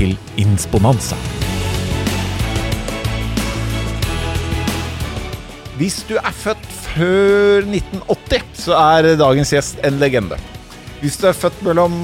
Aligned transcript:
til 0.00 0.16
Insponanza. 0.40 1.16
Hvis 5.76 5.98
du 6.08 6.14
er 6.16 6.32
født 6.32 6.64
før 6.84 7.66
1980, 7.66 8.46
så 8.64 8.76
er 8.76 9.16
dagens 9.20 9.52
gjest 9.52 9.82
en 9.84 9.98
legende. 10.00 10.38
Hvis 11.00 11.18
du 11.20 11.26
er 11.28 11.36
født 11.36 11.60
mellom 11.64 11.94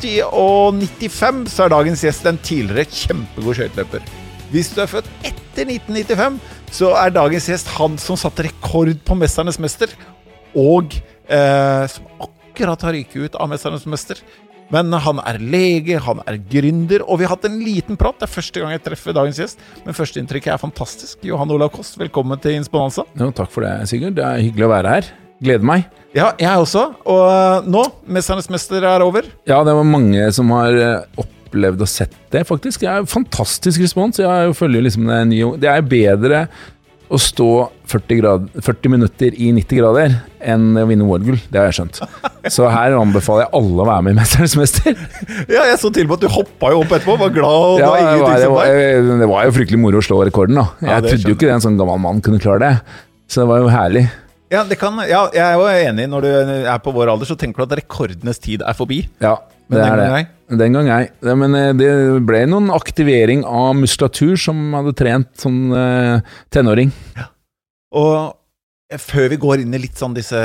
80 0.00 0.28
og 0.28 0.80
95, 0.80 1.48
så 1.54 1.66
er 1.66 1.72
dagens 1.72 2.04
gjest 2.04 2.28
en 2.28 2.40
tidligere 2.44 2.88
kjempegod 2.88 3.56
skøyteløper. 3.56 4.04
Hvis 4.52 4.72
du 4.74 4.82
er 4.84 4.92
født 4.92 5.08
etter 5.24 5.72
1995, 5.72 6.38
så 6.72 6.92
er 7.00 7.16
dagens 7.16 7.48
gjest 7.48 7.72
han 7.78 7.96
som 8.00 8.20
satte 8.20 8.44
rekord 8.48 8.92
på 9.06 9.16
'Mesternes 9.16 9.60
mester', 9.60 9.96
og 10.56 10.92
eh, 11.28 11.84
som 11.88 12.04
akkurat 12.20 12.82
har 12.82 12.92
ryket 12.92 13.24
ut 13.24 13.40
av 13.40 13.48
'Mesternes 13.48 13.88
mester'. 13.88 14.24
Men 14.70 14.94
han 15.02 15.18
er 15.26 15.40
lege, 15.42 15.98
han 15.98 16.20
er 16.30 16.36
gründer, 16.50 17.02
og 17.02 17.18
vi 17.18 17.26
har 17.26 17.34
hatt 17.34 17.46
en 17.48 17.58
liten 17.58 17.98
prat. 17.98 18.20
Det 18.20 18.28
er 18.28 18.30
første 18.36 18.62
gang 18.62 18.74
jeg 18.76 18.84
treffer 18.84 19.16
dagens 19.16 19.40
gjest, 19.42 19.64
men 19.82 19.96
førsteinntrykket 19.96 20.52
er 20.54 20.60
fantastisk. 20.62 21.24
Johan 21.26 21.50
Olav 21.50 21.72
Kost, 21.74 21.98
velkommen 21.98 22.38
til 22.42 22.54
Insponanza. 22.54 23.02
Jo, 23.18 23.32
takk 23.34 23.50
for 23.50 23.66
det, 23.66 23.72
Sigurd. 23.90 24.14
Det 24.18 24.22
er 24.26 24.44
hyggelig 24.44 24.68
å 24.68 24.70
være 24.70 24.94
her. 24.94 25.10
Gleder 25.42 25.66
meg. 25.66 25.88
Ja, 26.14 26.30
jeg 26.38 26.62
også. 26.62 26.84
Og 27.08 27.22
eh, 27.32 27.68
nå, 27.70 27.82
'Mesternes 28.06 28.50
mester' 28.52 28.86
er 28.86 29.02
over. 29.02 29.26
Ja, 29.48 29.58
det 29.66 29.74
var 29.74 29.86
mange 29.88 30.30
som 30.36 30.50
har 30.54 30.78
eh, 30.78 31.22
opplevd 31.22 31.82
og 31.82 31.90
sett 31.90 32.14
det, 32.30 32.44
faktisk. 32.46 32.84
Det 32.84 32.92
er 32.92 33.10
fantastisk 33.10 33.82
respons. 33.82 34.22
Jeg 34.22 34.54
følger 34.54 34.86
liksom 34.86 35.10
det 35.10 35.22
nye 35.32 35.56
Det 35.58 35.70
er 35.72 35.82
bedre 35.82 36.44
å 37.10 37.18
stå 37.18 37.46
40, 37.90 38.18
grad, 38.20 38.44
40 38.62 38.92
minutter 38.92 39.34
i 39.34 39.48
90 39.56 39.80
grader 39.80 40.12
enn 40.46 40.68
å 40.78 40.84
vinne 40.86 41.02
OL-gull. 41.02 41.40
Det 41.50 41.58
har 41.58 41.66
jeg 41.68 41.80
skjønt. 41.80 41.98
Så 42.54 42.68
her 42.70 42.94
anbefaler 42.94 43.48
jeg 43.48 43.52
alle 43.58 43.82
å 43.82 43.86
være 43.88 44.04
med 44.06 44.14
i 44.14 44.18
'Mesternes 44.20 44.54
mester'. 44.60 44.94
Ja, 45.56 45.64
jeg 45.66 45.80
så 45.82 45.90
til 45.90 46.06
og 46.06 46.12
med 46.12 46.16
at 46.20 46.24
du 46.28 46.30
hoppa 46.36 46.70
jo 46.70 46.84
opp 46.84 46.94
etterpå. 46.94 47.18
Var 47.18 47.34
glad 47.34 47.58
og 47.66 47.82
Ja, 47.82 47.90
var 47.90 48.00
det, 48.00 48.22
var, 48.22 48.38
det, 48.38 48.48
var, 48.54 49.20
det 49.24 49.30
var 49.34 49.44
jo 49.48 49.54
fryktelig 49.58 49.82
moro 49.82 49.98
å 49.98 50.06
slå 50.06 50.22
rekorden, 50.28 50.62
da. 50.62 50.66
Jeg 50.80 50.90
Ja, 50.94 51.00
trodde 51.08 51.32
jo 51.34 51.36
ikke 51.36 51.48
det 51.50 51.54
en 51.58 51.66
sånn 51.66 51.78
gammel 51.80 51.98
mann 52.06 52.22
kunne 52.24 52.38
klare 52.42 52.62
det. 52.62 52.74
Så 53.30 53.42
det 53.42 53.48
var 53.50 53.64
jo 53.64 53.70
herlig. 53.74 54.06
Ja, 54.50 54.64
det 54.66 54.78
kan, 54.80 54.96
ja, 55.06 55.26
jeg 55.34 55.44
er 55.46 55.58
jo 55.58 55.66
enig. 55.90 56.08
Når 56.10 56.24
du 56.26 56.30
er 56.66 56.78
på 56.82 56.94
vår 56.94 57.12
alder, 57.12 57.26
så 57.28 57.36
tenker 57.38 57.62
du 57.62 57.68
at 57.68 57.76
rekordenes 57.82 58.38
tid 58.42 58.62
er 58.66 58.74
forbi. 58.74 59.04
Ja, 59.22 59.36
Men 59.70 59.78
det 59.78 59.84
den 59.84 59.92
er 59.92 60.14
det. 60.16 60.26
Den 60.50 60.74
gang 60.74 60.88
ei. 60.90 61.04
Men 61.22 61.54
eh, 61.54 61.70
det 61.78 61.90
ble 62.26 62.42
noen 62.50 62.72
aktivering 62.74 63.44
av 63.46 63.76
muskulatur 63.78 64.34
som 64.40 64.74
hadde 64.74 64.96
trent 64.98 65.30
som 65.38 65.70
eh, 65.76 66.36
tenåring. 66.50 66.90
Og 67.94 68.98
før 68.98 69.30
vi 69.30 69.38
går 69.38 69.62
inn 69.62 69.74
i 69.76 69.82
litt 69.82 69.98
sånn 69.98 70.16
disse 70.16 70.38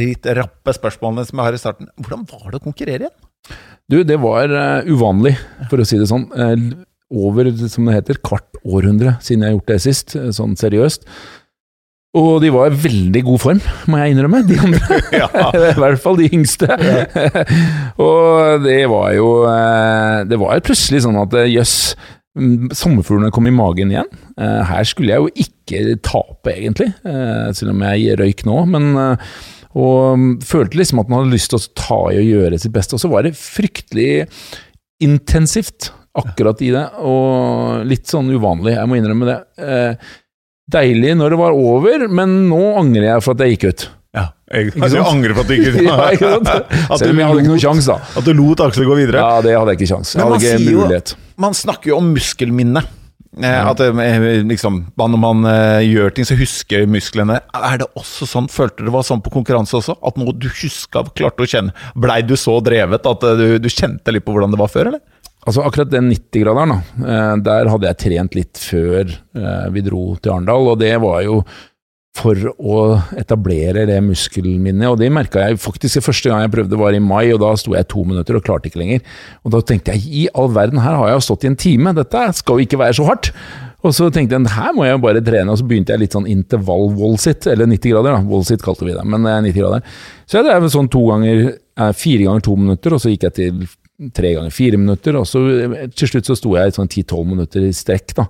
litt 0.00 0.24
rappe 0.38 0.72
spørsmålene 0.72 1.26
som 1.28 1.40
jeg 1.40 1.50
har 1.50 1.56
i 1.56 1.60
starten, 1.60 1.90
hvordan 2.00 2.24
var 2.30 2.46
det 2.48 2.60
å 2.62 2.64
konkurrere 2.64 3.08
igjen? 3.08 3.58
Du, 3.90 3.98
det 4.06 4.16
var 4.22 4.52
uh, 4.54 4.86
uvanlig, 4.86 5.34
for 5.68 5.82
å 5.82 5.84
si 5.88 5.98
det 5.98 6.06
sånn. 6.08 6.28
Uh, 6.30 6.86
over, 7.10 7.50
som 7.66 7.88
det 7.88 7.96
heter, 7.98 8.20
kvart 8.22 8.60
århundre 8.62 9.16
siden 9.24 9.42
jeg 9.42 9.50
har 9.50 9.56
gjort 9.58 9.72
det 9.72 9.78
sist, 9.82 10.14
sånn 10.36 10.54
seriøst. 10.56 11.08
Og 12.18 12.40
de 12.42 12.48
var 12.50 12.72
i 12.72 12.78
veldig 12.82 13.20
god 13.22 13.38
form, 13.38 13.58
må 13.86 13.98
jeg 14.00 14.14
innrømme, 14.16 14.40
de 14.48 14.56
andre. 14.58 14.96
Ja. 15.14 15.28
I 15.70 15.78
hvert 15.78 16.00
fall 16.02 16.18
de 16.18 16.26
yngste. 16.34 16.66
og 18.06 18.64
det 18.64 18.80
var 18.90 19.12
jo 19.14 19.28
eh, 19.46 20.16
Det 20.26 20.40
var 20.40 20.58
jo 20.58 20.64
plutselig 20.66 21.04
sånn 21.06 21.20
at 21.20 21.36
eh, 21.38 21.52
jøss, 21.52 21.76
mm, 22.34 22.72
sommerfuglene 22.74 23.30
kom 23.34 23.46
i 23.46 23.54
magen 23.54 23.94
igjen. 23.94 24.10
Eh, 24.34 24.58
Her 24.72 24.88
skulle 24.90 25.14
jeg 25.14 25.22
jo 25.22 25.46
ikke 25.46 25.94
tape, 26.02 26.50
egentlig, 26.50 26.88
selv 27.54 27.76
om 27.76 27.84
jeg 27.86 28.18
røyk 28.18 28.42
nå. 28.48 28.58
men 28.72 28.92
og 29.70 30.16
mm, 30.18 30.30
følte 30.42 30.80
liksom 30.80 30.98
at 30.98 31.10
man 31.12 31.20
hadde 31.20 31.36
lyst 31.36 31.52
til 31.52 31.60
å 31.60 31.68
ta 31.78 31.98
i 32.10 32.16
og 32.18 32.26
gjøre 32.26 32.58
sitt 32.58 32.72
beste. 32.74 32.96
Og 32.98 33.04
så 33.04 33.10
var 33.12 33.22
det 33.22 33.36
fryktelig 33.38 34.24
intensivt 35.06 35.92
akkurat 36.18 36.58
i 36.66 36.72
det, 36.74 36.82
og 37.06 37.86
litt 37.86 38.10
sånn 38.10 38.32
uvanlig, 38.34 38.74
jeg 38.74 38.90
må 38.90 38.98
innrømme 38.98 39.28
det. 39.28 39.38
Eh, 40.70 40.76
deilig 40.76 41.16
når 41.18 41.34
det 41.34 41.38
var 41.40 41.56
over, 41.56 42.06
men 42.08 42.36
nå 42.50 42.60
angrer 42.80 43.08
jeg 43.14 43.24
for 43.26 43.34
at 43.34 43.42
jeg 43.46 43.56
gikk 43.58 43.66
ut. 43.72 43.88
Ja, 44.14 44.24
jeg, 44.50 44.72
Ikke 44.72 44.88
sant? 44.90 44.94
Du 44.96 45.06
angrer 45.06 45.34
på 45.36 45.42
at 45.44 45.50
du 45.50 45.54
ikke 45.54 45.82
Ja, 45.86 45.98
ikke 46.14 46.30
sant? 46.36 46.48
At 46.90 46.98
Selv 46.98 47.12
om 47.12 47.20
jeg 47.20 47.28
hadde 47.28 47.42
ikke 47.44 47.50
noen 47.52 47.60
lot- 47.60 47.66
sjanse, 47.66 47.86
da. 47.94 48.14
At 48.18 48.24
du 48.26 48.32
lot 48.34 48.62
Aksel 48.64 48.88
gå 48.88 48.96
videre. 48.98 49.20
Ja, 49.22 49.42
det 49.44 49.52
hadde 49.54 49.74
jeg 49.76 49.78
ikke 49.82 49.90
sjans. 49.92 50.14
Jeg 50.16 50.24
hadde 50.26 50.40
ikke 50.40 50.64
mulighet. 50.80 51.12
jo-. 51.14 51.36
Man 51.46 51.54
snakker 51.54 51.92
jo 51.92 52.00
om 52.00 52.08
muskelminne. 52.16 52.82
Eh, 53.38 53.62
At 53.70 53.78
eh, 53.78 54.24
liksom, 54.42 54.80
når 54.98 55.20
man 55.22 55.44
eh, 55.46 55.84
gjør 55.86 56.10
ting, 56.16 56.26
så 56.26 56.34
husker 56.34 56.82
musklene. 56.90 57.36
Er 57.54 57.78
det 57.78 57.86
også 57.94 58.26
sånn, 58.26 58.48
Følte 58.50 58.82
du 58.82 58.88
det 58.88 58.94
var 58.96 59.06
sånn 59.06 59.22
på 59.22 59.30
konkurranse 59.30 59.78
også? 59.78 59.94
At 60.02 60.18
noe 60.18 60.34
du 60.34 60.48
huska, 60.50 61.04
klarte 61.14 61.46
å 61.46 61.48
kjenne 61.48 61.70
Blei 61.94 62.18
du 62.26 62.34
så 62.34 62.56
drevet 62.66 63.06
at 63.06 63.22
eh, 63.30 63.38
du, 63.38 63.46
du 63.62 63.70
kjente 63.70 64.10
litt 64.10 64.26
på 64.26 64.34
hvordan 64.34 64.50
det 64.50 64.58
var 64.58 64.72
før, 64.74 64.90
eller? 64.90 65.04
Altså 65.48 65.64
Akkurat 65.64 65.88
den 65.88 66.10
90-graderen, 66.12 66.76
eh, 67.00 67.34
der 67.46 67.70
hadde 67.72 67.88
jeg 67.88 68.00
trent 68.02 68.36
litt 68.36 68.60
før 68.60 69.08
eh, 69.08 69.66
vi 69.72 69.84
dro 69.86 70.02
til 70.20 70.34
Arendal, 70.34 70.68
og 70.74 70.80
det 70.82 70.92
var 71.00 71.22
jo 71.24 71.40
for 72.20 72.36
å 72.58 72.80
etablere 73.16 73.86
det 73.88 74.00
muskelminnet, 74.02 74.88
og 74.90 74.98
det 75.00 75.08
merka 75.14 75.46
jeg 75.46 75.60
faktisk 75.62 76.02
første 76.02 76.28
gang 76.28 76.42
jeg 76.42 76.52
prøvde 76.52 76.80
var 76.80 76.96
i 76.96 77.00
mai, 77.00 77.30
og 77.32 77.40
da 77.40 77.54
sto 77.56 77.72
jeg 77.76 77.88
to 77.88 78.02
minutter 78.04 78.36
og 78.36 78.44
klarte 78.44 78.68
ikke 78.68 78.82
lenger. 78.82 79.04
Og 79.46 79.54
da 79.54 79.62
tenkte 79.64 79.94
jeg 79.94 80.04
i 80.10 80.26
all 80.34 80.50
verden, 80.52 80.82
her 80.82 80.98
har 80.98 81.12
jeg 81.12 81.20
jo 81.20 81.26
stått 81.30 81.46
i 81.46 81.52
en 81.52 81.58
time, 81.64 81.94
dette 81.96 82.24
skal 82.36 82.58
jo 82.58 82.66
ikke 82.66 82.80
være 82.82 82.98
så 82.98 83.06
hardt. 83.08 83.30
Og 83.80 83.94
så 83.96 84.10
tenkte 84.12 84.36
jeg 84.36 84.52
her 84.52 84.74
må 84.76 84.84
jeg 84.84 84.98
jo 84.98 85.02
bare 85.06 85.22
trene, 85.24 85.54
og 85.54 85.60
så 85.60 85.68
begynte 85.70 85.94
jeg 85.94 86.02
litt 86.02 86.16
sånn 86.16 86.28
intervall-wallsit, 86.28 87.48
eller 87.54 87.70
90 87.70 87.94
grader, 87.94 88.18
da. 88.18 88.24
Wallsit 88.28 88.64
kalte 88.66 88.84
vi 88.84 88.96
det, 88.96 89.06
men 89.08 89.24
eh, 89.24 89.40
90 89.46 89.62
grader. 89.62 90.00
Så 90.28 90.40
jeg 90.40 90.50
drev 90.50 90.66
sånn 90.74 90.90
to 90.92 91.06
ganger, 91.08 91.44
eh, 91.54 91.92
fire 91.96 92.26
ganger 92.26 92.44
to 92.50 92.58
minutter, 92.58 92.96
og 92.96 93.00
så 93.00 93.14
gikk 93.14 93.30
jeg 93.30 93.38
til 93.38 93.62
tre 94.16 94.32
ganger 94.36 94.54
fire 94.54 94.80
minutter, 94.80 95.18
og 95.20 95.28
så 95.28 95.42
til 95.92 96.10
slutt 96.10 96.30
så 96.30 96.38
sto 96.38 96.54
jeg 96.56 96.72
i 96.72 96.74
sånn 96.76 96.88
10-12 96.88 97.28
minutter 97.28 97.68
i 97.68 97.74
strekk, 97.76 98.16
da. 98.16 98.26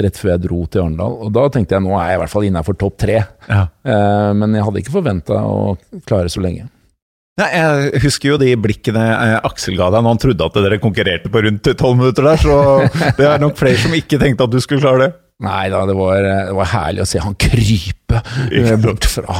Rett 0.00 0.18
før 0.20 0.36
jeg 0.36 0.42
dro 0.44 0.60
til 0.70 0.84
Arendal. 0.84 1.16
Og 1.26 1.32
da 1.34 1.48
tenkte 1.50 1.74
jeg 1.74 1.82
nå 1.82 1.96
er 1.98 2.12
jeg 2.12 2.18
i 2.18 2.20
hvert 2.22 2.30
fall 2.30 2.44
innafor 2.46 2.76
topp 2.78 3.00
tre. 3.02 3.16
Ja. 3.48 3.64
Eh, 3.82 4.28
men 4.38 4.54
jeg 4.54 4.62
hadde 4.62 4.82
ikke 4.84 4.94
forventa 4.94 5.40
å 5.42 5.72
klare 6.06 6.30
så 6.30 6.42
lenge. 6.44 6.68
Nei, 7.40 7.48
jeg 7.56 8.02
husker 8.04 8.32
jo 8.32 8.38
de 8.40 8.52
blikkene 8.60 9.02
eh, 9.14 9.36
Aksel 9.48 9.78
ga 9.78 9.88
deg 9.90 10.04
når 10.04 10.14
han 10.14 10.22
trodde 10.22 10.46
at 10.46 10.60
dere 10.60 10.78
konkurrerte 10.82 11.32
på 11.32 11.42
rundt 11.46 11.72
tolv 11.80 11.98
minutter 11.98 12.26
der, 12.28 12.38
så 12.42 13.14
det 13.18 13.26
er 13.26 13.42
nok 13.42 13.58
flere 13.58 13.80
som 13.82 13.96
ikke 13.96 14.20
tenkte 14.22 14.46
at 14.46 14.54
du 14.54 14.60
skulle 14.62 14.84
klare 14.84 15.08
det. 15.08 15.10
Nei 15.40 15.70
da, 15.72 15.78
det 15.88 15.94
var, 15.96 16.20
det 16.20 16.54
var 16.58 16.68
herlig 16.74 17.00
å 17.04 17.08
se 17.08 17.20
han 17.24 17.34
krype 17.40 18.18
eh, 18.52 18.74
bort 18.82 19.06
fra 19.08 19.38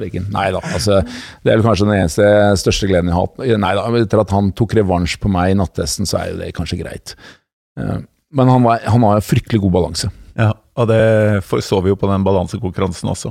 veggen. 0.00 0.30
Nei 0.32 0.46
da, 0.54 0.62
altså. 0.64 1.02
Det 1.44 1.52
er 1.52 1.58
vel 1.58 1.66
kanskje 1.66 1.88
den 1.90 1.98
eneste 1.98 2.28
største 2.62 2.88
gleden 2.88 3.10
jeg 3.12 3.18
har 3.18 3.26
hatt. 3.26 3.42
Nei 3.60 3.72
da, 3.76 3.84
etter 4.00 4.22
at 4.22 4.32
han 4.32 4.48
tok 4.56 4.72
revansj 4.78 5.18
på 5.20 5.28
meg 5.32 5.52
i 5.52 5.58
nattesten, 5.60 6.08
så 6.08 6.22
er 6.22 6.30
jo 6.32 6.38
det 6.40 6.52
kanskje 6.56 6.80
greit. 6.80 7.12
Eh, 7.80 7.98
Men 8.36 8.48
han, 8.54 8.64
var, 8.64 8.80
han 8.88 9.04
har 9.06 9.20
fryktelig 9.24 9.60
god 9.66 9.74
balanse. 9.76 10.08
Og 10.76 10.88
det 10.90 11.00
så 11.64 11.78
vi 11.80 11.88
jo 11.88 11.96
på 11.96 12.08
den 12.10 12.24
balansekonkurransen 12.26 13.08
også. 13.08 13.30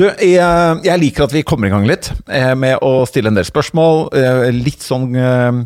Du, 0.00 0.06
jeg, 0.06 0.80
jeg 0.86 1.02
liker 1.02 1.26
at 1.26 1.34
vi 1.34 1.42
kommer 1.44 1.68
i 1.68 1.72
gang 1.74 1.84
litt 1.88 2.08
eh, 2.32 2.54
med 2.56 2.80
å 2.80 3.04
stille 3.08 3.28
en 3.28 3.36
del 3.36 3.44
spørsmål. 3.44 4.06
eh, 4.16 4.46
Litt 4.56 4.84
sånn 4.86 5.10
eh, 5.12 5.60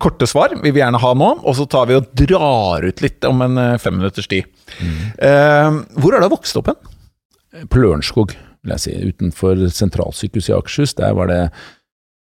korte 0.00 0.28
svar 0.30 0.54
vil 0.54 0.70
vi 0.76 0.80
gjerne 0.82 1.00
ha 1.02 1.10
nå, 1.18 1.32
og 1.42 1.58
så 1.58 1.66
tar 1.70 1.90
vi 1.90 1.98
og 1.98 2.06
drar 2.16 2.86
ut 2.86 3.02
litt 3.02 3.26
om 3.28 3.42
en 3.44 3.58
femminutters 3.82 4.30
tid. 4.30 4.46
Mm. 4.80 5.82
Hvor 6.00 6.14
er 6.16 6.22
du 6.22 6.30
vokst 6.32 6.56
opp 6.56 6.70
hen? 6.70 6.78
På 7.68 7.82
Lørenskog, 7.82 8.32
vil 8.62 8.72
jeg 8.76 8.84
si, 8.86 8.94
utenfor 9.10 9.60
sentralsykehuset 9.74 10.54
i 10.54 10.56
Akershus. 10.56 10.94
Der 10.96 11.12
var 11.18 11.28
det 11.28 11.42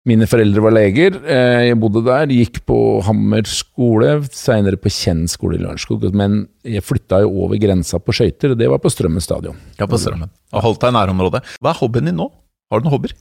Mine 0.04 0.26
foreldre 0.28 0.60
var 0.60 0.74
leger, 0.76 1.16
eh, 1.32 1.70
jeg 1.70 1.78
bodde 1.80 2.02
der, 2.04 2.28
gikk 2.28 2.58
på 2.68 2.78
Hammer 3.08 3.46
skole, 3.48 4.18
seinere 4.36 4.76
på 4.76 4.92
Kjenn 4.92 5.22
skole 5.32 5.56
i 5.56 5.62
Lørenskog. 5.62 6.04
Men 6.12 6.42
jeg 6.68 6.84
flytta 6.84 7.22
jo 7.24 7.30
over 7.46 7.56
grensa 7.62 8.02
på 8.04 8.12
skøyter, 8.12 8.52
og 8.52 8.60
det 8.60 8.68
var 8.68 8.82
på 8.84 8.92
Strømmen 8.92 9.24
stadion. 9.24 9.56
Ja, 9.80 9.88
på 9.88 10.00
Strømmen. 10.02 10.28
Og 10.52 10.66
holdt 10.66 10.84
deg 10.84 10.92
i 10.92 10.98
nærområdet. 10.98 11.42
Hva 11.64 11.72
er 11.72 11.80
hobbyen 11.80 12.12
din 12.12 12.20
nå? 12.20 12.28
Har 12.68 12.84
du 12.84 12.90
noen 12.90 12.98
hobbyer? 12.98 13.16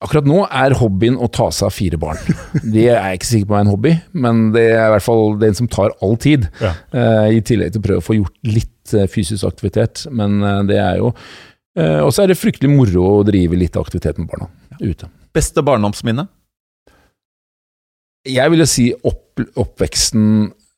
Akkurat 0.00 0.24
nå 0.24 0.40
er 0.48 0.78
hobbyen 0.80 1.20
å 1.20 1.28
ta 1.28 1.50
seg 1.52 1.68
av 1.68 1.76
fire 1.76 2.00
barn. 2.00 2.24
Det 2.72 2.86
er 2.88 2.96
jeg 2.96 3.20
ikke 3.20 3.30
sikker 3.34 3.52
på 3.52 3.58
er 3.60 3.66
en 3.66 3.74
hobby, 3.74 3.94
men 4.16 4.42
det 4.56 4.64
er 4.70 4.86
i 4.86 4.94
hvert 4.94 5.04
fall 5.10 5.36
den 5.44 5.58
som 5.58 5.68
tar 5.68 5.92
all 6.00 6.16
tid. 6.16 6.48
Ja. 6.64 6.72
Eh, 6.96 7.36
I 7.36 7.44
tillegg 7.44 7.76
til 7.76 7.84
å 7.84 7.88
prøve 7.90 8.00
å 8.00 8.08
få 8.08 8.16
gjort 8.16 8.38
litt 8.48 8.96
eh, 8.96 9.04
fysisk 9.04 9.44
aktivitet. 9.52 10.06
Men 10.08 10.40
det 10.64 10.80
er 10.80 11.02
jo 11.04 11.12
Og 11.80 12.10
så 12.12 12.24
er 12.24 12.32
det 12.32 12.40
fryktelig 12.40 12.72
moro 12.72 13.04
å 13.20 13.24
drive 13.24 13.56
litt 13.56 13.76
aktivitet 13.78 14.16
med 14.18 14.26
barna 14.32 14.48
ute. 14.80 15.06
Beste 15.36 15.62
barndomsminne? 15.62 16.26
Jeg 18.28 18.52
ville 18.52 18.66
si 18.68 18.90
opp, 19.06 19.40
oppveksten 19.56 20.24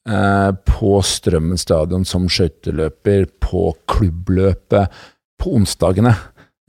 eh, 0.06 0.50
på 0.69 0.99
Strømmen 1.06 1.58
stadion 1.58 2.04
som 2.06 2.28
skøyteløper, 2.31 3.26
på 3.43 3.70
klubbløpet, 3.90 5.00
på 5.40 5.54
onsdagene. 5.58 6.14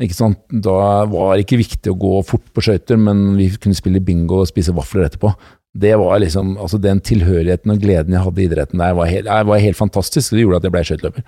Da 0.01 0.77
var 1.11 1.35
det 1.35 1.43
ikke 1.43 1.61
viktig 1.61 1.91
å 1.91 1.99
gå 1.99 2.13
fort 2.25 2.47
på 2.55 2.63
skøyter, 2.65 2.97
men 2.97 3.35
vi 3.37 3.51
kunne 3.61 3.77
spille 3.77 4.01
bingo 4.03 4.41
og 4.41 4.49
spise 4.49 4.73
vafler 4.75 5.05
etterpå. 5.05 5.35
Det 5.73 5.93
var 5.97 6.19
liksom, 6.21 6.55
altså 6.61 6.77
Den 6.77 6.99
tilhørigheten 7.01 7.71
og 7.73 7.79
gleden 7.81 8.13
jeg 8.13 8.25
hadde 8.25 8.41
i 8.41 8.45
idretten 8.45 8.81
der, 8.81 8.93
var 8.97 9.09
helt, 9.09 9.29
var 9.29 9.61
helt 9.61 9.77
fantastisk. 9.77 10.33
Det 10.33 10.41
gjorde 10.41 10.61
at 10.61 10.67
jeg 10.67 10.73
ble 10.73 10.83
skøyteløper. 10.89 11.25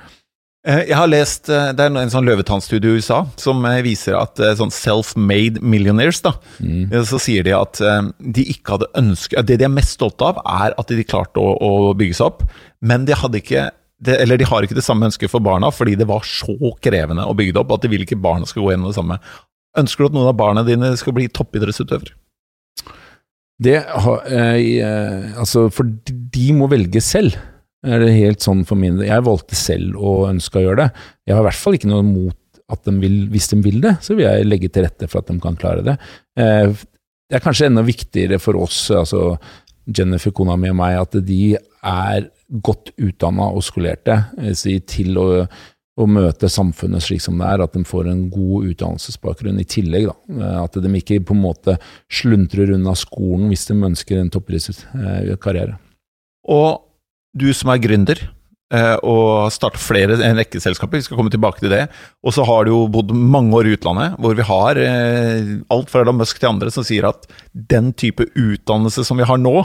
Eh, 0.65 0.87
jeg 0.89 0.97
har 0.97 1.09
lest, 1.09 1.49
eh, 1.49 1.71
Det 1.73 1.83
er 1.83 1.93
en 1.93 2.09
sånn 2.09 2.25
løvetannstudie 2.25 2.89
i 2.89 2.97
USA 2.97 3.19
som 3.37 3.61
eh, 3.69 3.83
viser 3.85 4.17
at 4.17 4.41
sånn 4.57 4.73
self-made 4.73 5.61
millionaires 5.61 6.23
da, 6.25 6.33
mm. 6.57 6.89
Så 7.05 7.19
sier 7.21 7.45
de 7.45 7.53
at 7.53 7.77
de 8.19 8.45
ikke 8.49 8.77
hadde 8.77 8.89
ønsket 8.97 9.45
Det 9.45 9.59
de 9.61 9.67
er 9.67 9.73
mest 9.73 9.99
stolte 9.99 10.25
av, 10.25 10.41
er 10.41 10.73
at 10.73 10.89
de 10.89 11.05
klarte 11.05 11.41
å, 11.41 11.53
å 11.61 11.93
bygge 11.97 12.17
seg 12.17 12.31
opp, 12.31 12.45
men 12.81 13.05
de 13.05 13.17
hadde 13.17 13.41
ikke 13.43 13.69
det, 14.05 14.17
eller 14.19 14.37
de 14.37 14.47
har 14.49 14.65
ikke 14.65 14.75
det 14.75 14.83
samme 14.83 15.07
ønsket 15.07 15.31
for 15.31 15.39
barna, 15.39 15.69
fordi 15.71 15.95
det 15.95 16.07
var 16.09 16.25
så 16.27 16.57
krevende 16.83 17.23
å 17.23 17.35
bygge 17.37 17.55
det 17.55 17.61
opp 17.61 17.71
at 17.77 17.85
de 17.85 17.93
vil 17.93 18.03
ikke 18.03 18.19
barna 18.19 18.45
skal 18.49 18.65
gå 18.65 18.73
gjennom 18.73 18.91
det 18.91 18.97
samme. 18.97 19.17
Ønsker 19.79 20.03
du 20.03 20.09
at 20.09 20.17
noen 20.17 20.29
av 20.29 20.35
barna 20.37 20.65
dine 20.67 20.91
skal 20.99 21.15
bli 21.15 21.29
toppidrettsutøvere? 21.31 22.11
Det 23.55 23.77
har 23.87 24.25
eh, 24.27 25.31
Altså, 25.39 25.69
for 25.71 25.87
de 25.87 26.47
må 26.57 26.67
velge 26.67 26.99
selv 27.01 27.37
er 27.85 28.01
det 28.01 28.15
helt 28.15 28.43
sånn 28.43 28.63
for 28.67 28.79
min 28.79 28.97
Jeg 29.05 29.25
valgte 29.25 29.57
selv 29.57 29.99
og 29.99 30.29
ønske 30.31 30.59
å 30.59 30.65
gjøre 30.65 30.85
det. 30.85 31.05
Jeg 31.27 31.37
har 31.37 31.43
i 31.43 31.47
hvert 31.49 31.61
fall 31.61 31.77
ikke 31.77 31.91
noe 31.91 32.05
mot 32.07 32.39
at 32.73 32.81
de 32.87 32.95
vil, 32.97 33.17
hvis 33.29 33.51
de 33.51 33.59
vil 33.61 33.77
det, 33.83 33.93
så 34.01 34.15
vil 34.15 34.25
jeg 34.25 34.47
legge 34.47 34.71
til 34.73 34.87
rette 34.87 35.09
for 35.09 35.21
at 35.21 35.29
de 35.29 35.37
kan 35.41 35.57
klare 35.59 35.85
det. 35.85 35.95
Eh, 36.39 36.73
det 37.29 37.37
er 37.37 37.43
kanskje 37.43 37.69
enda 37.69 37.83
viktigere 37.85 38.39
for 38.41 38.57
oss, 38.61 38.87
altså 38.93 39.35
Jennifer, 39.85 40.33
kona 40.33 40.57
mi 40.57 40.71
og 40.71 40.79
meg, 40.79 40.97
at 40.97 41.17
de 41.25 41.55
er 41.55 42.27
godt 42.65 42.91
utdanna 43.01 43.51
og 43.53 43.63
skolerte 43.65 44.17
eh, 44.41 44.81
til 44.89 45.17
å, 45.21 45.27
å, 45.45 46.07
møte 46.09 46.49
samfunnet 46.49 47.05
slik 47.05 47.21
som 47.21 47.37
det 47.41 47.49
er, 47.51 47.65
at 47.65 47.77
de 47.77 47.85
får 47.85 48.09
en 48.09 48.25
god 48.33 48.71
utdannelsesbakgrunn 48.71 49.61
i 49.61 49.67
tillegg. 49.69 50.09
Da. 50.09 50.17
Eh, 50.39 50.57
at 50.63 50.81
de 50.81 50.93
ikke 51.01 51.21
på 51.25 51.37
en 51.37 51.45
måte 51.45 51.77
sluntrer 52.09 52.73
unna 52.77 52.95
skolen 52.97 53.49
hvis 53.51 53.67
de 53.69 53.77
ønsker 53.91 54.21
en 54.21 54.33
toppidrettskarriere. 54.33 55.77
Og 56.53 56.84
du 57.35 57.49
som 57.55 57.71
er 57.73 57.81
gründer 57.83 58.21
eh, 58.73 58.95
og 59.03 59.51
starter 59.53 59.81
flere, 59.81 60.17
en 60.23 60.39
rekke 60.39 60.61
selskaper, 60.63 61.01
vi 61.01 61.07
skal 61.07 61.19
komme 61.19 61.33
tilbake 61.33 61.61
til 61.61 61.73
det. 61.73 61.85
Og 62.25 62.35
så 62.35 62.45
har 62.47 62.65
du 62.65 62.73
jo 62.73 62.83
bodd 62.91 63.13
mange 63.15 63.55
år 63.59 63.69
i 63.69 63.75
utlandet, 63.77 64.17
hvor 64.21 64.37
vi 64.37 64.47
har 64.47 64.81
eh, 64.81 65.55
alt 65.73 65.91
fra 65.91 66.05
Elon 66.05 66.21
Musk 66.21 66.41
til 66.41 66.53
andre 66.53 66.71
som 66.73 66.87
sier 66.87 67.09
at 67.11 67.27
den 67.53 67.91
type 67.97 68.27
utdannelse 68.31 69.05
som 69.07 69.19
vi 69.21 69.27
har 69.27 69.41
nå, 69.41 69.59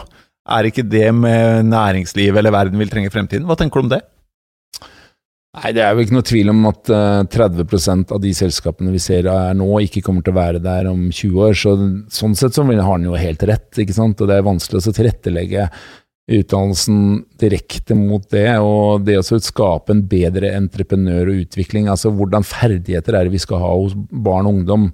er 0.50 0.66
ikke 0.66 0.88
det 0.88 1.10
med 1.14 1.68
næringslivet 1.68 2.40
eller 2.40 2.54
verden 2.54 2.80
vil 2.80 2.90
trenge 2.90 3.10
i 3.10 3.12
fremtiden. 3.12 3.46
Hva 3.46 3.58
tenker 3.60 3.78
du 3.78 3.86
om 3.86 3.92
det? 3.92 4.00
Nei, 5.50 5.72
Det 5.74 5.82
er 5.82 5.94
jo 5.94 6.04
ikke 6.04 6.14
noe 6.14 6.26
tvil 6.26 6.50
om 6.52 6.66
at 6.70 6.90
30 7.34 7.64
eh, 7.66 8.02
av 8.14 8.20
de 8.22 8.30
selskapene 8.38 8.92
vi 8.94 9.00
ser 9.02 9.26
er 9.26 9.56
nå, 9.58 9.66
ikke 9.82 10.02
kommer 10.06 10.22
til 10.22 10.30
å 10.30 10.38
være 10.38 10.60
der 10.62 10.86
om 10.86 11.08
20 11.10 11.40
år. 11.42 11.56
Så, 11.58 11.74
sånn 12.14 12.36
sett 12.38 12.54
så 12.54 12.62
har 12.62 12.84
han 12.86 13.06
jo 13.08 13.18
helt 13.18 13.42
rett, 13.50 13.70
ikke 13.74 13.96
sant. 13.96 14.22
Og 14.22 14.30
det 14.30 14.38
er 14.38 14.46
vanskelig 14.46 14.78
å 14.78 14.94
tilrettelegge 14.94 15.66
utdannelsen 16.30 17.00
direkte 17.40 17.96
mot 17.98 18.24
det, 18.32 18.52
og 18.62 19.06
det 19.06 19.18
å 19.18 19.40
skape 19.42 19.94
en 19.94 20.04
bedre 20.10 20.52
entreprenør 20.56 21.32
og 21.32 21.42
utvikling. 21.46 21.88
Altså 21.90 22.12
hvordan 22.14 22.46
ferdigheter 22.46 23.16
er 23.16 23.26
det 23.26 23.34
vi 23.34 23.42
skal 23.42 23.62
ha 23.62 23.72
hos 23.74 23.96
barn 23.96 24.48
og 24.48 24.60
ungdom. 24.60 24.86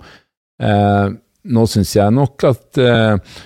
Eh, 0.63 1.13
nå 1.47 1.67
syns 1.71 1.93
jeg 1.95 2.15
nok 2.17 2.47
at 2.49 2.81
eh, 2.83 3.37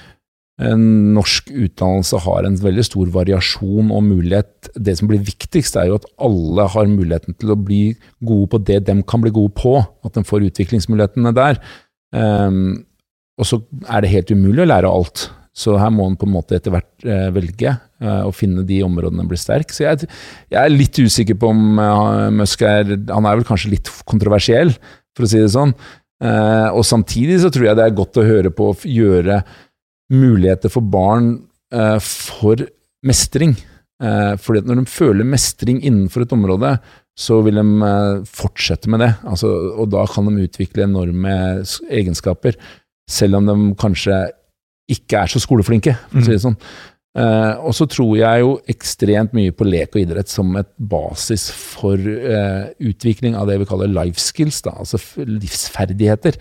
norsk 0.60 1.50
utdannelse 1.50 2.20
har 2.26 2.46
en 2.46 2.58
veldig 2.60 2.84
stor 2.86 3.10
variasjon 3.14 3.90
og 3.90 4.06
mulighet. 4.06 4.70
Det 4.76 4.96
som 4.98 5.10
blir 5.10 5.24
viktigst, 5.26 5.78
er 5.80 5.90
jo 5.90 5.98
at 5.98 6.08
alle 6.20 6.68
har 6.74 6.90
muligheten 6.90 7.36
til 7.40 7.54
å 7.54 7.58
bli 7.58 7.82
gode 8.20 8.52
på 8.54 8.62
det 8.70 8.82
de 8.86 9.00
kan 9.02 9.24
bli 9.24 9.34
gode 9.34 9.56
på. 9.58 9.78
At 10.06 10.14
de 10.14 10.24
får 10.26 10.46
utviklingsmulighetene 10.52 11.34
der. 11.36 11.60
Eh, 12.14 12.62
og 13.40 13.48
så 13.48 13.62
er 13.88 14.04
det 14.04 14.14
helt 14.14 14.34
umulig 14.36 14.66
å 14.66 14.70
lære 14.70 14.94
alt. 15.00 15.30
Så 15.50 15.74
her 15.80 15.90
må 15.90 16.06
en 16.06 16.16
på 16.18 16.28
en 16.28 16.34
måte 16.36 16.54
etter 16.56 16.72
hvert 16.72 17.06
eh, 17.06 17.26
velge 17.34 17.72
eh, 17.72 18.22
og 18.22 18.34
finne 18.38 18.62
de 18.66 18.80
områdene 18.86 19.24
en 19.24 19.30
blir 19.30 19.40
sterk. 19.40 19.72
Så 19.74 19.82
jeg, 19.82 20.06
jeg, 20.46 20.60
er 20.60 20.70
litt 20.70 21.00
usikker 21.00 21.38
på 21.40 21.50
om 21.50 21.80
uh, 21.80 22.28
Musk 22.34 22.62
er 22.66 22.94
Han 23.10 23.26
er 23.26 23.40
vel 23.40 23.48
kanskje 23.48 23.72
litt 23.74 23.90
kontroversiell, 24.08 24.72
for 25.16 25.26
å 25.26 25.30
si 25.30 25.42
det 25.42 25.50
sånn. 25.52 25.74
Og 26.20 26.82
samtidig 26.84 27.38
så 27.40 27.48
tror 27.48 27.64
jeg 27.64 27.76
det 27.78 27.84
er 27.88 27.94
godt 27.96 28.18
å 28.20 28.26
høre 28.26 28.50
på 28.52 28.66
å 28.68 28.74
gjøre 28.84 29.38
muligheter 30.12 30.68
for 30.68 30.84
barn 30.84 31.30
for 32.04 32.60
mestring. 33.08 33.54
Fordi 33.96 34.60
når 34.68 34.82
de 34.82 34.92
føler 34.92 35.26
mestring 35.26 35.78
innenfor 35.80 36.26
et 36.26 36.34
område, 36.36 36.74
så 37.16 37.40
vil 37.46 37.56
de 37.56 37.92
fortsette 38.28 38.92
med 38.92 39.00
det. 39.00 39.08
Altså, 39.32 39.48
og 39.80 39.88
da 39.96 40.04
kan 40.12 40.28
de 40.28 40.44
utvikle 40.44 40.84
enorme 40.84 41.38
egenskaper. 41.88 42.60
Selv 43.08 43.40
om 43.40 43.48
de 43.48 43.56
kanskje 43.80 44.20
ikke 44.94 45.24
er 45.24 45.30
så 45.32 45.42
skoleflinke, 45.42 45.94
for 46.10 46.20
å 46.20 46.24
si 46.24 46.34
det 46.34 46.40
mm. 46.40 46.46
sånn. 46.48 46.58
Uh, 47.18 47.58
og 47.66 47.74
så 47.74 47.88
tror 47.90 48.12
jeg 48.20 48.42
jo 48.44 48.50
ekstremt 48.70 49.32
mye 49.34 49.50
på 49.50 49.66
lek 49.66 49.96
og 49.96 50.04
idrett 50.04 50.30
som 50.30 50.52
et 50.60 50.68
basis 50.78 51.48
for 51.50 51.98
uh, 51.98 52.68
utvikling 52.78 53.34
av 53.34 53.50
det 53.50 53.56
vi 53.58 53.66
kaller 53.66 53.90
life 53.90 54.22
skills, 54.22 54.60
da, 54.62 54.76
altså 54.78 55.00
livsferdigheter. 55.26 56.38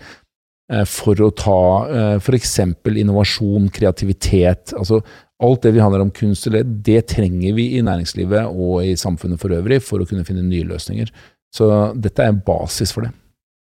Uh, 0.70 0.84
for 0.86 1.18
å 1.26 1.32
ta 1.34 1.62
uh, 1.90 2.14
f.eks. 2.20 2.54
innovasjon, 2.86 3.66
kreativitet. 3.74 4.76
altså 4.78 5.02
Alt 5.40 5.64
det 5.64 5.74
vi 5.74 5.82
handler 5.82 6.04
om 6.04 6.14
kunst 6.14 6.46
og 6.46 6.54
led, 6.54 6.70
det 6.86 7.06
trenger 7.16 7.56
vi 7.56 7.70
i 7.78 7.82
næringslivet 7.82 8.52
og 8.52 8.84
i 8.84 8.94
samfunnet 9.00 9.40
for 9.40 9.56
øvrig 9.56 9.80
for 9.82 10.02
å 10.02 10.06
kunne 10.06 10.26
finne 10.28 10.44
nye 10.44 10.68
løsninger. 10.68 11.10
Så 11.50 11.66
dette 11.98 12.22
er 12.22 12.30
en 12.30 12.42
basis 12.46 12.92
for 12.94 13.08
det. 13.08 13.14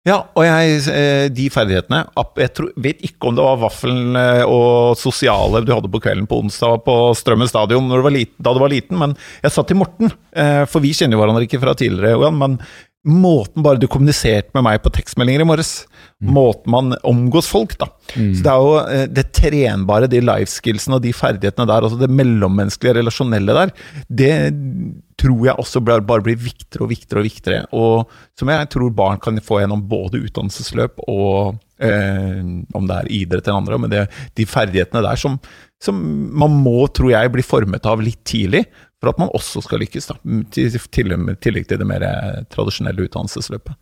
Ja, 0.08 0.22
og 0.32 0.46
jeg, 0.48 0.78
eh, 0.96 1.26
de 1.28 1.50
ferdighetene 1.52 2.06
Jeg 2.40 2.52
tror, 2.56 2.70
vet 2.80 3.02
ikke 3.04 3.28
om 3.28 3.36
det 3.36 3.44
var 3.44 3.58
vaffelen 3.60 4.16
eh, 4.16 4.46
og 4.48 4.96
sosiale 4.98 5.60
du 5.66 5.74
hadde 5.74 5.92
på 5.92 6.00
kvelden 6.00 6.28
på 6.30 6.40
onsdag 6.40 6.86
på 6.86 6.96
Strømmen 7.20 7.50
stadion 7.52 7.90
da 7.92 8.00
du 8.00 8.62
var 8.64 8.72
liten, 8.72 8.96
men 8.96 9.18
jeg 9.44 9.52
sa 9.52 9.66
til 9.68 9.82
Morten, 9.82 10.14
eh, 10.32 10.64
for 10.72 10.80
vi 10.80 10.94
kjenner 10.96 11.18
jo 11.18 11.24
hverandre 11.24 11.44
ikke 11.44 11.60
fra 11.60 11.76
tidligere, 11.76 12.32
men 12.32 12.56
måten 13.08 13.64
bare 13.64 13.80
du 13.80 13.88
kommuniserte 13.88 14.52
med 14.58 14.66
meg 14.66 14.82
på 14.84 14.92
tekstmeldinger 14.92 15.46
i 15.46 15.48
morges, 15.48 15.86
mm. 16.20 16.32
måten 16.36 16.74
man 16.74 16.96
omgås 17.08 17.48
folk, 17.48 17.78
da. 17.80 17.88
Mm. 18.16 18.34
Så 18.36 18.44
det 18.44 18.52
er 18.52 18.64
jo 18.66 19.06
det 19.16 19.26
trenbare, 19.38 20.10
de 20.12 20.20
life 20.24 20.52
skillsene 20.52 20.98
og 20.98 21.06
de 21.06 21.14
ferdighetene 21.16 21.70
der, 21.70 21.88
altså 21.88 22.00
det 22.02 22.12
mellommenneskelige, 22.12 22.98
relasjonelle 23.00 23.56
der, 23.56 23.72
det 24.10 24.34
tror 25.20 25.48
jeg 25.48 25.60
også 25.60 25.82
bare 25.84 26.04
blir 26.24 26.38
viktigere 26.40 26.86
og 26.86 26.92
viktigere 26.92 27.22
og 27.22 27.28
viktigere. 27.28 27.64
Og 27.76 28.20
som 28.40 28.52
jeg 28.52 28.70
tror 28.74 28.94
barn 28.96 29.20
kan 29.24 29.40
få 29.44 29.62
gjennom 29.64 29.86
både 29.90 30.22
utdannelsesløp 30.26 31.02
og 31.08 31.58
eh, 31.84 32.44
om 32.76 32.90
det 32.90 33.00
er 33.00 33.12
idrett 33.22 33.48
eller 33.48 33.62
andre, 33.62 33.80
men 33.84 33.94
det, 33.94 34.06
de 34.40 34.48
ferdighetene 34.48 35.04
der 35.06 35.20
som, 35.20 35.40
som, 35.84 36.00
man 36.40 36.56
må, 36.64 36.82
tror 36.92 37.14
jeg, 37.14 37.34
bli 37.36 37.46
formet 37.46 37.88
av 37.90 38.04
litt 38.04 38.22
tidlig 38.28 38.66
for 39.00 39.12
at 39.12 39.20
man 39.22 39.32
også 39.36 39.64
skal 39.64 39.80
lykkes, 39.84 40.10
da, 40.12 40.18
til 40.52 40.76
tillegg 40.92 41.70
til 41.70 41.80
det 41.80 41.88
mer 41.88 42.04
tradisjonelle 42.52 43.08
utdannelsesløpet. 43.08 43.78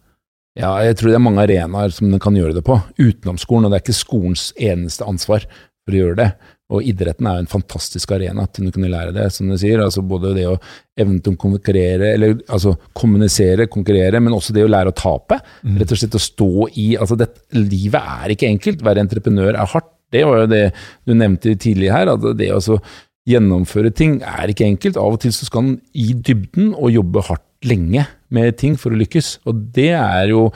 Ja, 0.57 0.73
jeg 0.81 0.97
tror 0.97 1.11
det 1.11 1.17
er 1.19 1.25
mange 1.25 1.43
arenaer 1.45 1.93
som 1.93 2.09
den 2.09 2.21
kan 2.21 2.37
gjøre 2.37 2.55
det 2.57 2.65
på, 2.65 2.79
utenom 2.97 3.37
skolen. 3.41 3.67
Og 3.67 3.73
det 3.73 3.79
er 3.79 3.85
ikke 3.85 3.97
skolens 3.97 4.49
eneste 4.57 5.05
ansvar 5.05 5.45
for 5.85 5.93
å 5.93 5.99
gjøre 5.99 6.17
det. 6.17 6.29
Og 6.73 6.83
idretten 6.83 7.27
er 7.29 7.37
jo 7.37 7.43
en 7.45 7.51
fantastisk 7.51 8.11
arena 8.11 8.43
til 8.51 8.67
å 8.67 8.71
kunne 8.75 8.89
lære 8.91 9.13
det, 9.15 9.27
som 9.31 9.47
du 9.47 9.55
sier. 9.59 9.79
altså 9.79 10.01
Både 10.03 10.33
det 10.35 10.47
å 10.49 10.57
evne 10.99 11.21
til 11.23 11.37
å 11.37 11.39
konkurrere, 11.39 12.09
eller 12.17 12.33
altså 12.43 12.73
kommunisere, 12.97 13.69
konkurrere, 13.71 14.19
men 14.23 14.35
også 14.35 14.55
det 14.55 14.65
å 14.65 14.71
lære 14.71 14.91
å 14.91 14.97
tape. 14.97 15.39
Mm. 15.61 15.77
Rett 15.79 15.93
og 15.93 16.01
slett 16.01 16.17
å 16.17 16.23
stå 16.25 16.51
i 16.73 16.87
altså 16.97 17.19
det, 17.21 17.29
Livet 17.55 18.01
er 18.17 18.33
ikke 18.33 18.49
enkelt. 18.49 18.83
Være 18.83 19.05
entreprenør 19.05 19.53
er 19.53 19.71
hardt. 19.75 19.93
Det 20.11 20.23
var 20.23 20.41
jo 20.41 20.51
det 20.51 20.65
du 21.07 21.13
nevnte 21.15 21.55
tidlig 21.59 21.91
her. 21.93 22.09
at 22.13 22.25
det 22.39 22.49
å 22.55 22.81
gjennomføre 23.27 23.91
ting 23.95 24.19
er 24.25 24.51
ikke 24.51 24.67
enkelt. 24.67 24.99
Av 24.99 25.17
og 25.17 25.21
til 25.23 25.33
så 25.35 25.47
skal 25.47 25.65
en 25.65 25.77
i 25.97 26.11
dybden 26.15 26.73
og 26.75 26.93
jobbe 26.95 27.23
hardt 27.27 27.45
lenge 27.67 28.05
med 28.33 28.57
ting 28.59 28.77
for 28.79 28.93
å 28.93 28.99
lykkes. 28.99 29.37
Og 29.49 29.67
det 29.75 29.93
er 29.97 30.33
jo 30.33 30.49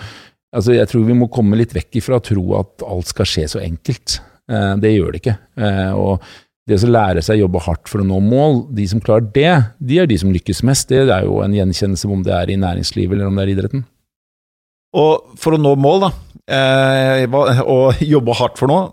altså 0.52 0.74
Jeg 0.76 0.90
tror 0.92 1.06
vi 1.08 1.16
må 1.16 1.30
komme 1.32 1.56
litt 1.56 1.72
vekk 1.72 2.02
ifra 2.02 2.18
å 2.20 2.24
tro 2.28 2.42
at 2.58 2.84
alt 2.84 3.08
skal 3.08 3.28
skje 3.30 3.46
så 3.54 3.62
enkelt. 3.64 4.18
Eh, 4.52 4.74
det 4.84 4.90
gjør 4.92 5.14
det 5.14 5.22
ikke. 5.22 5.36
Eh, 5.64 5.94
og 5.96 6.26
det 6.68 6.82
å 6.84 6.90
lære 6.92 7.24
seg 7.24 7.40
å 7.40 7.46
jobbe 7.46 7.62
hardt 7.64 7.88
for 7.88 8.04
å 8.04 8.08
nå 8.08 8.20
mål, 8.26 8.60
de 8.76 8.84
som 8.92 9.00
klarer 9.04 9.30
det, 9.32 9.54
de 9.80 10.02
er 10.02 10.10
de 10.12 10.18
som 10.20 10.34
lykkes 10.34 10.60
mest. 10.68 10.92
Det 10.92 11.08
er 11.08 11.24
jo 11.24 11.40
en 11.44 11.56
gjenkjennelse 11.56 12.12
om 12.12 12.26
det 12.28 12.36
er 12.36 12.52
i 12.52 12.60
næringslivet 12.60 13.16
eller 13.16 13.32
om 13.32 13.40
det 13.40 13.46
er 13.46 13.54
i 13.54 13.56
idretten. 13.56 13.86
Og 15.00 15.40
for 15.40 15.56
å 15.56 15.62
nå 15.62 15.72
mål, 15.80 16.04
da, 16.04 16.12
eh, 16.52 17.24
og 17.64 18.04
jobbe 18.04 18.36
hardt 18.36 18.60
for 18.60 18.68
noe 18.68 18.90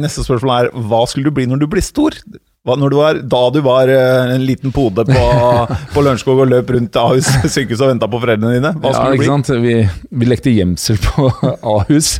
Neste 0.00 0.24
spørsmål 0.26 0.56
er 0.56 0.72
hva 0.90 1.04
skulle 1.06 1.30
du 1.30 1.36
bli 1.38 1.46
når 1.46 1.62
du 1.62 1.68
blir 1.70 1.86
stor? 1.86 2.18
Du 2.60 2.92
var, 2.92 3.14
da 3.24 3.38
du 3.48 3.62
var 3.64 3.88
uh, 3.88 4.34
en 4.34 4.42
liten 4.44 4.68
pode 4.72 5.06
på, 5.08 5.20
på 5.94 6.02
Lørenskog 6.04 6.42
og 6.42 6.50
løp 6.50 6.68
rundt 6.74 6.96
Ahus 7.00 7.30
sykehus 7.54 7.80
og 7.80 7.88
venta 7.88 8.08
på 8.10 8.20
foreldrene 8.20 8.58
dine? 8.58 8.72
Hva 8.82 8.92
ja, 8.92 9.04
ikke 9.16 9.28
sant? 9.30 9.48
Vi, 9.62 9.78
vi, 10.10 10.28
lekte 10.28 10.52
gjemsel 10.52 11.00
på 11.00 11.30
Ahus. 11.74 12.18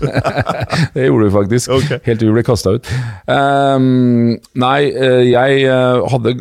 det 0.95 1.11
gjorde 1.11 1.27
vi 1.27 1.35
faktisk. 1.35 1.75
Okay. 1.77 2.01
Helt 2.09 2.25
til 2.25 2.33
vi 2.33 2.39
ble 2.39 2.47
kasta 2.49 2.73
ut. 2.79 2.89
Um, 3.29 4.41
nei, 4.65 4.79
eh, 4.89 5.27
jeg 5.29 5.61
uh, 5.69 6.09
hadde 6.09 6.33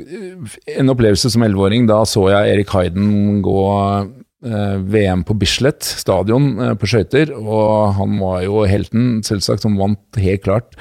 en 0.79 0.95
opplevelse 0.95 1.35
som 1.35 1.43
elleveåring. 1.43 1.91
Da 1.91 1.99
så 2.07 2.29
jeg 2.31 2.55
Erik 2.55 2.71
Hayden 2.77 3.43
gå 3.43 3.67
VM 4.39 5.25
på 5.27 5.35
Bislett 5.35 5.83
stadion 5.83 6.53
på 6.79 6.87
skøyter, 6.87 7.33
og 7.35 7.97
han 7.97 8.13
var 8.21 8.45
jo 8.45 8.61
helten, 8.63 9.17
selvsagt, 9.27 9.65
som 9.65 9.75
vant 9.75 10.23
helt 10.23 10.45
klart. 10.45 10.77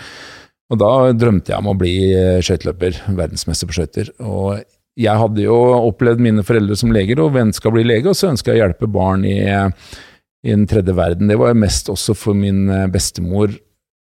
Og 0.68 0.80
da 0.80 0.90
drømte 1.16 1.54
jeg 1.54 1.62
om 1.62 1.70
å 1.70 1.78
bli 1.78 1.94
eh, 2.12 2.40
skøyteløper, 2.44 3.00
verdensmester 3.16 3.68
på 3.68 3.78
skøyter. 3.78 4.10
Og 4.20 4.58
jeg 4.98 5.20
hadde 5.22 5.44
jo 5.46 5.56
opplevd 5.78 6.20
mine 6.22 6.44
foreldre 6.46 6.76
som 6.76 6.92
leger, 6.92 7.22
og 7.22 7.38
ønska 7.40 7.70
å 7.70 7.74
bli 7.76 7.86
lege, 7.86 8.10
og 8.10 8.18
så 8.18 8.32
ønska 8.32 8.52
jeg 8.52 8.60
å 8.60 8.64
hjelpe 8.66 8.90
barn 8.92 9.24
i, 9.28 9.38
i, 9.46 10.50
den 10.50 10.66
tredje 10.68 10.96
verden. 10.98 11.30
Det 11.30 11.38
var 11.40 11.56
mest 11.56 11.88
også 11.92 12.16
for 12.18 12.36
min 12.36 12.66
eh, 12.72 12.88
bestemor 12.92 13.54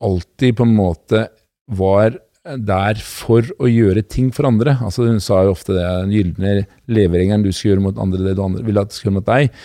alltid 0.05 0.57
på 0.57 0.67
en 0.67 0.77
måte 0.77 1.29
var 1.71 2.17
der 2.41 3.01
for 3.05 3.45
å 3.61 3.69
gjøre 3.69 4.03
ting 4.09 4.31
for 4.33 4.49
andre. 4.49 4.75
Altså 4.81 5.07
Hun 5.07 5.21
sa 5.23 5.43
jo 5.45 5.53
ofte 5.55 5.77
det, 5.77 5.85
den 5.85 6.15
gylne 6.15 6.55
leveregelen 6.91 7.45
du 7.45 7.53
skal 7.53 7.75
gjøre 7.75 7.85
mot 7.85 8.01
andre, 8.01 8.25
det 8.25 8.37
du 8.39 8.45
andre 8.45 8.65
vil 8.67 8.81
at 8.81 8.97
skal 8.97 9.11
gjøre 9.11 9.19
mot 9.21 9.29
deg. 9.29 9.61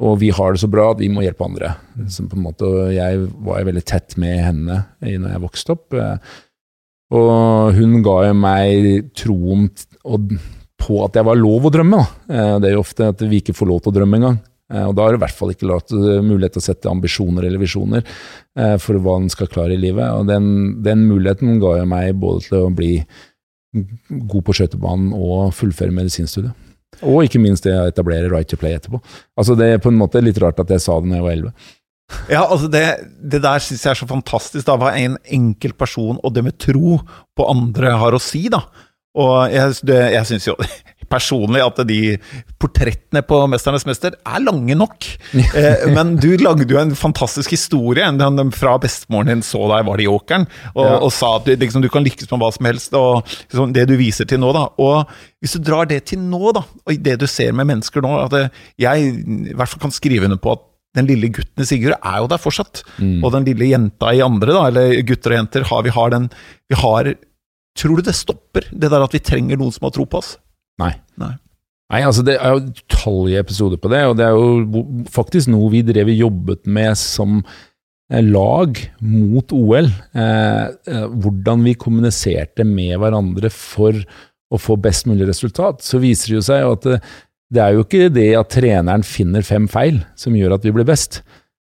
Og 0.00 0.14
vi 0.22 0.30
har 0.32 0.54
det 0.54 0.62
så 0.62 0.68
bra 0.72 0.90
at 0.94 1.00
vi 1.02 1.10
må 1.12 1.24
hjelpe 1.24 1.44
andre. 1.44 1.74
Så 2.08 2.24
på 2.28 2.38
en 2.38 2.46
måte, 2.46 2.68
jeg 2.94 3.26
var 3.44 3.66
veldig 3.68 3.82
tett 3.84 4.16
med 4.20 4.38
henne 4.40 4.78
når 5.00 5.34
jeg 5.34 5.42
vokste 5.42 5.74
opp. 5.76 5.96
Og 7.16 7.76
hun 7.76 7.98
ga 8.06 8.14
jo 8.28 8.36
meg 8.38 9.10
troen 9.18 9.66
på 10.80 11.00
at 11.04 11.18
jeg 11.18 11.26
var 11.28 11.36
lov 11.36 11.68
å 11.68 11.72
drømme. 11.74 12.00
Det 12.30 12.70
er 12.70 12.78
jo 12.78 12.84
ofte 12.84 13.10
at 13.12 13.24
vi 13.28 13.42
ikke 13.42 13.56
får 13.58 13.68
lov 13.68 13.82
til 13.82 13.92
å 13.92 13.96
drømme 13.98 14.20
engang. 14.20 14.38
Og 14.70 14.94
da 14.94 15.04
har 15.04 15.12
du 15.12 15.18
i 15.18 15.22
hvert 15.24 15.36
fall 15.36 15.52
ikke 15.52 15.68
mulighet 16.22 16.54
til 16.54 16.62
å 16.62 16.68
sette 16.70 16.90
ambisjoner 16.92 17.44
eller 17.44 17.60
visjoner 17.60 18.06
for 18.80 19.02
hva 19.02 19.18
en 19.18 19.28
skal 19.32 19.50
klare 19.52 19.74
i 19.74 19.82
livet. 19.82 20.06
Og 20.14 20.30
den, 20.30 20.80
den 20.86 21.04
muligheten 21.10 21.58
ga 21.60 21.76
jo 21.82 21.90
meg 21.90 22.14
både 22.22 22.46
til 22.46 22.56
å 22.62 22.72
bli 22.72 22.94
god 24.08 24.44
på 24.46 24.56
skøytebanen 24.56 25.12
og 25.12 25.52
fullføre 25.58 25.94
medisinstudiet. 25.94 26.56
Og 27.00 27.24
ikke 27.24 27.40
minst 27.40 27.64
det 27.64 27.76
å 27.78 27.88
etablere 27.88 28.30
Right 28.32 28.48
to 28.50 28.58
Play 28.60 28.76
etterpå. 28.76 29.00
Altså 29.38 29.56
Det 29.58 29.68
er 29.74 29.82
på 29.82 29.92
en 29.92 30.00
måte 30.00 30.22
litt 30.24 30.40
rart 30.42 30.60
at 30.60 30.72
jeg 30.74 30.82
sa 30.84 30.98
det 31.00 31.12
da 31.12 31.20
jeg 31.20 31.26
var 31.26 31.36
11. 31.38 31.52
Ja, 32.26 32.42
altså 32.42 32.66
det, 32.66 32.84
det 33.22 33.38
der 33.44 33.62
syns 33.62 33.84
jeg 33.86 33.92
er 33.92 33.98
så 34.00 34.08
fantastisk, 34.10 34.64
da, 34.66 34.74
hva 34.80 34.90
en 34.98 35.14
enkelt 35.30 35.76
person 35.78 36.18
og 36.18 36.34
det 36.34 36.42
med 36.42 36.58
tro 36.58 36.98
på 37.38 37.46
andre 37.46 37.92
har 38.02 38.16
å 38.16 38.22
si, 38.22 38.48
da. 38.50 38.64
Og 39.18 39.52
jeg, 39.54 39.78
jeg 39.86 40.26
syns 40.28 40.48
jo 40.50 40.56
personlig 41.10 41.62
at 41.64 41.80
de 41.88 42.00
portrettene 42.60 43.22
på 43.26 43.40
'Mesternes 43.50 43.86
mester' 43.88 44.14
er 44.14 44.44
lange 44.44 44.76
nok. 44.78 45.08
Eh, 45.34 45.88
men 45.96 46.14
du 46.20 46.36
lagde 46.38 46.68
jo 46.70 46.78
en 46.78 46.94
fantastisk 46.94 47.50
historie 47.50 48.06
fra 48.54 48.76
bestemoren 48.78 49.26
din 49.32 49.42
så 49.42 49.66
deg 49.70 49.86
var 49.86 49.98
det 49.98 50.06
i 50.06 50.10
åkeren, 50.10 50.46
og, 50.74 50.84
ja. 50.86 50.98
og 51.00 51.12
sa 51.12 51.36
at 51.36 51.48
du, 51.48 51.54
liksom, 51.56 51.82
du, 51.82 51.88
kan 51.90 52.04
lykkes 52.04 52.30
med 52.30 52.40
hva 52.40 52.50
som 52.54 52.68
helst. 52.68 52.94
og 52.94 53.26
liksom, 53.26 53.72
Det 53.74 53.86
du 53.88 53.96
viser 53.98 54.28
til 54.30 54.40
nå, 54.40 54.52
da. 54.54 54.68
Og 54.78 55.10
hvis 55.40 55.56
du 55.56 55.64
drar 55.66 55.88
det 55.90 56.04
til 56.10 56.22
nå, 56.22 56.52
da, 56.54 56.62
og 56.62 57.02
det 57.02 57.18
du 57.20 57.26
ser 57.26 57.52
med 57.52 57.66
mennesker 57.66 58.04
nå 58.04 58.16
at 58.24 58.52
Jeg 58.78 59.14
i 59.14 59.54
hvert 59.54 59.68
fall 59.68 59.82
kan 59.88 59.94
skrive 59.94 60.24
under 60.28 60.38
på 60.40 60.52
at 60.52 60.66
den 60.98 61.06
lille 61.06 61.30
gutten 61.30 61.62
i 61.62 61.66
Sigurd 61.68 61.98
er 61.98 62.18
jo 62.18 62.28
der 62.30 62.42
fortsatt. 62.42 62.82
Mm. 62.98 63.22
Og 63.22 63.32
den 63.34 63.46
lille 63.46 63.70
jenta 63.70 64.10
i 64.14 64.22
andre, 64.24 64.54
da, 64.56 64.66
eller 64.70 65.02
gutter 65.06 65.34
og 65.34 65.38
jenter, 65.38 65.66
har, 65.70 65.82
vi 65.86 65.94
har 65.94 66.14
den 66.14 66.30
vi 66.70 66.78
har, 66.78 67.14
Tror 67.78 68.00
du 68.00 68.02
det 68.02 68.16
stopper, 68.18 68.64
det 68.74 68.88
der 68.90 69.04
at 69.04 69.12
vi 69.14 69.20
trenger 69.22 69.56
noen 69.56 69.70
som 69.72 69.86
har 69.86 69.92
tro 69.94 70.02
på 70.10 70.18
oss? 70.18 70.34
Nei. 70.80 70.94
Nei. 71.20 71.34
Nei, 71.90 72.04
altså 72.06 72.22
Det 72.26 72.36
er 72.38 72.54
jo 72.54 72.68
utallige 72.70 73.42
episoder 73.42 73.80
på 73.82 73.90
det, 73.90 74.04
og 74.06 74.14
det 74.18 74.28
er 74.28 74.36
jo 74.36 74.84
faktisk 75.10 75.50
noe 75.50 75.72
vi 75.72 75.82
drev 75.86 76.12
jobbet 76.14 76.62
med 76.70 76.94
som 76.98 77.40
eh, 77.42 78.22
lag 78.22 78.78
mot 79.02 79.54
OL. 79.56 79.90
Eh, 79.90 80.66
eh, 80.70 81.08
hvordan 81.10 81.66
vi 81.66 81.74
kommuniserte 81.78 82.66
med 82.68 82.94
hverandre 83.02 83.50
for 83.50 83.98
å 84.50 84.58
få 84.58 84.78
best 84.82 85.10
mulig 85.10 85.26
resultat. 85.30 85.82
Så 85.82 85.98
viser 86.02 86.30
det 86.30 86.38
jo 86.38 86.46
seg 86.46 86.68
at 86.68 86.86
det, 86.86 87.00
eh, 87.00 87.18
det 87.50 87.58
er 87.64 87.74
jo 87.74 87.82
ikke 87.82 88.12
det 88.14 88.28
at 88.38 88.52
treneren 88.54 89.02
finner 89.02 89.42
fem 89.42 89.64
feil 89.66 89.96
som 90.14 90.36
gjør 90.38 90.52
at 90.54 90.62
vi 90.62 90.70
blir 90.70 90.86
best. 90.86 91.24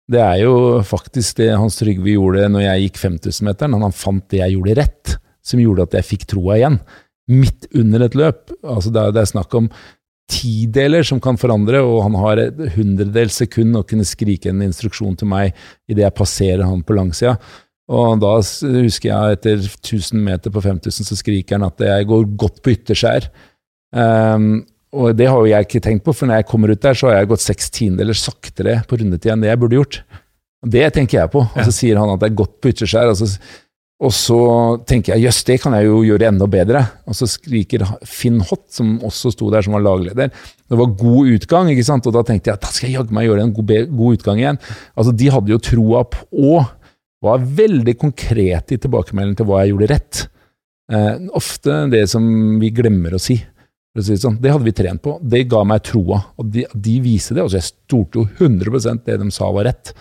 Det 0.09 0.17
er 0.17 0.39
jo 0.41 0.81
faktisk 0.81 1.43
det 1.43 1.51
Hans 1.53 1.77
Trygve 1.77 2.15
gjorde 2.15 2.47
når 2.49 2.63
jeg 2.65 2.87
gikk 2.87 3.01
5000-meteren. 3.03 3.77
Han 3.85 3.93
fant 3.93 4.25
det 4.33 4.41
jeg 4.41 4.55
gjorde 4.57 4.79
rett, 4.81 5.13
som 5.45 5.61
gjorde 5.61 5.85
at 5.85 5.99
jeg 5.99 6.09
fikk 6.09 6.25
troa 6.33 6.57
igjen 6.57 6.79
midt 7.31 7.69
under 7.75 8.05
et 8.05 8.17
løp. 8.19 8.51
Altså 8.63 8.93
det, 8.93 9.03
er, 9.03 9.15
det 9.17 9.23
er 9.23 9.31
snakk 9.33 9.55
om 9.59 9.69
tideler 10.31 11.05
som 11.05 11.21
kan 11.23 11.37
forandre, 11.41 11.83
og 11.85 12.03
han 12.07 12.17
har 12.21 12.41
et 12.41 12.61
hundredels 12.77 13.37
sekund 13.43 13.77
å 13.77 13.85
kunne 13.87 14.07
skrike 14.09 14.51
en 14.51 14.65
instruksjon 14.65 15.17
til 15.21 15.29
meg 15.31 15.53
idet 15.91 16.07
jeg 16.07 16.17
passerer 16.17 16.65
han 16.65 16.85
på 16.85 16.97
langsida. 16.97 17.37
Og 17.93 18.17
da 18.23 18.39
husker 18.41 19.11
jeg 19.11 19.37
etter 19.37 19.59
1000 19.61 20.23
meter 20.25 20.53
på 20.53 20.63
5000 20.65 21.11
så 21.11 21.19
skriker 21.19 21.59
han 21.59 21.67
at 21.67 21.83
jeg 21.85 22.09
går 22.09 22.31
godt 22.41 22.63
på 22.65 22.73
ytterskjær. 22.73 23.29
Um, 23.95 24.65
og 24.95 25.13
det 25.19 25.27
har 25.29 25.37
jo 25.37 25.51
jeg 25.51 25.67
ikke 25.67 25.83
tenkt 25.85 26.05
på, 26.07 26.15
for 26.17 26.31
når 26.31 26.41
jeg 26.41 26.49
kommer 26.49 26.73
ut 26.73 26.81
der, 26.81 26.97
så 26.97 27.11
har 27.11 27.19
jeg 27.19 27.33
gått 27.35 27.45
seks 27.45 27.69
tiendedeler 27.75 28.17
saktere 28.17 28.79
på 28.89 28.99
rundetid 29.01 29.35
enn 29.35 29.45
det 29.45 29.51
jeg 29.51 29.61
burde 29.61 29.81
gjort. 29.81 30.01
Det 30.65 30.87
tenker 30.97 31.19
jeg 31.19 31.33
på. 31.35 31.43
Og 31.45 31.67
så 31.67 31.75
sier 31.75 32.01
han 32.01 32.15
at 32.15 32.23
det 32.23 32.31
er 32.31 32.39
godt 32.41 32.57
på 32.63 32.73
ytterskjær. 32.73 33.11
Og 33.13 33.19
så 33.21 33.29
og 34.05 34.13
så 34.13 34.39
tenker 34.85 35.15
jeg 35.15 35.25
jøss, 35.25 35.39
det 35.49 35.57
kan 35.63 35.75
jeg 35.79 35.87
jo 35.89 36.03
gjøre 36.05 36.29
enda 36.29 36.49
bedre. 36.51 36.83
Og 37.09 37.17
så 37.17 37.29
skriker 37.31 37.87
Finn 38.09 38.43
Hott, 38.45 38.67
som 38.75 38.99
også 39.07 39.33
sto 39.33 39.49
der 39.53 39.65
som 39.65 39.77
var 39.77 39.85
lagleder. 39.87 40.33
Det 40.69 40.79
var 40.81 40.93
god 41.01 41.31
utgang, 41.39 41.71
ikke 41.73 41.87
sant? 41.87 42.07
og 42.11 42.17
da 42.17 42.25
tenkte 42.27 42.53
jeg 42.53 42.61
da 42.61 42.73
skal 42.73 42.91
jeg 42.91 42.99
jaggu 42.99 43.17
meg 43.17 43.29
gjøre 43.29 43.47
en 43.47 43.55
god, 43.57 43.73
god, 43.89 44.19
utgang 44.19 44.43
igjen. 44.43 44.61
Altså, 44.93 45.15
De 45.17 45.31
hadde 45.33 45.55
jo 45.55 45.63
troa 45.71 46.05
på, 46.13 46.61
var 47.25 47.49
veldig 47.63 47.97
konkrete 47.97 48.77
i 48.77 48.81
tilbakemeldingen 48.83 49.41
til 49.41 49.49
hva 49.49 49.63
jeg 49.63 49.73
gjorde 49.73 49.91
rett. 49.95 50.23
Eh, 50.93 51.27
ofte 51.41 51.79
det 51.93 52.05
som 52.13 52.27
vi 52.61 52.73
glemmer 52.77 53.17
å 53.17 53.23
si. 53.23 53.39
Si 53.95 54.17
sånn. 54.19 54.41
Det 54.43 54.51
hadde 54.51 54.67
vi 54.67 54.75
trent 54.75 55.01
på. 55.01 55.17
Det 55.23 55.45
ga 55.49 55.63
meg 55.65 55.85
troa. 55.87 56.19
Og 56.43 56.51
de, 56.51 56.67
de 56.75 56.99
viste 57.01 57.37
det. 57.37 57.45
Altså, 57.45 57.61
jeg 57.61 57.71
stolte 57.71 58.21
jo 58.21 58.27
100% 58.43 59.07
det 59.07 59.21
de 59.23 59.31
sa 59.33 59.49
var 59.55 59.71
rett. 59.71 59.95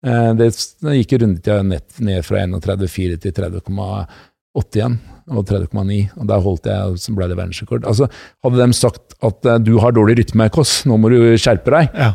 Eh, 0.00 0.32
det, 0.38 0.48
gikk 0.96 1.18
rundetida 1.20 1.60
ned, 1.66 1.84
ned 2.00 2.24
fra 2.24 2.44
31,4 2.46 3.18
til 3.20 3.34
30,8 3.36 4.78
igjen, 4.78 4.96
og 5.28 5.44
30,9. 5.48 6.00
Og 6.16 6.30
der 6.30 6.46
holdt 6.46 6.70
jeg, 6.70 6.96
så 7.02 7.14
ble 7.16 7.28
det 7.30 7.36
verdensrekord. 7.38 7.84
Altså, 7.88 8.08
hadde 8.44 8.64
de 8.64 8.78
sagt 8.78 9.18
at 9.26 9.50
eh, 9.50 9.60
du 9.66 9.76
har 9.82 9.94
dårlig 9.96 10.20
rytme, 10.22 10.48
Kåss, 10.52 10.80
nå 10.88 10.96
må 11.00 11.12
du 11.12 11.18
skjerpe 11.40 11.74
deg, 11.74 11.92
ja. 11.92 12.14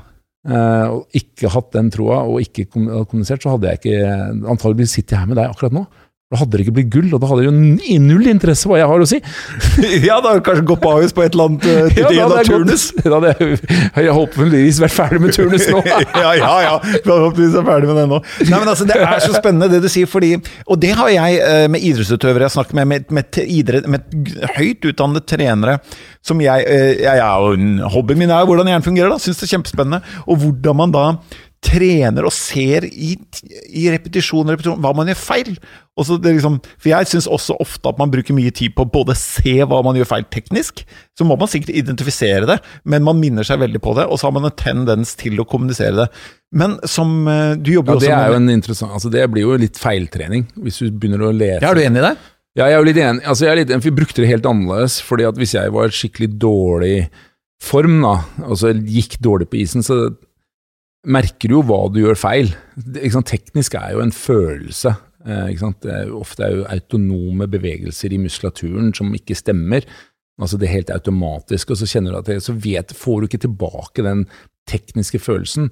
uh, 0.50 0.98
og 0.98 1.20
ikke 1.22 1.52
hatt 1.54 1.70
den 1.78 1.94
troa, 1.94 2.24
og 2.26 2.42
ikke 2.42 2.68
kommunisert, 2.74 3.46
så 3.46 3.54
hadde 3.54 3.70
jeg 3.70 3.84
ikke 3.84 4.50
antageligvis 4.56 4.98
sittet 4.98 5.20
her 5.20 5.30
med 5.30 5.40
deg 5.42 5.54
akkurat 5.54 5.78
nå. 5.78 5.86
Da 6.34 6.40
hadde 6.40 6.58
det 6.58 6.64
ikke 6.64 6.72
blitt 6.74 6.88
gull, 6.90 7.12
og 7.14 7.20
da 7.22 7.28
hadde 7.30 7.44
det 7.44 7.50
jo 7.52 8.00
null 8.02 8.26
interesse 8.32 8.66
hva 8.66 8.80
jeg 8.80 8.90
har 8.90 9.04
å 9.04 9.06
si. 9.06 9.20
ja, 10.08 10.16
da 10.24 10.32
hadde 10.32 10.40
du 10.40 10.46
kanskje 10.48 10.64
gått 10.72 10.82
på 10.82 10.94
Ahus 10.96 11.14
på 11.14 11.22
et 11.22 11.36
eller 11.36 11.52
annet 11.52 11.68
uh, 11.70 12.00
ja, 12.00 12.08
da 12.10 12.24
hadde 12.32 12.46
turnus. 12.48 12.86
Da 13.06 13.12
hadde 13.20 13.34
jeg, 13.36 13.60
jeg 14.08 14.16
håpeligvis 14.18 14.80
vært 14.82 14.96
ferdig 14.96 15.20
med 15.22 15.36
turnus 15.38 15.68
nå. 15.70 15.84
ja, 16.24 16.32
ja, 16.40 16.50
ja. 16.66 16.72
Forhåpentligvis 17.06 17.60
er 17.62 17.68
ferdig 17.70 17.92
med 17.92 18.00
det 18.02 18.08
nå. 18.10 18.20
Nei, 18.42 18.58
men 18.58 18.72
altså, 18.74 18.90
Det 18.90 18.98
er 18.98 19.22
så 19.22 19.36
spennende 19.38 19.70
det 19.70 19.84
du 19.86 19.90
sier, 19.94 20.10
fordi 20.10 20.32
Og 20.66 20.82
det 20.82 20.96
har 20.98 21.14
jeg 21.14 21.46
uh, 21.46 21.68
med 21.76 21.86
idrettsutøvere 21.92 22.50
jeg 22.50 22.56
snakker 22.58 22.82
med, 22.82 22.90
med, 22.90 23.14
med, 23.20 23.40
idrett, 23.46 23.86
med 23.86 24.34
høyt 24.58 24.90
utdannede 24.90 25.22
trenere 25.30 25.78
som 26.26 26.42
jeg, 26.42 26.66
uh, 26.66 26.94
jeg, 27.06 27.22
jeg 27.22 27.86
Hobbyen 27.94 28.24
min 28.24 28.34
er 28.34 28.42
jo 28.42 28.50
hvordan 28.50 28.74
hjernen 28.74 28.90
fungerer, 28.90 29.14
da. 29.14 29.22
Syns 29.22 29.44
det 29.44 29.46
er 29.46 29.54
kjempespennende. 29.60 30.02
Og 30.26 30.42
hvordan 30.42 30.82
man 30.82 30.98
da 30.98 31.06
trener 31.66 32.28
og 32.28 32.34
ser 32.36 32.86
i, 32.86 33.16
i 33.74 33.88
repetisjon, 33.94 34.52
repetisjon 34.54 34.82
hva 34.84 34.92
man 34.98 35.10
gjør 35.10 35.18
feil. 35.20 35.52
Liksom, 35.96 36.60
for 36.76 36.90
jeg 36.92 37.10
syns 37.10 37.28
også 37.32 37.56
ofte 37.64 37.90
at 37.90 38.00
man 38.02 38.12
bruker 38.14 38.36
mye 38.38 38.54
tid 38.56 38.76
på 38.78 38.86
både 38.92 39.16
se 39.18 39.58
hva 39.64 39.82
man 39.86 39.98
gjør 39.98 40.10
feil 40.12 40.28
teknisk, 40.34 40.84
så 41.18 41.28
må 41.28 41.38
man 41.40 41.50
sikkert 41.52 41.74
identifisere 41.80 42.50
det, 42.50 42.60
men 42.84 43.06
man 43.08 43.20
minner 43.22 43.48
seg 43.48 43.62
veldig 43.64 43.82
på 43.84 43.96
det, 43.98 44.06
og 44.06 44.20
så 44.20 44.30
har 44.30 44.36
man 44.38 44.50
en 44.50 44.58
tendens 44.60 45.16
til 45.20 45.42
å 45.42 45.48
kommunisere 45.50 45.96
det. 46.04 46.08
Men 46.56 46.78
som 46.88 47.26
eh, 47.32 47.58
du 47.58 47.74
jobber 47.74 47.98
ja, 47.98 48.04
det 48.06 48.14
er 48.14 48.36
jo 48.36 48.40
en 48.44 48.54
interessant, 48.54 48.94
altså 48.96 49.12
det 49.12 49.26
blir 49.32 49.48
jo 49.48 49.60
litt 49.60 49.80
feiltrening, 49.82 50.48
hvis 50.62 50.84
du 50.84 50.92
begynner 50.92 51.26
å 51.28 51.34
lese. 51.36 51.64
Ja, 51.64 51.72
er 51.74 51.80
du 51.80 51.86
enig 51.88 52.04
i 52.04 52.08
det? 52.10 52.16
Ja, 52.56 52.70
jeg 52.70 52.78
er 52.78 52.80
jo 52.80 52.88
litt 52.88 53.00
enig. 53.04 53.24
Altså, 53.28 53.46
jeg 53.46 53.52
er 53.52 53.60
litt 53.60 53.72
enig, 53.72 53.84
for 53.84 53.92
Vi 53.92 54.00
brukte 54.00 54.24
det 54.24 54.30
helt 54.32 54.46
annerledes. 54.48 55.02
fordi 55.04 55.26
at 55.28 55.36
Hvis 55.36 55.56
jeg 55.58 55.74
var 55.76 55.92
skikkelig 55.92 56.30
dårlig 56.40 57.10
form, 57.62 58.00
da, 58.04 58.16
altså 58.48 58.72
gikk 58.72 59.18
dårlig 59.24 59.50
på 59.52 59.60
isen, 59.60 59.84
så 59.84 60.16
merker 61.06 61.54
jo 61.56 61.62
hva 61.66 61.86
du 61.92 62.02
gjør 62.04 62.18
feil. 62.20 62.52
Teknisk 62.76 63.78
er 63.80 63.96
jo 63.96 64.04
en 64.04 64.14
følelse. 64.16 64.96
Eh, 65.26 65.54
er 65.56 66.12
ofte 66.14 66.46
er 66.46 66.60
jo 66.60 66.68
autonome 66.70 67.48
bevegelser 67.50 68.14
i 68.14 68.22
muskulaturen 68.22 68.94
som 68.94 69.14
ikke 69.18 69.38
stemmer. 69.38 69.88
Altså 70.42 70.58
Det 70.58 70.70
helt 70.70 70.92
automatisk, 70.92 71.72
og 71.72 71.78
så 71.80 71.88
kjenner 71.88 72.12
du 72.12 72.20
at 72.20 72.30
det, 72.30 72.42
så 72.44 72.54
vet, 72.54 72.92
får 72.92 73.22
du 73.22 73.28
ikke 73.28 73.46
tilbake 73.48 74.04
den 74.04 74.26
tekniske 74.68 75.20
følelsen. 75.20 75.70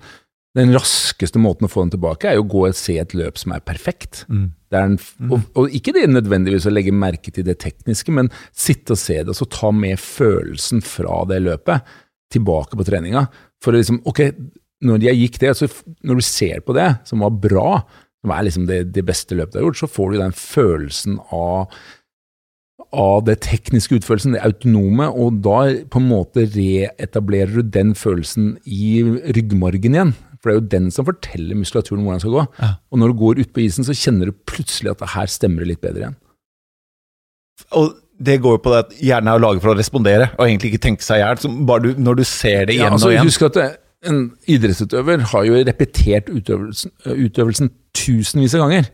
Den 0.55 0.71
raskeste 0.71 1.41
måten 1.41 1.65
å 1.65 1.71
få 1.71 1.83
den 1.83 1.95
tilbake, 1.95 2.29
er 2.29 2.37
jo 2.37 2.45
å 2.45 2.51
gå 2.53 2.61
og 2.69 2.77
se 2.77 2.95
et 3.01 3.15
løp 3.17 3.39
som 3.41 3.55
er 3.55 3.65
perfekt. 3.65 4.23
Mm. 4.29 4.53
Det 4.71 4.79
er 4.79 4.87
en, 4.87 4.97
og, 5.33 5.47
og 5.57 5.75
ikke 5.75 5.95
det 5.97 6.05
nødvendigvis 6.09 6.67
å 6.69 6.73
legge 6.73 6.93
merke 6.95 7.33
til 7.33 7.45
det 7.47 7.57
tekniske, 7.61 8.13
men 8.13 8.29
sitte 8.55 8.95
og 8.95 9.01
se 9.01 9.19
det, 9.19 9.33
og 9.33 9.37
så 9.37 9.49
ta 9.49 9.73
med 9.75 9.99
følelsen 9.99 10.85
fra 10.85 11.23
det 11.29 11.41
løpet 11.43 11.95
tilbake 12.33 12.77
på 12.77 12.85
treninga. 12.87 13.25
For 13.63 13.73
å 13.73 13.81
liksom, 13.81 13.99
ok, 14.09 14.21
når 14.83 15.07
jeg 15.07 15.19
gikk 15.21 15.41
det, 15.41 15.55
så 15.57 15.69
når 16.03 16.19
du 16.19 16.25
ser 16.27 16.63
på 16.65 16.75
det, 16.77 16.89
som 17.09 17.23
var 17.23 17.35
bra, 17.43 17.67
som 18.23 18.31
er 18.35 18.47
liksom 18.47 18.69
det, 18.69 18.85
det 18.95 19.03
beste 19.07 19.35
løpet 19.35 19.55
du 19.55 19.59
har 19.61 19.67
gjort, 19.69 19.81
så 19.81 19.91
får 19.91 20.13
du 20.13 20.21
den 20.21 20.37
følelsen 20.37 21.19
av 21.33 21.73
av 22.93 23.23
det 23.25 23.39
tekniske 23.41 23.97
utførelsen, 23.97 24.35
det 24.35 24.43
autonome, 24.45 25.07
og 25.09 25.39
da 25.45 25.63
på 25.89 25.97
en 25.97 26.09
måte 26.11 26.45
reetablerer 26.53 27.55
du 27.57 27.71
den 27.73 27.95
følelsen 27.97 28.51
i 28.69 28.99
ryggmargen 29.33 29.97
igjen. 29.97 30.13
For 30.37 30.51
det 30.51 30.53
er 30.53 30.59
jo 30.59 30.71
den 30.75 30.91
som 30.93 31.07
forteller 31.07 31.57
muskulaturen 31.57 32.03
hvordan 32.03 32.19
den 32.19 32.23
skal 32.25 32.35
gå. 32.35 32.45
Ja. 32.59 32.69
Og 32.91 32.99
når 33.01 33.11
du 33.11 33.19
går 33.21 33.41
ut 33.41 33.53
på 33.55 33.63
isen, 33.63 33.87
så 33.87 33.95
kjenner 33.97 34.29
du 34.29 34.37
plutselig 34.49 34.91
at 34.91 35.01
det 35.01 35.13
her 35.15 35.31
stemmer 35.31 35.63
det 35.63 35.71
litt 35.71 35.83
bedre 35.83 36.03
igjen. 36.03 36.17
Og 37.79 37.93
det 38.23 38.39
går 38.43 38.57
jo 38.57 38.63
på 38.65 38.73
det 38.73 38.81
at 38.83 38.91
hjernen 39.01 39.31
er 39.31 39.41
laget 39.41 39.63
for 39.63 39.73
å 39.73 39.77
respondere, 39.79 40.29
og 40.35 40.45
egentlig 40.45 40.73
ikke 40.73 40.83
tenke 40.85 41.05
seg 41.05 41.21
i 41.21 41.23
hjel. 41.23 41.97
Når 42.03 42.19
du 42.19 42.25
ser 42.27 42.67
det 42.67 42.75
igjen 42.75 42.91
Ja, 42.91 42.93
altså, 42.93 43.09
og 43.09 43.15
igjen 43.15 43.31
Husk 43.31 43.47
at 43.47 43.57
det, 43.57 43.69
en 44.09 44.23
idrettsutøver 44.49 45.25
har 45.31 45.47
jo 45.47 45.59
repetert 45.67 46.29
utøvelsen, 46.31 46.93
utøvelsen 47.07 47.71
tusenvis 47.95 48.55
av 48.57 48.65
ganger. 48.65 48.89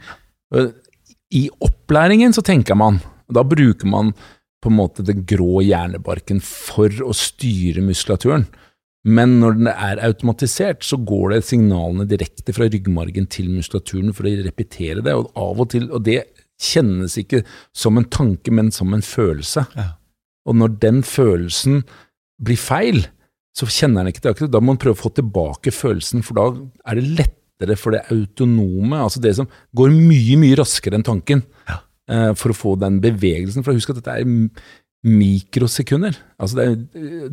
I 1.36 1.44
opplæringen 1.66 2.34
så 2.36 2.44
tenker 2.46 2.78
man, 2.80 3.00
og 3.30 3.38
da 3.38 3.46
bruker 3.46 3.90
man 3.90 4.14
på 4.60 4.72
en 4.72 4.80
måte 4.80 5.06
den 5.08 5.24
grå 5.28 5.62
hjernebarken 5.64 6.42
for 6.44 6.92
å 7.06 7.14
styre 7.16 7.84
muskulaturen. 7.86 8.48
Men 9.08 9.38
når 9.40 9.56
den 9.56 9.70
er 9.72 10.02
automatisert, 10.04 10.84
så 10.84 11.00
går 11.00 11.36
det 11.36 11.46
signalene 11.48 12.08
direkte 12.10 12.52
fra 12.56 12.68
ryggmargen 12.68 13.30
til 13.32 13.48
muskulaturen 13.54 14.12
for 14.16 14.28
å 14.28 14.34
repetere 14.44 15.04
det, 15.06 15.16
og 15.16 15.32
av 15.40 15.64
og 15.64 15.70
til, 15.72 15.88
og 15.96 16.04
det 16.04 16.26
kjennes 16.60 17.16
ikke 17.22 17.46
som 17.72 17.98
en 17.98 18.10
tanke, 18.12 18.52
men 18.52 18.74
som 18.76 18.92
en 18.94 19.06
følelse. 19.06 19.64
Ja. 19.80 19.94
Og 20.50 20.58
når 20.60 20.76
den 20.84 21.00
følelsen 21.08 21.86
blir 22.44 22.60
feil, 22.60 23.06
så 23.58 23.66
kjenner 23.68 24.04
han 24.06 24.12
ikke 24.14 24.22
det. 24.28 24.50
Da 24.52 24.60
må 24.62 24.74
han 24.76 24.82
prøve 24.82 24.96
å 24.98 25.04
få 25.04 25.12
tilbake 25.18 25.72
følelsen, 25.74 26.22
for 26.24 26.38
da 26.38 26.48
er 26.92 27.00
det 27.00 27.08
lettere 27.20 27.76
for 27.80 27.92
det 27.96 28.06
autonome, 28.14 28.96
altså 29.04 29.20
det 29.24 29.34
som 29.36 29.50
går 29.76 29.92
mye, 29.96 30.38
mye 30.40 30.60
raskere 30.62 30.96
enn 31.00 31.04
tanken, 31.08 31.42
Ja. 31.68 31.80
eh, 32.10 32.34
for 32.40 32.54
å 32.54 32.56
få 32.56 32.76
den 32.80 33.02
bevegelsen. 33.04 33.64
For 33.66 33.74
husk 33.74 33.90
at 33.92 34.00
dette 34.04 34.20
er 34.22 34.26
mikrosekunder. 35.06 36.16
Altså 36.40 36.58
det, 36.60 36.68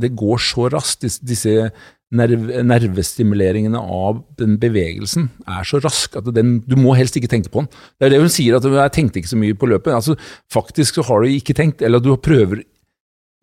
det 0.00 0.12
går 0.18 0.38
så 0.42 0.68
raskt. 0.72 1.06
Disse, 1.26 1.70
nerve, 2.14 2.60
nervestimuleringene 2.62 3.78
av 3.80 4.20
den 4.38 4.54
bevegelsen 4.62 5.28
er 5.50 5.66
så 5.66 5.80
rask 5.82 6.14
at 6.20 6.28
den, 6.36 6.60
du 6.66 6.76
må 6.78 6.94
helst 6.98 7.16
ikke 7.18 7.30
tenke 7.32 7.50
på 7.50 7.64
den. 7.64 7.70
Det 7.98 8.06
er 8.08 8.14
det 8.14 8.20
hun 8.22 8.30
sier, 8.32 8.56
at 8.58 8.68
jeg 8.70 8.94
tenkte 8.94 9.18
ikke 9.22 9.32
så 9.34 9.40
mye 9.40 9.58
på 9.58 9.68
løpet. 9.72 9.94
Altså, 9.96 10.14
faktisk 10.52 11.00
så 11.00 11.06
har 11.08 11.22
du 11.26 11.32
ikke 11.34 11.56
tenkt, 11.58 11.82
eller 11.86 12.02
du 12.02 12.12
prøver 12.16 12.62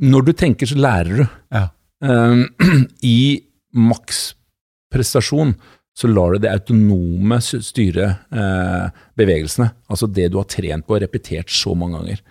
Når 0.03 0.23
du 0.25 0.31
tenker, 0.33 0.65
så 0.67 0.75
lærer 0.75 1.19
du. 1.21 1.25
Ja. 1.53 1.67
Um, 2.03 2.47
I 3.01 3.39
maksprestasjon 3.73 5.55
så 5.93 6.09
lar 6.09 6.33
du 6.33 6.41
det 6.41 6.49
autonome 6.49 7.37
styre 7.43 8.05
eh, 8.33 8.85
bevegelsene. 9.17 9.67
Altså 9.93 10.07
det 10.09 10.31
du 10.33 10.39
har 10.39 10.47
trent 10.49 10.87
på 10.87 10.95
og 10.97 11.03
repetert 11.03 11.53
så 11.53 11.75
mange 11.77 11.99
ganger. 11.99 12.23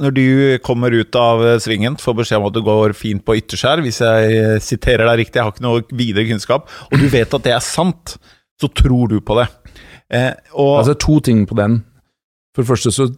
Når 0.00 0.14
du 0.16 0.26
kommer 0.64 0.94
ut 0.96 1.16
av 1.20 1.42
eh, 1.44 1.58
svingen, 1.60 1.98
får 2.00 2.16
beskjed 2.22 2.40
om 2.40 2.48
at 2.48 2.56
du 2.56 2.62
går 2.64 2.94
fint 2.96 3.20
på 3.26 3.36
ytterskjær, 3.42 3.82
hvis 3.84 4.00
jeg 4.00 4.38
eh, 4.38 4.56
siterer 4.64 5.04
deg 5.10 5.20
riktig, 5.20 5.36
jeg 5.36 5.44
har 5.44 5.52
ikke 5.52 5.66
noe 5.66 5.84
videre 5.92 6.24
kunnskap, 6.30 6.72
og 6.88 7.02
du 7.02 7.04
vet 7.12 7.36
at 7.36 7.44
det 7.44 7.52
er 7.52 7.66
sant, 7.66 8.16
så 8.56 8.72
tror 8.72 9.12
du 9.12 9.18
på 9.20 9.36
det. 9.42 9.50
Eh, 10.08 10.30
Altså 10.80 10.96
to 10.96 11.18
ting 11.20 11.44
på 11.48 11.58
den. 11.60 11.82
For 12.56 12.64
det 12.64 12.72
første 12.72 12.94
så 12.96 13.10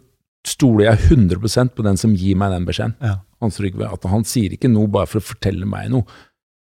stoler 0.45 0.89
jeg 0.89 1.15
100% 1.15 1.71
på 1.75 1.87
den 1.87 1.97
som 1.97 2.13
gir 2.19 2.35
meg 2.39 2.51
den 2.51 2.67
beskjeden. 2.67 2.99
Ja. 2.99 3.21
Hans 3.41 3.59
Rygve. 3.59 3.87
At 3.91 4.03
han 4.09 4.23
sier 4.27 4.53
ikke 4.55 4.69
noe 4.71 4.87
bare 4.91 5.07
for 5.07 5.19
å 5.21 5.27
fortelle 5.33 5.65
meg 5.69 5.89
noe. 5.93 6.03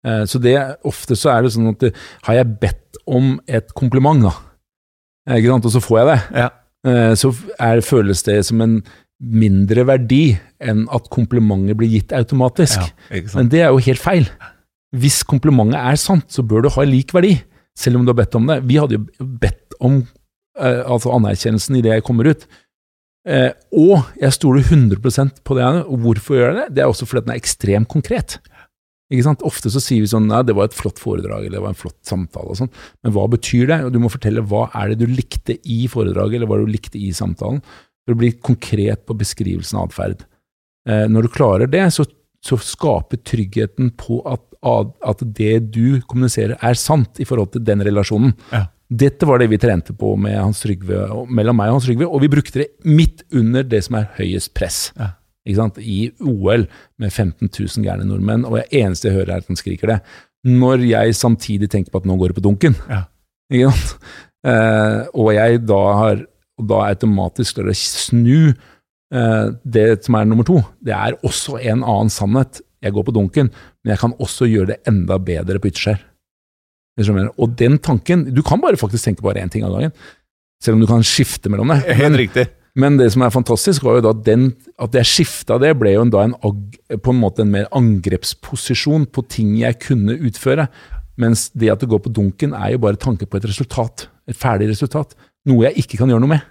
Eh, 0.06 0.24
Så 0.24 0.40
det, 0.40 0.54
ofte 0.84 1.16
så 1.18 1.32
er 1.36 1.42
det 1.42 1.52
sånn 1.56 1.68
at 1.74 1.78
det, 1.80 1.92
har 2.26 2.34
jeg 2.40 2.58
bedt 2.60 3.00
om 3.06 3.38
et 3.48 3.72
kompliment, 3.74 4.22
da, 4.22 4.32
Eh, 5.28 5.36
ikke 5.36 5.50
sant? 5.52 5.66
og 5.68 5.72
så 5.74 5.80
får 5.84 5.98
jeg 5.98 6.06
det, 6.08 6.38
ja, 6.40 6.46
eh, 6.88 7.14
så 7.14 7.28
er, 7.60 7.80
føles 7.84 8.22
det 8.24 8.38
som 8.48 8.60
en 8.64 8.78
mindre 9.20 9.84
verdi 9.86 10.38
enn 10.64 10.86
at 10.90 11.10
komplimentet 11.12 11.76
blir 11.76 11.90
gitt 11.92 12.14
automatisk. 12.16 12.80
ja. 13.12 13.20
Men 13.34 13.50
det 13.52 13.60
er 13.60 13.68
jo 13.68 13.82
helt 13.84 14.00
feil. 14.00 14.24
Hvis 14.96 15.22
komplimentet 15.22 15.76
er 15.76 15.96
sant, 16.00 16.24
så 16.32 16.42
bør 16.42 16.62
det 16.64 16.72
ha 16.72 16.82
lik 16.88 17.12
verdi, 17.12 17.34
selv 17.76 17.96
om 18.00 18.06
du 18.06 18.10
har 18.14 18.16
bedt 18.24 18.34
om 18.34 18.46
det. 18.48 18.62
Vi 18.66 18.78
hadde 18.80 18.96
jo 18.96 19.04
bedt 19.20 19.76
om 19.80 20.00
eh, 20.58 20.80
altså 20.88 21.12
anerkjennelsen 21.14 21.76
i 21.76 21.82
det 21.84 21.92
jeg 21.92 22.02
kommer 22.08 22.26
ut. 22.32 22.46
Eh, 23.28 23.50
og 23.76 24.06
jeg 24.16 24.32
stoler 24.32 24.64
100% 24.64 25.42
på 25.44 25.56
det. 25.58 25.66
Og 25.86 26.06
hvorfor 26.06 26.38
gjør 26.38 26.48
jeg 26.50 26.58
det? 26.60 26.76
Det 26.76 26.84
er 26.84 26.92
også 26.92 27.08
fordi 27.08 27.26
den 27.26 27.34
er 27.34 27.42
ekstremt 27.42 27.90
konkret. 27.92 28.38
Ikke 29.10 29.26
sant? 29.26 29.42
Ofte 29.46 29.72
så 29.74 29.82
sier 29.82 30.04
vi 30.04 30.10
sånn 30.10 30.28
Nei, 30.30 30.44
det 30.46 30.54
var 30.54 30.68
et 30.68 30.76
flott 30.76 31.00
foredrag, 31.02 31.44
eller 31.44 31.58
det 31.58 31.64
var 31.64 31.74
en 31.74 31.80
flott 31.80 31.98
samtale 32.06 32.52
og 32.52 32.60
sånn. 32.60 32.72
Men 33.02 33.14
hva 33.16 33.26
betyr 33.32 33.70
det? 33.72 33.80
Og 33.86 33.94
du 33.94 34.00
må 34.02 34.10
fortelle 34.12 34.44
hva 34.46 34.68
er 34.78 34.92
det 34.92 35.00
du 35.02 35.10
likte 35.10 35.58
i 35.66 35.82
foredraget, 35.90 36.38
eller 36.38 36.50
hva 36.50 36.60
du 36.62 36.70
likte 36.70 37.00
i 37.00 37.10
samtalen. 37.16 37.58
For 38.06 38.14
å 38.14 38.20
bli 38.20 38.32
konkret 38.38 39.04
på 39.08 39.16
beskrivelsen 39.18 39.80
av 39.80 39.90
atferd. 39.90 40.24
Eh, 40.88 41.06
når 41.10 41.26
du 41.26 41.34
klarer 41.34 41.70
det, 41.70 41.82
så, 41.96 42.06
så 42.46 42.58
skaper 42.62 43.20
tryggheten 43.26 43.92
på 44.00 44.22
at, 44.30 44.46
at 44.62 45.24
det 45.26 45.56
du 45.74 45.98
kommuniserer, 46.06 46.54
er 46.62 46.78
sant 46.78 47.20
i 47.20 47.26
forhold 47.28 47.52
til 47.56 47.66
den 47.66 47.82
relasjonen. 47.84 48.36
Ja. 48.54 48.68
Dette 48.90 49.26
var 49.28 49.38
det 49.38 49.46
vi 49.52 49.58
trente 49.62 49.94
på 49.94 50.16
med 50.18 50.34
Hans 50.34 50.64
Trygve, 50.64 51.04
mellom 51.30 51.58
meg 51.60 51.70
og 51.70 51.78
Hans 51.78 51.86
Trygve, 51.86 52.08
og 52.10 52.24
vi 52.24 52.30
brukte 52.32 52.64
det 52.64 52.70
midt 52.88 53.22
under 53.30 53.66
det 53.66 53.84
som 53.86 54.00
er 54.00 54.08
høyest 54.16 54.50
press. 54.58 54.80
Ja. 54.98 55.12
Ikke 55.46 55.60
sant? 55.60 55.78
I 55.78 56.10
OL 56.20 56.66
med 57.00 57.12
15 57.12 57.46
000 57.48 57.86
gærne 57.86 58.08
nordmenn, 58.08 58.42
og 58.48 58.58
det 58.58 58.66
eneste 58.82 59.08
jeg 59.08 59.20
hører 59.20 59.36
er 59.36 59.44
at 59.44 59.52
han 59.52 59.60
skriker 59.60 59.94
det. 59.94 60.00
Når 60.48 60.82
jeg 60.88 61.14
samtidig 61.14 61.70
tenker 61.70 61.94
på 61.94 62.02
at 62.02 62.08
nå 62.08 62.16
går 62.18 62.32
det 62.32 62.40
på 62.40 62.44
dunken. 62.48 62.76
Ja. 62.90 63.04
Ikke 63.52 63.70
sant? 63.70 64.10
Eh, 64.40 65.00
og 65.20 65.34
jeg 65.36 65.62
da 65.68 65.80
har 65.98 66.20
da 66.60 66.82
automatisk 66.88 67.58
klarer 67.58 67.74
å 67.74 67.76
snu 67.76 68.50
eh, 68.50 69.46
det 69.64 69.86
som 70.06 70.16
er 70.16 70.28
nummer 70.28 70.46
to. 70.48 70.60
Det 70.80 70.94
er 70.96 71.18
også 71.26 71.58
en 71.60 71.84
annen 71.84 72.12
sannhet. 72.12 72.62
Jeg 72.80 72.96
går 72.96 73.06
på 73.06 73.14
dunken, 73.16 73.50
men 73.84 73.92
jeg 73.92 74.00
kan 74.00 74.16
også 74.16 74.48
gjøre 74.48 74.72
det 74.72 74.80
enda 74.88 75.18
bedre 75.20 75.60
på 75.60 75.68
ytterskjær. 75.68 76.00
Og 76.98 77.52
den 77.56 77.78
tanken 77.78 78.26
Du 78.34 78.42
kan 78.42 78.60
bare 78.60 78.76
faktisk 78.76 79.04
tenke 79.04 79.22
bare 79.22 79.40
én 79.40 79.50
ting 79.50 79.64
av 79.64 79.72
gangen. 79.72 79.92
Selv 80.62 80.76
om 80.76 80.80
du 80.82 80.86
kan 80.86 81.02
skifte 81.02 81.48
mellom 81.48 81.72
det. 81.72 81.82
Helt 81.96 82.18
riktig. 82.18 82.48
Men 82.78 82.98
det 83.00 83.08
som 83.12 83.24
er 83.24 83.32
fantastisk, 83.34 83.82
var 83.82 83.98
jo 83.98 84.04
da 84.04 84.12
den, 84.14 84.50
at 84.78 84.94
jeg 84.94 85.08
skifta 85.08 85.56
det, 85.58 85.72
ble 85.80 85.94
jo 85.96 86.04
da 86.12 86.26
en, 86.28 86.36
på 86.36 87.14
en 87.14 87.18
måte 87.18 87.42
en 87.42 87.50
mer 87.50 87.66
angrepsposisjon 87.74 89.08
på 89.10 89.24
ting 89.32 89.56
jeg 89.58 89.80
kunne 89.82 90.14
utføre. 90.28 90.68
Mens 91.20 91.48
det 91.58 91.72
at 91.72 91.82
det 91.82 91.90
går 91.90 92.04
på 92.04 92.12
dunken, 92.14 92.54
er 92.54 92.76
jo 92.76 92.84
bare 92.84 93.00
tanke 93.00 93.26
på 93.26 93.40
et 93.40 93.48
resultat. 93.48 94.06
Et 94.30 94.38
ferdig 94.38 94.70
resultat. 94.70 95.16
Noe 95.48 95.66
jeg 95.66 95.82
ikke 95.82 96.00
kan 96.00 96.12
gjøre 96.12 96.22
noe 96.22 96.34
med. 96.36 96.46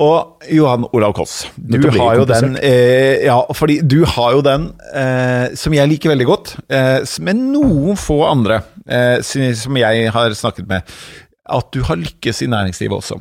Og 0.00 0.46
Johan 0.48 0.86
Olav 0.96 1.12
Koss, 1.18 1.42
du 1.56 1.76
har 1.92 2.20
jo 2.20 2.26
den 2.28 2.54
eh, 2.64 3.20
Ja, 3.26 3.40
fordi 3.56 3.80
du 3.84 3.98
har 4.08 4.36
jo 4.38 4.44
den 4.44 4.70
eh, 4.96 5.52
som 5.60 5.74
jeg 5.76 5.90
liker 5.90 6.14
veldig 6.14 6.28
godt, 6.28 6.54
eh, 6.72 7.02
med 7.26 7.42
noen 7.52 7.98
få 8.00 8.22
andre 8.30 8.62
eh, 8.88 9.18
som 9.20 9.76
jeg 9.76 10.14
har 10.14 10.36
snakket 10.38 10.70
med. 10.70 10.96
At 11.50 11.66
du 11.74 11.80
har 11.82 11.98
lykkes 11.98 12.44
i 12.44 12.48
næringslivet 12.48 12.94
også. 12.94 13.16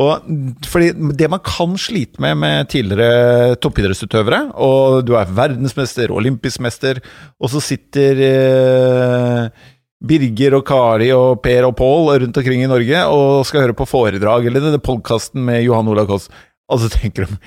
Og 0.00 0.28
fordi 0.64 0.94
Det 1.18 1.28
man 1.28 1.42
kan 1.44 1.74
slite 1.78 2.22
med 2.24 2.38
med 2.40 2.70
tidligere 2.72 3.58
toppidrettsutøvere, 3.60 4.46
og 4.54 5.04
du 5.06 5.12
er 5.18 5.30
verdensmester 5.36 6.14
olympisk 6.14 6.62
mester, 6.64 7.02
og 7.38 7.52
så 7.52 7.60
sitter 7.62 8.22
eh, 8.32 9.66
Birger 10.04 10.58
og 10.58 10.66
Kari 10.68 11.10
og 11.16 11.38
Per 11.44 11.68
og 11.68 11.76
Pål 11.78 12.10
rundt 12.22 12.40
omkring 12.40 12.64
i 12.64 12.70
Norge 12.70 13.04
og 13.08 13.46
skal 13.48 13.64
høre 13.64 13.76
på 13.76 13.88
foredrag 13.88 14.48
eller 14.48 14.64
denne 14.64 14.82
podkasten 14.82 15.44
med 15.46 15.62
Johan 15.64 15.88
Olav 15.88 16.10
Koss, 16.10 16.28
og 16.68 16.82
så 16.82 16.90
tenker 16.92 17.24
de 17.26 17.38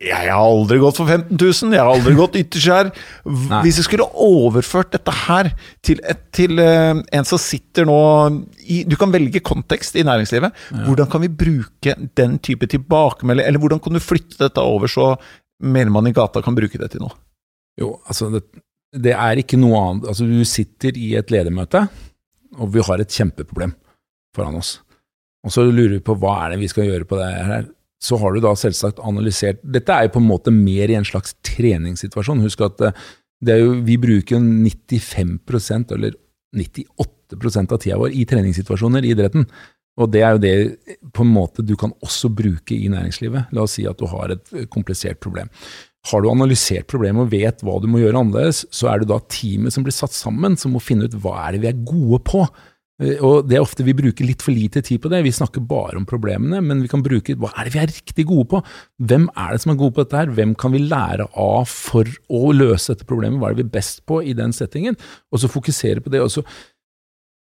jeg 0.00 0.30
har 0.32 0.40
aldri 0.40 0.78
gått 0.80 0.96
for 0.96 1.04
15 1.04 1.36
000, 1.36 1.74
jeg 1.76 1.82
har 1.84 1.90
aldri 1.92 2.14
gått 2.16 2.38
ytterskjær. 2.40 2.88
Hvis 3.60 3.82
jeg 3.82 3.84
skulle 3.84 4.06
overført 4.16 4.94
dette 4.94 5.12
her 5.26 5.50
til, 5.84 6.00
et, 6.08 6.22
til 6.32 6.56
eh, 6.62 7.02
en 7.18 7.28
som 7.28 7.40
sitter 7.40 7.84
nå 7.84 7.98
i 8.64 8.78
Du 8.88 8.96
kan 8.96 9.12
velge 9.12 9.42
kontekst 9.44 9.98
i 10.00 10.06
næringslivet. 10.08 10.56
Hvordan 10.86 11.10
kan 11.12 11.20
vi 11.26 11.28
bruke 11.42 11.98
den 12.16 12.38
type 12.40 12.70
tilbakemelding, 12.72 13.44
eller 13.44 13.60
hvordan 13.60 13.82
kan 13.84 13.92
du 13.92 14.00
flytte 14.00 14.40
dette 14.40 14.64
over 14.64 14.88
så 14.88 15.10
mellommannen 15.60 16.14
i 16.14 16.16
gata 16.16 16.40
kan 16.40 16.56
bruke 16.56 16.80
det 16.80 16.94
til 16.94 17.04
noe? 17.04 17.12
Jo, 17.76 17.98
altså 18.08 18.30
det, 18.32 18.46
det 18.90 19.12
er 19.14 19.40
ikke 19.40 19.58
noe 19.60 19.78
annet. 19.78 20.08
Altså 20.10 20.26
du 20.26 20.38
sitter 20.48 20.96
i 20.98 21.12
et 21.18 21.30
ledermøte, 21.32 21.84
og 22.58 22.72
vi 22.74 22.82
har 22.86 23.02
et 23.02 23.14
kjempeproblem 23.14 23.74
foran 24.36 24.58
oss. 24.58 24.78
Og 25.46 25.54
så 25.54 25.64
lurer 25.64 25.96
vi 25.96 26.04
på 26.04 26.16
hva 26.20 26.36
er 26.44 26.54
det 26.54 26.62
vi 26.64 26.70
skal 26.70 26.88
gjøre 26.88 27.08
på 27.08 27.18
det 27.20 27.30
her. 27.48 27.68
Så 28.00 28.16
har 28.20 28.32
du 28.32 28.40
da 28.40 28.52
selvsagt 28.56 29.00
analysert 29.04 29.60
Dette 29.60 29.92
er 29.92 30.06
jo 30.06 30.14
på 30.14 30.22
en 30.22 30.28
måte 30.30 30.52
mer 30.54 30.88
i 30.88 30.96
en 30.96 31.06
slags 31.06 31.34
treningssituasjon. 31.44 32.40
Husk 32.44 32.62
at 32.64 32.86
eh, 32.88 33.02
jo, 33.60 33.74
vi 33.84 33.98
bruker 34.00 34.36
jo 34.36 34.40
95% 34.40 35.92
eller 35.96 36.16
98 36.56 37.60
av 37.60 37.76
tida 37.78 37.98
vår 38.00 38.16
i 38.16 38.24
treningssituasjoner 38.28 39.04
i 39.04 39.12
idretten. 39.14 39.46
Og 40.00 40.08
det 40.12 40.22
er 40.24 40.34
jo 40.34 40.40
det 40.42 40.54
på 41.12 41.24
en 41.26 41.32
måte 41.34 41.64
du 41.66 41.74
kan 41.78 41.92
også 42.04 42.30
bruke 42.32 42.74
i 42.74 42.88
næringslivet. 42.90 43.52
La 43.52 43.66
oss 43.66 43.76
si 43.76 43.84
at 43.88 44.00
du 44.00 44.08
har 44.10 44.32
et 44.32 44.52
komplisert 44.72 45.20
problem. 45.20 45.50
Har 46.08 46.22
du 46.22 46.30
analysert 46.30 46.88
problemet 46.88 47.26
og 47.26 47.32
vet 47.34 47.60
hva 47.64 47.76
du 47.80 47.86
må 47.90 48.00
gjøre 48.00 48.22
annerledes, 48.22 48.64
så 48.72 48.88
er 48.88 49.02
det 49.02 49.10
da 49.10 49.20
teamet 49.28 49.74
som 49.74 49.84
blir 49.84 49.94
satt 49.94 50.16
sammen, 50.16 50.56
som 50.56 50.72
må 50.72 50.80
finne 50.80 51.08
ut 51.08 51.16
hva 51.20 51.36
er 51.44 51.56
det 51.56 51.64
vi 51.64 51.70
er 51.70 51.82
gode 51.84 52.22
på. 52.24 52.46
Eh, 53.02 53.20
og 53.20 53.50
det 53.50 53.58
er 53.58 53.64
ofte 53.64 53.84
Vi 53.84 53.96
bruker 53.96 54.28
litt 54.28 54.44
for 54.44 54.56
lite 54.56 54.80
tid 54.86 55.02
på 55.04 55.12
det. 55.12 55.20
Vi 55.26 55.34
snakker 55.36 55.60
bare 55.60 56.00
om 56.00 56.08
problemene, 56.08 56.62
men 56.64 56.80
vi 56.80 56.90
kan 56.92 57.04
bruke 57.04 57.36
hva 57.36 57.52
er 57.52 57.68
det 57.68 57.76
vi 57.76 57.82
er 57.84 57.92
riktig 57.92 58.26
gode 58.32 58.48
på? 58.54 58.64
Hvem 59.12 59.28
er 59.36 59.54
det 59.54 59.62
som 59.62 59.74
er 59.74 59.80
gode 59.82 59.98
på 59.98 60.06
dette 60.06 60.20
her? 60.22 60.34
Hvem 60.40 60.56
kan 60.56 60.72
vi 60.72 60.84
lære 60.86 61.28
av 61.36 61.68
for 61.68 62.08
å 62.32 62.50
løse 62.56 62.94
dette 62.94 63.08
problemet? 63.08 63.40
Hva 63.40 63.50
er 63.50 63.58
det 63.58 63.64
vi 63.64 63.68
er 63.68 63.78
best 63.78 64.06
på 64.08 64.22
i 64.24 64.36
den 64.36 64.56
settingen? 64.56 64.96
Og 65.30 65.44
så 65.44 65.52
fokusere 65.52 66.00
på 66.04 66.12
det. 66.12 66.24
også 66.24 66.46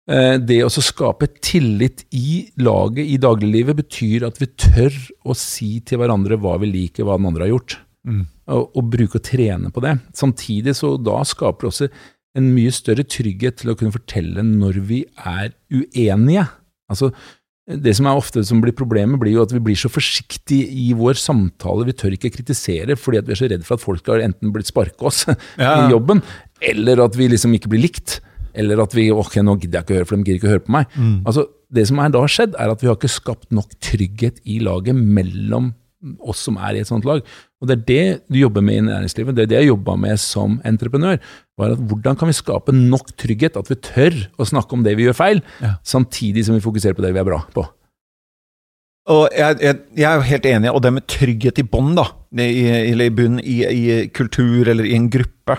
Eh, 0.05 0.37
det 0.37 0.59
å 0.61 0.69
skape 0.69 1.31
tillit 1.41 2.03
i 2.13 2.43
laget 2.61 3.09
i 3.09 3.17
dagliglivet 3.17 3.79
betyr 3.79 4.27
at 4.29 4.37
vi 4.41 4.51
tør 4.53 4.93
å 5.25 5.37
si 5.39 5.79
til 5.81 6.03
hverandre 6.03 6.37
hva 6.37 6.59
vi 6.61 6.69
liker, 6.69 7.07
hva 7.07 7.17
den 7.17 7.31
andre 7.31 7.47
har 7.47 7.55
gjort. 7.55 7.79
Mm. 8.05 8.25
Og, 8.53 8.67
og, 8.77 8.83
bruke 8.93 9.17
og 9.21 9.25
trene 9.25 9.71
på 9.73 9.81
det. 9.85 9.95
Samtidig 10.17 10.77
så 10.77 10.95
da 11.01 11.23
skaper 11.25 11.65
det 11.65 11.71
også 11.73 11.89
en 12.39 12.51
mye 12.53 12.75
større 12.75 13.07
trygghet 13.07 13.63
til 13.63 13.73
å 13.73 13.79
kunne 13.79 13.95
fortelle 13.95 14.43
når 14.45 14.81
vi 14.89 15.01
er 15.17 15.55
uenige. 15.73 16.45
Altså, 16.91 17.13
det 17.65 17.95
som 17.97 18.09
er 18.11 18.19
ofte 18.21 18.43
som 18.45 18.61
blir 18.61 18.75
problemet, 18.77 19.17
blir 19.21 19.39
jo 19.39 19.45
at 19.47 19.55
vi 19.55 19.63
blir 19.65 19.79
så 19.79 19.89
forsiktige 19.89 20.67
i 20.69 20.91
vår 20.97 21.17
samtale. 21.17 21.87
Vi 21.89 21.97
tør 21.97 22.17
ikke 22.17 22.35
kritisere 22.35 22.99
fordi 23.01 23.23
vi 23.25 23.33
er 23.33 23.41
så 23.41 23.49
redd 23.49 23.65
for 23.65 23.79
at 23.79 23.85
folk 23.85 24.11
har 24.13 24.25
enten 24.27 24.53
blitt 24.53 24.69
sparka 24.69 25.09
oss 25.09 25.25
ja. 25.63 25.87
i 25.87 25.95
jobben, 25.95 26.21
eller 26.61 27.07
at 27.07 27.17
vi 27.17 27.31
liksom 27.33 27.57
ikke 27.57 27.73
blir 27.73 27.87
likt. 27.87 28.19
Eller 28.55 28.79
at 28.85 28.93
vi 28.95 29.09
ok, 29.11 29.41
nå 29.43 29.57
gidder 29.59 29.81
jeg 29.81 29.87
ikke 29.87 29.95
å 29.95 29.99
høre, 29.99 30.09
for 30.11 30.17
de 30.19 30.27
gidder 30.29 30.43
ikke 30.43 30.51
å 30.51 30.53
høre 30.53 30.67
på 30.67 30.75
meg. 30.77 30.93
Mm. 30.95 31.17
Altså, 31.25 31.49
Det 31.75 31.89
som 31.89 31.99
er 31.99 32.13
da 32.15 32.21
skjedd, 32.31 32.53
er 32.61 32.71
at 32.71 32.85
vi 32.85 32.87
har 32.87 32.99
ikke 33.01 33.11
skapt 33.11 33.49
nok 33.51 33.73
trygghet 33.83 34.37
i 34.47 34.61
laget 34.63 34.95
mellom 34.95 35.73
oss 36.21 36.45
som 36.47 36.61
er 36.61 36.77
i 36.77 36.83
et 36.85 36.91
sånt 36.91 37.07
lag. 37.09 37.25
Og 37.65 37.71
Det 37.71 37.77
er 37.79 37.85
det 37.89 38.07
du 38.29 38.37
jobber 38.39 38.61
med 38.61 38.77
i 38.77 38.85
næringslivet, 38.85 39.37
det 39.37 39.47
er 39.47 39.51
det 39.51 39.61
jeg 39.63 39.71
jobba 39.73 39.97
med 39.97 40.21
som 40.21 40.59
entreprenør. 40.69 41.17
var 41.57 41.73
at 41.73 41.81
Hvordan 41.81 42.19
kan 42.21 42.29
vi 42.29 42.37
skape 42.37 42.75
nok 42.75 43.15
trygghet, 43.17 43.57
at 43.57 43.71
vi 43.71 43.81
tør 43.81 44.19
å 44.37 44.45
snakke 44.45 44.77
om 44.77 44.85
det 44.85 44.97
vi 44.99 45.07
gjør 45.09 45.17
feil, 45.17 45.41
ja. 45.63 45.79
samtidig 45.83 46.45
som 46.45 46.59
vi 46.59 46.65
fokuserer 46.65 46.95
på 46.99 47.05
det 47.05 47.15
vi 47.15 47.23
er 47.23 47.31
bra 47.31 47.41
på. 47.55 47.65
Og 49.15 49.29
jeg, 49.37 49.57
jeg, 49.61 49.81
jeg 49.97 50.09
er 50.09 50.17
jo 50.17 50.29
helt 50.29 50.47
enig, 50.49 50.71
og 50.73 50.83
det 50.83 50.93
med 50.97 51.09
trygghet 51.09 51.61
i 51.61 51.67
bånd, 51.69 51.97
da, 51.99 52.07
eller 52.41 53.09
i 53.09 53.13
bunn, 53.13 53.41
i, 53.41 53.57
i 53.65 53.97
kultur 54.17 54.69
eller 54.69 54.89
i 54.89 54.95
en 54.97 55.11
gruppe. 55.13 55.59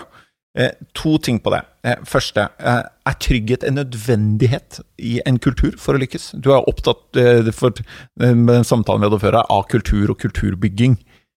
Eh, 0.56 0.72
to 0.96 1.18
ting 1.20 1.38
på 1.42 1.52
det. 1.52 1.60
Eh, 1.84 1.98
første, 2.08 2.48
eh, 2.58 2.82
er 3.06 3.16
trygghet 3.20 3.64
en 3.66 3.76
nødvendighet 3.76 4.80
i 4.98 5.20
en 5.26 5.38
kultur 5.38 5.76
for 5.76 5.94
å 5.94 6.00
lykkes? 6.00 6.32
Du 6.40 6.50
er 6.50 6.64
opptatt 6.66 7.20
for 7.52 7.76
den 8.16 8.64
samtalen 8.64 9.04
vi 9.04 9.10
hadde 9.10 9.20
før, 9.20 9.42
av 9.44 9.66
kultur 9.68 10.10
og 10.10 10.18
kulturbygging. 10.18 10.96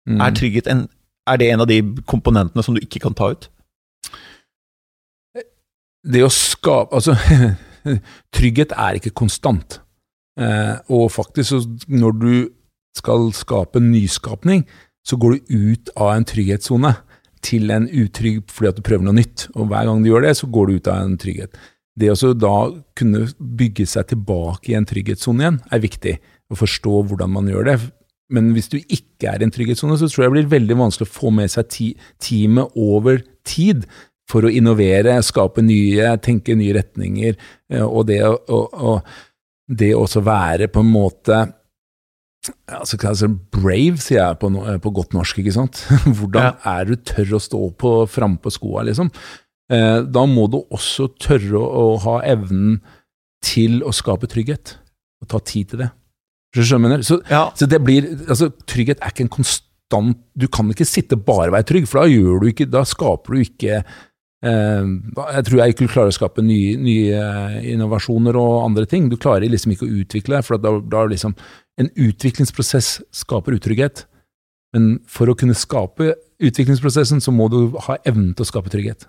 Mm. 0.07 0.21
Er 0.23 0.35
trygghet 0.35 0.69
en, 0.71 0.85
er 1.27 1.39
det 1.39 1.51
en 1.51 1.63
av 1.63 1.69
de 1.69 1.81
komponentene 2.07 2.63
som 2.63 2.75
du 2.75 2.81
ikke 2.83 3.01
kan 3.03 3.15
ta 3.17 3.33
ut? 3.35 3.49
Det 6.07 6.21
å 6.23 6.31
skape 6.31 6.95
Altså, 6.95 7.17
trygghet 8.37 8.71
er 8.71 8.99
ikke 8.99 9.15
konstant. 9.15 9.81
og 10.87 11.11
faktisk, 11.11 11.65
når 11.89 12.11
du 12.21 12.33
skal 12.95 13.31
skape 13.33 13.81
nyskapning, 13.81 14.67
så 15.07 15.17
går 15.17 15.33
du 15.33 15.55
ut 15.71 15.89
av 15.95 16.13
en 16.13 16.27
trygghetssone 16.27 16.93
til 17.45 17.71
en 17.71 17.87
utrygg 17.87 18.43
fordi 18.51 18.71
at 18.71 18.79
du 18.79 18.85
prøver 18.85 19.07
noe 19.07 19.17
nytt. 19.17 19.47
Og 19.55 19.69
hver 19.71 19.87
gang 19.87 20.03
du 20.03 20.11
gjør 20.11 20.27
det, 20.27 20.35
så 20.39 20.49
går 20.51 20.67
du 20.67 20.77
ut 20.77 20.89
av 20.91 21.03
en 21.03 21.17
trygghet. 21.19 21.57
Det 21.97 22.11
å 22.13 22.33
da 22.37 22.55
kunne 22.97 23.25
bygge 23.37 23.87
seg 23.89 24.11
tilbake 24.11 24.71
i 24.71 24.77
en 24.77 24.85
trygghetssone 24.87 25.43
igjen, 25.43 25.61
er 25.73 25.83
viktig. 25.83 26.17
Å 26.47 26.57
forstå 26.57 27.01
hvordan 27.09 27.33
man 27.33 27.49
gjør 27.49 27.71
det. 27.71 27.77
Men 28.33 28.51
hvis 28.55 28.69
du 28.71 28.77
ikke 28.81 29.29
er 29.31 29.41
i 29.41 29.47
en 29.47 29.53
trygghetssone, 29.55 29.95
så 29.99 30.09
tror 30.09 30.25
jeg 30.25 30.29
det 30.29 30.35
blir 30.35 30.53
veldig 30.57 30.77
vanskelig 30.81 31.07
å 31.07 31.15
få 31.15 31.31
med 31.35 31.51
seg 31.53 31.69
teamet 32.23 32.75
over 32.75 33.21
tid 33.47 33.85
for 34.27 34.43
å 34.43 34.51
innovere, 34.51 35.15
skape 35.23 35.63
nye, 35.63 36.17
tenke 36.23 36.57
nye 36.59 36.75
retninger. 36.75 37.37
Eh, 37.71 37.85
og 37.85 38.09
det 38.09 38.19
å, 38.27 38.97
det 39.67 39.93
også 39.95 40.23
være 40.25 40.67
på 40.71 40.83
en 40.83 40.91
måte 40.91 41.39
altså, 42.71 43.29
brave, 43.53 43.97
sier 44.03 44.21
jeg 44.21 44.39
på, 44.41 44.51
no, 44.53 44.63
på, 44.83 44.93
godt 44.95 45.15
norsk, 45.15 45.41
ikke 45.41 45.55
sant. 45.55 45.83
Hvordan 46.19 46.51
ja. 46.51 46.55
er 46.77 46.87
du 46.89 46.95
tør 47.07 47.37
å 47.37 47.43
stå 47.43 47.61
på 47.79 47.93
frampå 48.11 48.53
skoa, 48.53 48.85
liksom? 48.87 49.11
Eh, 49.71 50.01
da 50.03 50.23
må 50.29 50.47
du 50.51 50.61
også 50.63 51.09
tørre 51.19 51.59
å, 51.59 51.87
ha 52.05 52.19
evnen 52.27 52.79
til 53.45 53.81
å 53.85 53.93
skape 53.95 54.29
trygghet, 54.31 54.77
og 55.23 55.31
ta 55.31 55.41
tid 55.43 55.73
til 55.73 55.85
det. 55.85 55.91
Så, 57.05 57.19
ja. 57.29 57.47
så 57.55 57.67
det 57.69 57.79
blir 57.83 58.09
Altså, 58.27 58.49
trygghet 58.69 59.01
er 59.01 59.13
ikke 59.13 59.25
en 59.27 59.33
konstant 59.37 60.17
Du 60.35 60.47
kan 60.51 60.69
ikke 60.73 60.87
sitte 60.87 61.15
bare 61.15 61.51
og 61.51 61.55
være 61.55 61.67
trygg, 61.69 61.87
for 61.87 62.01
da 62.01 62.11
gjør 62.11 62.41
du 62.41 62.49
ikke 62.51 62.69
Da 62.71 62.83
skaper 62.87 63.37
du 63.37 63.43
ikke 63.45 63.77
eh, 63.77 64.89
jeg 65.37 65.45
tror 65.47 65.61
jeg 65.61 65.73
ikke 65.73 65.87
klarer 65.91 66.11
å 66.11 66.17
skape 66.17 66.43
nye, 66.45 66.75
nye, 66.77 67.21
innovasjoner 67.73 68.37
og 68.37 68.65
andre 68.65 68.85
ting. 68.89 69.07
Du 69.09 69.17
klarer 69.17 69.49
liksom 69.49 69.73
ikke 69.73 69.87
å 69.87 69.95
utvikle, 70.03 70.43
for 70.45 70.61
da, 70.61 70.75
da 70.77 71.05
liksom 71.09 71.33
en 71.81 71.89
utviklingsprosess 71.93 72.91
skaper 73.13 73.57
utrygghet, 73.57 74.05
men 74.75 74.99
for 75.09 75.29
å 75.29 75.35
kunne 75.37 75.57
skape 75.57 76.13
utviklingsprosessen, 76.37 77.21
så 77.23 77.33
må 77.33 77.47
du 77.49 77.77
ha 77.87 77.97
evnen 78.05 78.33
til 78.37 78.45
å 78.45 78.49
skape 78.51 78.71
trygghet. 78.73 79.07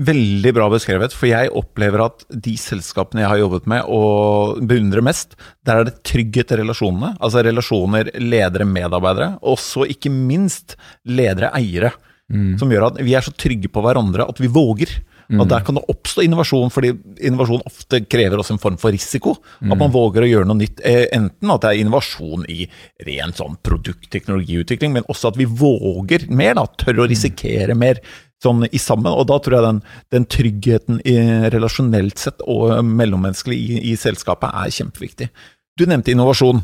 Veldig 0.00 0.52
bra 0.56 0.66
beskrevet, 0.72 1.12
for 1.12 1.28
jeg 1.28 1.50
opplever 1.58 2.00
at 2.06 2.22
de 2.32 2.54
selskapene 2.56 3.20
jeg 3.20 3.28
har 3.28 3.40
jobbet 3.42 3.66
med 3.68 3.88
og 3.92 4.62
beundrer 4.64 5.04
mest, 5.04 5.34
der 5.66 5.82
er 5.82 5.90
det 5.90 5.98
trygghet 6.08 6.54
i 6.54 6.60
relasjonene. 6.62 7.12
Altså 7.20 7.42
relasjoner 7.44 8.08
ledere-medarbeidere, 8.16 9.34
og 9.44 9.60
så 9.60 9.84
ikke 9.92 10.12
minst 10.14 10.78
ledere-eiere. 11.04 11.92
Mm. 12.30 12.54
Som 12.60 12.70
gjør 12.70 12.86
at 12.92 13.00
vi 13.02 13.16
er 13.18 13.26
så 13.26 13.34
trygge 13.34 13.68
på 13.72 13.82
hverandre 13.84 14.24
at 14.30 14.40
vi 14.40 14.48
våger. 14.48 14.94
Mm. 15.30 15.42
At 15.44 15.50
der 15.52 15.66
kan 15.66 15.76
det 15.76 15.84
oppstå 15.92 16.24
innovasjon, 16.24 16.72
fordi 16.74 16.94
innovasjon 17.28 17.66
ofte 17.68 18.00
krever 18.10 18.40
også 18.40 18.56
en 18.56 18.62
form 18.62 18.78
for 18.80 18.94
risiko. 18.94 19.36
Mm. 19.60 19.74
At 19.74 19.82
man 19.82 19.92
våger 19.94 20.24
å 20.24 20.30
gjøre 20.30 20.48
noe 20.48 20.62
nytt. 20.62 20.80
Eh, 20.86 21.04
enten 21.14 21.52
at 21.52 21.66
det 21.66 21.74
er 21.74 21.82
innovasjon 21.84 22.48
i 22.50 22.64
ren 23.06 23.36
sånn 23.36 23.60
produktteknologiutvikling, 23.66 24.96
men 24.96 25.06
også 25.12 25.34
at 25.34 25.38
vi 25.38 25.46
våger 25.46 26.26
mer, 26.32 26.56
da, 26.58 26.66
tør 26.80 27.02
å 27.02 27.06
mm. 27.06 27.12
risikere 27.12 27.78
mer 27.78 28.02
sånn 28.42 28.66
i 28.70 28.80
sammen. 28.80 29.12
Og 29.12 29.28
da 29.30 29.38
tror 29.42 29.58
jeg 29.58 29.66
den, 29.66 29.80
den 30.14 30.28
tryggheten 30.30 31.00
i, 31.04 31.16
relasjonelt 31.52 32.20
sett 32.20 32.44
og 32.46 32.78
mellommenneskelig 32.86 33.58
i, 33.58 33.80
i 33.92 33.96
selskapet 34.00 34.52
er 34.52 34.74
kjempeviktig. 34.74 35.30
Du 35.78 35.86
nevnte 35.88 36.12
innovasjon. 36.12 36.62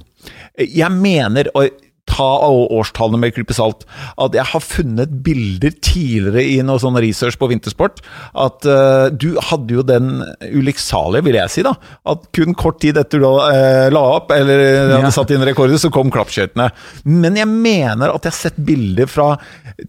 Jeg 0.58 0.92
mener, 0.92 1.50
og 1.56 1.85
ta 2.06 2.28
årstallene 2.46 3.20
med 3.20 3.34
klype 3.36 3.54
salt. 3.56 3.84
At 4.20 4.36
jeg 4.36 4.46
har 4.52 4.62
funnet 4.64 5.12
bilder 5.26 5.74
tidligere 5.84 6.44
i 6.46 6.58
noe 6.64 6.80
sånn 6.82 6.98
research 7.02 7.38
på 7.40 7.48
vintersport. 7.50 8.00
At 8.38 8.66
uh, 8.68 9.08
du 9.12 9.34
hadde 9.48 9.76
jo 9.78 9.84
den 9.86 10.22
ulykksalige, 10.46 11.26
vil 11.26 11.38
jeg 11.40 11.52
si, 11.52 11.64
da. 11.66 11.74
At 12.08 12.28
kun 12.36 12.56
kort 12.58 12.80
tid 12.84 13.00
etter 13.00 13.22
du 13.22 13.28
uh, 13.28 13.88
la 13.92 14.04
opp, 14.16 14.32
eller 14.34 14.62
hadde 14.94 15.02
ja. 15.08 15.14
satt 15.14 15.34
inn 15.34 15.44
rekorder, 15.46 15.80
så 15.82 15.92
kom 15.94 16.12
klappskøytene. 16.14 16.70
Men 17.10 17.38
jeg 17.38 17.50
mener 17.50 18.14
at 18.14 18.26
jeg 18.26 18.34
har 18.34 18.38
sett 18.38 18.60
bilder 18.68 19.10
fra 19.10 19.32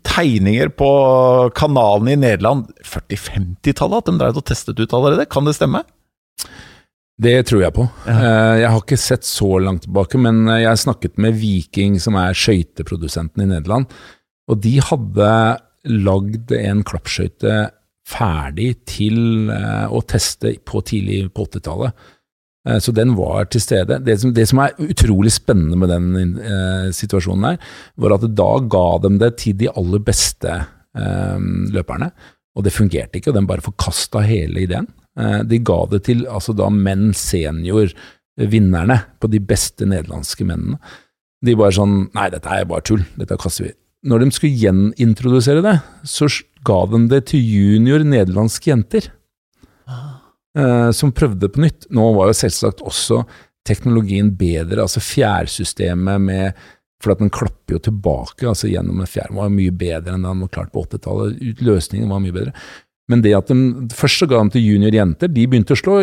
tegninger 0.07 0.73
på 0.75 0.89
kanalene 1.57 2.15
i 2.15 2.21
Nederland 2.25 2.71
40-50-tallet, 2.83 4.01
at 4.01 4.09
de 4.09 4.17
drev 4.23 4.41
og 4.41 4.47
testet 4.47 4.81
ut 4.81 4.97
allerede. 4.97 5.29
Kan 5.31 5.47
det 5.47 5.55
stemme? 5.57 5.85
Det 7.17 7.33
tror 7.49 7.63
jeg 7.63 7.73
på. 7.73 7.87
Eh, 8.05 8.55
jeg 8.61 8.69
har 8.69 8.83
ikke 8.83 8.99
sett 9.01 9.25
så 9.25 9.57
langt 9.57 9.87
tilbake, 9.87 10.19
men 10.21 10.43
eh, 10.51 10.61
jeg 10.67 10.83
snakket 10.83 11.15
med 11.21 11.39
Viking, 11.41 11.95
som 12.01 12.17
er 12.19 12.37
skøyteprodusenten 12.37 13.41
i 13.41 13.49
Nederland. 13.49 13.89
Og 14.47 14.61
de 14.61 14.75
hadde 14.85 15.31
lagd 15.87 16.53
en 16.53 16.83
klappskøyte 16.85 17.55
ferdig 18.07 18.69
til 18.87 19.49
eh, 19.49 19.89
å 19.89 20.03
teste 20.05 20.53
på 20.61 20.83
tidlig 20.85 21.25
på 21.33 21.49
80-tallet. 21.49 22.13
Så 22.83 22.91
den 22.91 23.13
var 23.15 23.45
til 23.47 23.61
stede. 23.63 23.95
Det 24.03 24.17
som, 24.19 24.33
det 24.35 24.43
som, 24.49 24.59
er 24.59 24.73
utrolig 24.83 25.31
spennende 25.31 25.77
med 25.79 25.87
den 25.87 26.33
eh, 26.35 26.89
situasjonen 26.91 27.45
her, 27.47 27.59
var 27.95 28.17
at 28.17 28.25
da 28.35 28.49
ga 28.67 28.87
dem 29.05 29.21
det 29.21 29.29
til 29.39 29.55
de 29.55 29.69
aller 29.71 30.01
beste 30.03 30.51
eh, 30.51 31.45
løperne. 31.71 32.09
Og 32.59 32.65
det 32.65 32.73
fungerte 32.75 33.21
ikke, 33.21 33.31
og 33.31 33.37
de 33.37 33.45
bare 33.47 33.63
forkasta 33.63 34.25
hele 34.27 34.65
ideen. 34.65 34.89
Eh, 35.17 35.41
de 35.49 35.59
ga 35.65 35.79
det 35.91 36.03
til 36.07 36.25
altså 36.29 36.53
da 36.57 36.69
menn 36.73 37.09
senior-vinnerne 37.17 38.99
på 39.21 39.29
de 39.33 39.41
beste 39.41 39.87
nederlandske 39.89 40.45
mennene. 40.47 40.79
De 41.45 41.53
bare 41.57 41.75
sånn 41.77 42.07
Nei, 42.17 42.29
dette 42.33 42.49
er 42.49 42.69
bare 42.69 42.85
tull. 42.85 43.03
Dette 43.17 43.37
kaster 43.39 43.69
vi. 43.69 43.73
Når 44.07 44.23
de 44.23 44.29
skulle 44.33 44.61
gjenintrodusere 44.61 45.63
det, 45.65 45.75
så 46.07 46.29
ga 46.65 46.83
de 46.93 47.03
det 47.11 47.23
til 47.31 47.41
junior 47.43 48.05
nederlandske 48.05 48.71
jenter. 48.71 49.11
Ah. 49.89 50.15
Som 50.97 51.11
prøvde 51.13 51.49
på 51.53 51.61
nytt. 51.61 51.85
Nå 51.93 52.07
var 52.15 52.31
jo 52.31 52.37
selvsagt 52.39 52.81
også 52.81 53.21
teknologien 53.67 54.31
bedre, 54.39 54.81
altså 54.85 55.03
fjærsystemet 55.03 56.23
med 56.23 56.65
For 56.97 57.13
at 57.13 57.19
den 57.21 57.29
klapper 57.29 57.75
jo 57.75 57.79
tilbake 57.85 58.47
altså 58.49 58.71
gjennom 58.71 59.03
en 59.03 59.09
fjær. 59.09 59.29
var 59.29 59.51
mye 59.53 59.69
bedre 59.69 60.15
enn 60.15 60.23
den 60.25 60.39
var 60.41 60.49
klart 60.49 60.71
på 60.73 60.81
80-tallet. 60.81 61.59
Løsningen 61.61 62.09
var 62.09 62.23
mye 62.23 62.33
bedre. 62.33 62.53
Men 63.07 63.23
det 63.23 63.35
at 63.37 63.51
de 63.51 63.95
først 63.95 64.23
så 64.23 64.27
ga 64.29 64.41
de 64.43 64.55
til 64.55 64.65
juniorjenter, 64.73 65.31
de 65.31 65.45
begynte 65.47 65.75
å 65.75 65.79
slå 65.79 66.01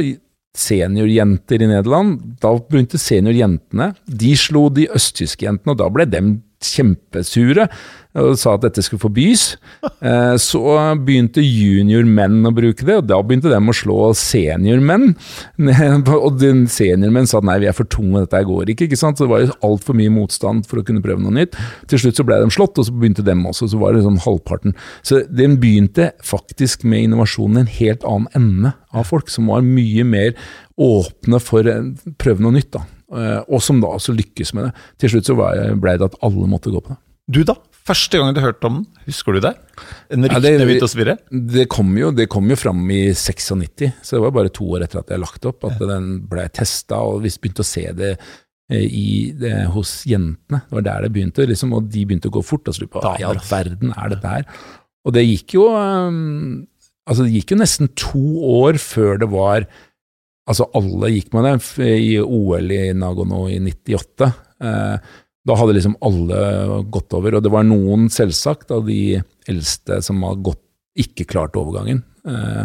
seniorjenter 0.55 1.63
i 1.63 1.69
Nederland. 1.69 2.21
Da 2.41 2.53
begynte 2.57 3.01
seniorjentene. 3.01 3.91
De 4.07 4.33
slo 4.39 4.69
de 4.73 4.87
østtyske 4.95 5.47
jentene, 5.47 5.75
og 5.75 5.81
da 5.83 5.91
ble 5.93 6.07
dem 6.09 6.35
kjempesure 6.73 7.69
og 8.15 8.37
sa 8.39 8.53
at 8.55 8.63
dette 8.69 8.85
skulle 8.85 9.03
forbys. 9.03 9.55
Eh, 10.05 10.35
så 10.37 10.61
begynte 11.01 11.41
juniormenn 11.41 12.45
å 12.45 12.51
bruke 12.53 12.85
det, 12.85 12.99
og 12.99 13.07
da 13.09 13.17
begynte 13.25 13.49
de 13.49 13.57
å 13.57 13.75
slå 13.77 14.11
seniormenn. 14.19 15.15
Og 16.27 16.43
seniormenn 16.69 17.29
sa 17.31 17.39
at 17.41 17.47
nei, 17.49 17.57
vi 17.63 17.71
er 17.71 17.77
for 17.77 17.89
tunge, 17.89 18.21
dette 18.27 18.43
går 18.45 18.75
ikke. 18.75 18.85
ikke 18.85 18.99
sant? 19.01 19.17
Så 19.17 19.25
det 19.25 19.33
var 19.33 19.45
jo 19.47 19.57
altfor 19.65 19.97
mye 19.97 20.13
motstand 20.13 20.69
for 20.69 20.83
å 20.83 20.85
kunne 20.85 21.01
prøve 21.05 21.25
noe 21.25 21.33
nytt. 21.39 21.57
Til 21.89 22.03
slutt 22.03 22.21
så 22.21 22.27
ble 22.29 22.43
de 22.43 22.53
slått, 22.53 22.77
og 22.77 22.89
så 22.89 22.93
begynte 22.93 23.25
dem 23.25 23.47
også. 23.49 23.71
Så 23.73 23.81
var 23.81 23.97
det 23.97 24.05
sånn 24.05 24.21
halvparten. 24.27 24.77
Så 25.07 25.23
den 25.31 25.57
begynte 25.63 26.11
faktisk 26.27 26.85
med 26.85 27.07
innovasjonen 27.09 27.63
i 27.63 27.65
en 27.65 27.73
helt 27.79 28.05
annen 28.11 28.29
ende 28.37 28.75
av 28.93 29.09
folk, 29.09 29.33
som 29.33 29.49
var 29.53 29.65
mye 29.65 30.05
mer 30.05 30.37
åpne 30.77 31.41
for 31.41 31.65
å 31.71 31.79
prøve 32.21 32.45
noe 32.45 32.59
nytt. 32.59 32.75
da. 32.77 32.85
Eh, 33.13 33.41
og 33.45 33.61
som 33.65 33.83
da 33.83 33.93
også 33.93 34.15
lykkes 34.17 34.55
med 34.57 34.69
det. 34.69 34.89
Til 35.03 35.15
slutt 35.15 35.29
så 35.29 35.37
ble 35.37 35.97
det 35.99 36.09
at 36.09 36.19
alle 36.25 36.49
måtte 36.51 36.73
gå 36.73 36.81
på 36.81 36.95
det. 36.95 37.01
Du 37.35 37.41
da? 37.49 37.57
Første 37.85 38.17
gang 38.17 38.33
du 38.33 38.41
hørte 38.41 38.69
om 38.69 38.79
den, 38.79 38.85
husker 39.05 39.37
du 39.37 39.43
det? 39.45 39.53
En 40.13 40.25
ryktene 40.25 40.55
ja, 40.55 40.65
begynte 40.65 40.87
å 40.89 40.93
svirre? 40.93 41.19
Det 41.29 41.67
kom 41.73 41.91
jo, 42.01 42.09
det 42.17 42.31
kom 42.33 42.49
jo 42.49 42.57
fram 42.57 42.81
i 42.93 43.11
96, 43.13 43.91
så 44.01 44.17
det 44.17 44.23
var 44.25 44.33
bare 44.39 44.53
to 44.57 44.71
år 44.73 44.87
etter 44.87 45.03
at 45.03 45.13
jeg 45.13 45.21
lagt 45.21 45.49
opp, 45.49 45.67
at 45.69 45.83
den 45.83 46.15
ble 46.31 46.47
testa, 46.57 47.03
og 47.05 47.21
vi 47.27 47.33
begynte 47.37 47.61
å 47.61 47.69
se 47.69 47.85
det 47.97 48.15
eh, 48.15 48.87
i, 48.89 49.09
det, 49.37 49.53
hos 49.75 49.99
jentene. 50.09 50.63
Det 50.65 50.79
var 50.79 50.87
der 50.89 51.05
det 51.05 51.13
begynte, 51.17 51.49
liksom, 51.51 51.77
og 51.77 51.91
de 51.93 52.07
begynte 52.09 52.33
å 52.33 52.37
gå 52.39 52.45
fort. 52.45 52.73
Og 52.73 52.77
så 52.77 52.89
på 52.89 53.05
hva 53.05 53.19
i 53.21 53.27
all 53.29 53.43
verden 53.51 53.93
er 53.93 54.15
dette 54.15 54.33
her? 54.33 54.49
Og 55.05 55.17
det 55.17 55.27
gikk 55.27 55.59
jo 55.59 55.69
um, 55.77 56.65
Altså, 57.05 57.27
det 57.27 57.35
gikk 57.35 57.53
jo 57.53 57.57
nesten 57.61 57.91
to 58.01 58.21
år 58.49 58.79
før 58.81 59.19
det 59.21 59.27
var 59.29 59.67
Altså, 60.45 60.67
alle 60.77 61.09
gikk 61.15 61.33
med 61.33 61.47
det 61.47 61.91
i 61.97 62.17
OL 62.21 62.73
i 62.75 62.87
Nagono 62.97 63.47
i 63.49 63.59
98. 63.65 64.33
Eh, 64.61 65.13
da 65.45 65.57
hadde 65.61 65.77
liksom 65.77 65.97
alle 66.05 66.41
gått 66.93 67.15
over, 67.17 67.37
og 67.37 67.45
det 67.45 67.53
var 67.53 67.67
noen, 67.69 68.09
selvsagt, 68.13 68.73
av 68.73 68.85
de 68.89 69.21
eldste 69.51 70.01
som 70.05 70.23
har 70.25 70.41
ikke 71.01 71.27
klart 71.29 71.57
overgangen. 71.61 72.03
Eh, 72.29 72.63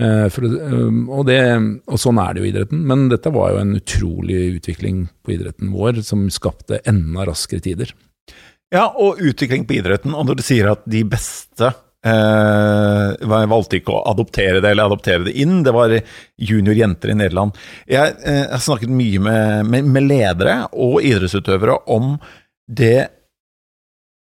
eh, 0.00 0.26
for, 0.32 0.48
og, 0.48 1.22
det, 1.28 1.38
og, 1.86 2.00
sånn 2.00 2.20
er 2.20 2.32
det 2.32 2.42
jo 2.42 2.48
i 2.48 2.52
idretten. 2.52 2.82
Men 2.88 3.06
dette 3.12 3.32
var 3.32 3.54
jo 3.54 3.62
en 3.62 3.76
utrolig 3.76 4.40
utvikling 4.58 5.06
på 5.24 5.36
idretten 5.36 5.72
vår, 5.76 6.02
som 6.06 6.26
skapte 6.32 6.82
enda 6.88 7.28
raskere 7.28 7.64
tider. 7.64 7.94
Ja, 8.72 8.88
og 8.96 9.20
utvikling 9.20 9.68
på 9.68 9.76
idretten. 9.80 10.16
Og 10.16 10.28
når 10.28 10.40
du 10.40 10.46
sier 10.46 10.72
at 10.72 10.84
de 10.88 11.04
beste 11.04 11.74
eh, 12.06 13.46
valgte 13.52 13.78
ikke 13.78 13.94
å 13.94 14.04
adoptere 14.10 14.60
det 14.60 14.72
eller 14.72 14.90
adoptere 14.90 15.26
det 15.28 15.36
inn. 15.42 15.62
Det 15.66 15.74
var 15.74 15.94
juniorjenter 16.36 17.12
i 17.12 17.18
Nederland. 17.18 17.56
Jeg 17.90 18.14
eh, 18.26 18.44
har 18.50 18.62
snakket 18.62 18.92
mye 18.92 19.22
med, 19.22 19.72
med, 19.72 19.90
med, 19.96 20.08
ledere 20.10 20.62
og 20.72 21.00
idrettsutøvere 21.02 21.82
om 21.94 22.16
det 22.72 23.10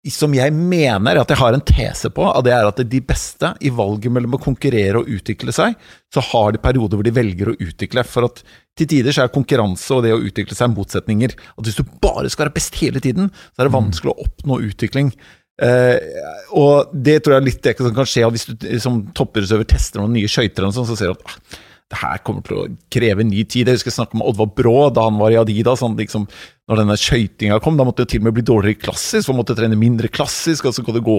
som 0.10 0.34
jeg 0.34 0.50
mener 0.56 1.20
at 1.22 1.30
jeg 1.30 1.38
har 1.38 1.54
en 1.54 1.62
tese 1.62 2.10
på, 2.10 2.24
og 2.26 2.42
det 2.46 2.54
er 2.56 2.66
at 2.66 2.80
de 2.90 3.02
beste 3.06 3.52
i 3.62 3.70
valget 3.70 4.10
mellom 4.10 4.34
å 4.34 4.42
konkurrere 4.42 4.98
og 4.98 5.12
utvikle 5.14 5.54
seg, 5.54 5.76
så 6.10 6.24
har 6.32 6.56
de 6.56 6.62
perioder 6.64 6.98
hvor 6.98 7.06
de 7.06 7.14
velger 7.14 7.52
å 7.52 7.54
utvikle. 7.54 8.02
For 8.10 8.26
at 8.26 8.42
til 8.80 8.90
tider 8.90 9.14
så 9.14 9.28
er 9.28 9.36
konkurranse 9.36 9.94
og 9.94 10.02
det 10.08 10.16
å 10.16 10.24
utvikle 10.24 10.58
seg 10.58 10.74
motsetninger. 10.74 11.36
At 11.54 11.70
hvis 11.70 11.78
du 11.78 11.86
bare 12.02 12.32
skal 12.34 12.48
være 12.48 12.56
best 12.58 12.80
hele 12.82 13.04
tiden, 13.04 13.30
så 13.54 13.62
er 13.62 13.70
det 13.70 13.76
vanskelig 13.78 14.16
å 14.16 14.26
oppnå 14.26 14.58
utvikling. 14.72 15.14
Uh, 15.62 15.98
og 16.58 16.94
det 16.94 17.20
tror 17.22 17.36
jeg 17.36 17.42
er 17.42 17.46
litt 17.46 17.66
det 17.66 17.76
som 17.78 17.94
kan 17.94 18.08
skje 18.10 18.30
hvis 18.34 18.48
du 18.50 18.64
som 18.82 19.04
toppidrettsøver 19.14 19.68
tester 19.70 20.02
noen 20.02 20.16
nye 20.18 20.30
skøyter, 20.32 20.66
sånn, 20.74 20.88
så 20.90 20.98
ser 20.98 21.12
du 21.12 21.20
at 21.20 21.28
ah, 21.28 21.60
det 21.92 22.00
her 22.00 22.22
kommer 22.24 22.44
til 22.46 22.58
å 22.58 22.68
kreve 22.94 23.26
ny 23.28 23.44
tid. 23.44 23.68
Jeg 23.68 23.80
husker 23.80 23.92
jeg 23.92 23.98
snakket 23.98 24.20
med 24.20 24.28
Oddvar 24.30 24.50
Brå 24.56 24.76
da 24.96 25.04
han 25.10 25.20
var 25.20 25.34
i 25.34 25.40
Adidas. 25.42 25.84
Han 25.84 25.98
liksom, 26.00 26.28
når 26.72 26.80
denne 26.80 26.96
skøytinga 27.00 27.58
kom, 27.64 27.76
da 27.76 27.86
måtte 27.88 28.06
det 28.06 28.14
til 28.14 28.22
og 28.22 28.30
med 28.30 28.38
bli 28.38 28.46
dårligere 28.48 28.80
klassisk, 28.86 29.28
for 29.28 29.36
måtte 29.36 29.58
trene 29.58 29.80
mindre 29.80 30.08
klassisk. 30.12 30.70
og 30.70 30.76
så 30.76 30.86
kan 30.88 30.96
det 30.96 31.04
gå. 31.04 31.18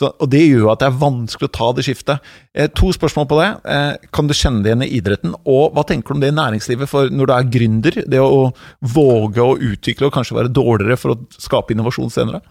Så, 0.00 0.10
og 0.12 0.30
Det 0.32 0.42
gjør 0.44 0.74
at 0.74 0.82
det 0.82 0.90
er 0.90 1.00
vanskelig 1.00 1.48
å 1.48 1.54
ta 1.56 1.70
det 1.76 1.86
skiftet. 1.88 2.30
Eh, 2.52 2.68
to 2.76 2.92
spørsmål 2.96 3.30
på 3.30 3.40
det. 3.40 3.48
Eh, 3.64 4.08
kan 4.12 4.28
du 4.28 4.36
kjenne 4.36 4.62
det 4.64 4.74
igjen 4.74 4.86
i 4.86 4.92
idretten? 5.00 5.36
Og 5.48 5.72
hva 5.76 5.86
tenker 5.88 6.12
du 6.12 6.18
om 6.18 6.24
det 6.24 6.34
i 6.34 6.36
næringslivet? 6.36 6.90
For 6.90 7.08
når 7.08 7.30
du 7.30 7.36
er 7.36 7.52
gründer, 7.56 8.00
det 8.04 8.20
å 8.20 8.50
våge 8.92 9.46
å 9.46 9.56
utvikle 9.56 10.10
og 10.10 10.16
kanskje 10.18 10.36
være 10.36 10.52
dårligere 10.52 11.00
for 11.00 11.16
å 11.16 11.20
skape 11.40 11.72
innovasjon 11.72 12.12
senere? 12.12 12.44